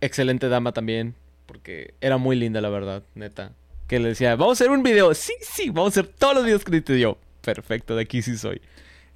[0.00, 1.14] excelente dama también.
[1.46, 3.52] Porque era muy linda, la verdad, neta.
[3.88, 5.14] Que le decía, vamos a hacer un video.
[5.14, 7.18] Sí, sí, vamos a hacer todos los videos que necesito yo.
[7.42, 8.60] Perfecto, de aquí sí soy.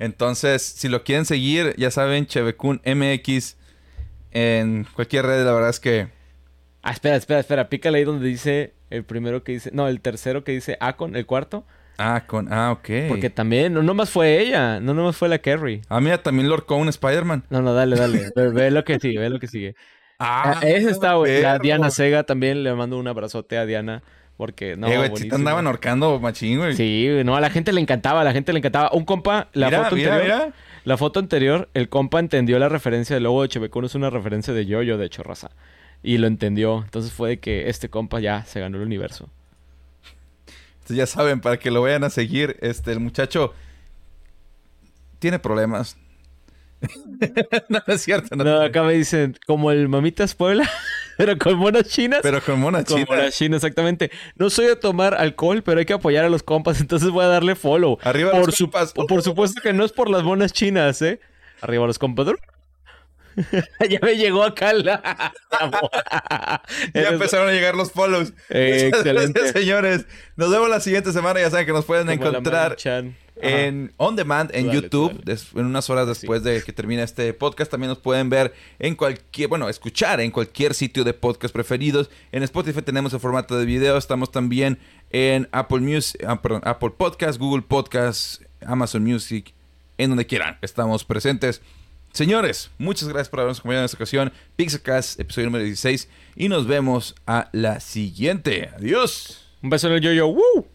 [0.00, 3.56] Entonces, si lo quieren seguir, ya saben, Chevecun MX
[4.34, 6.08] en cualquier red, la verdad es que...
[6.82, 7.68] Ah, espera, espera, espera.
[7.70, 9.70] Pícale ahí donde dice el primero que dice.
[9.72, 11.64] No, el tercero que dice Acon, el cuarto.
[11.96, 12.52] Ah, con...
[12.52, 13.08] Ah, ok.
[13.08, 15.80] Porque también, no nomás fue ella, no nomás fue la Carrie.
[15.88, 17.44] Ah, mira, también lo ahorcó un Spider-Man.
[17.48, 18.30] No, no, dale, dale.
[18.36, 19.74] Ve, ve lo que sigue, ve lo que sigue.
[20.18, 21.40] Ah, esa está, güey.
[21.40, 21.58] La.
[21.58, 24.02] Diana Sega también le mando un abrazote a Diana.
[24.36, 26.74] Porque no, eh, güey, si te andaban ahorcando, machín, güey.
[26.74, 28.90] Sí, güey, no, a la gente le encantaba, a la gente le encantaba.
[28.92, 30.38] Un compa, la mira, foto mira, anterior.
[30.38, 30.54] mira.
[30.84, 34.52] La foto anterior, el compa entendió la referencia del logo de Chevecuno, es una referencia
[34.52, 35.50] de Yoyo, de hecho, raza.
[36.02, 36.82] Y lo entendió.
[36.84, 39.30] Entonces fue de que este compa ya se ganó el universo.
[40.74, 43.54] Entonces ya saben, para que lo vayan a seguir, este, el muchacho
[45.18, 45.96] tiene problemas.
[47.70, 48.36] no, no es cierto.
[48.36, 50.68] No, No, acá me dicen, como el Mamitas Puebla,
[51.18, 52.20] pero con monas chinas.
[52.22, 53.16] Pero con mona Como china.
[53.16, 54.10] la China, exactamente.
[54.36, 57.28] No soy de tomar alcohol, pero hay que apoyar a los compas, entonces voy a
[57.28, 57.98] darle follow.
[58.02, 58.92] Arriba por, los su- compas.
[58.92, 61.20] por supuesto que no es por las monas chinas, ¿eh?
[61.60, 62.26] Arriba los compas.
[63.90, 65.32] ya me llegó acá la...
[66.94, 68.32] Ya empezaron a llegar los follows.
[68.48, 69.40] Eh, Muchas excelente.
[69.40, 70.06] gracias, señores.
[70.36, 71.40] Nos vemos la siguiente semana.
[71.40, 72.76] Ya saben que nos pueden como encontrar.
[73.36, 75.20] En On Demand en dale, YouTube.
[75.24, 75.38] dale.
[75.56, 77.70] en unas horas después de que termine este podcast.
[77.70, 82.10] También nos pueden ver en cualquier, bueno, escuchar en cualquier sitio de podcast preferidos.
[82.32, 83.96] En Spotify tenemos el formato de video.
[83.96, 84.78] Estamos también
[85.10, 89.52] en Apple Music, ah, perdón, Apple Podcast, Google Podcast, Amazon Music,
[89.98, 90.58] en donde quieran.
[90.62, 91.60] Estamos presentes.
[92.12, 94.32] Señores, muchas gracias por habernos acompañado en esta ocasión.
[94.54, 96.08] Pixacast, episodio número 16.
[96.36, 98.70] Y nos vemos a la siguiente.
[98.76, 99.48] Adiós.
[99.62, 100.28] Un beso en el yo-yo.
[100.28, 100.62] ¡Woo!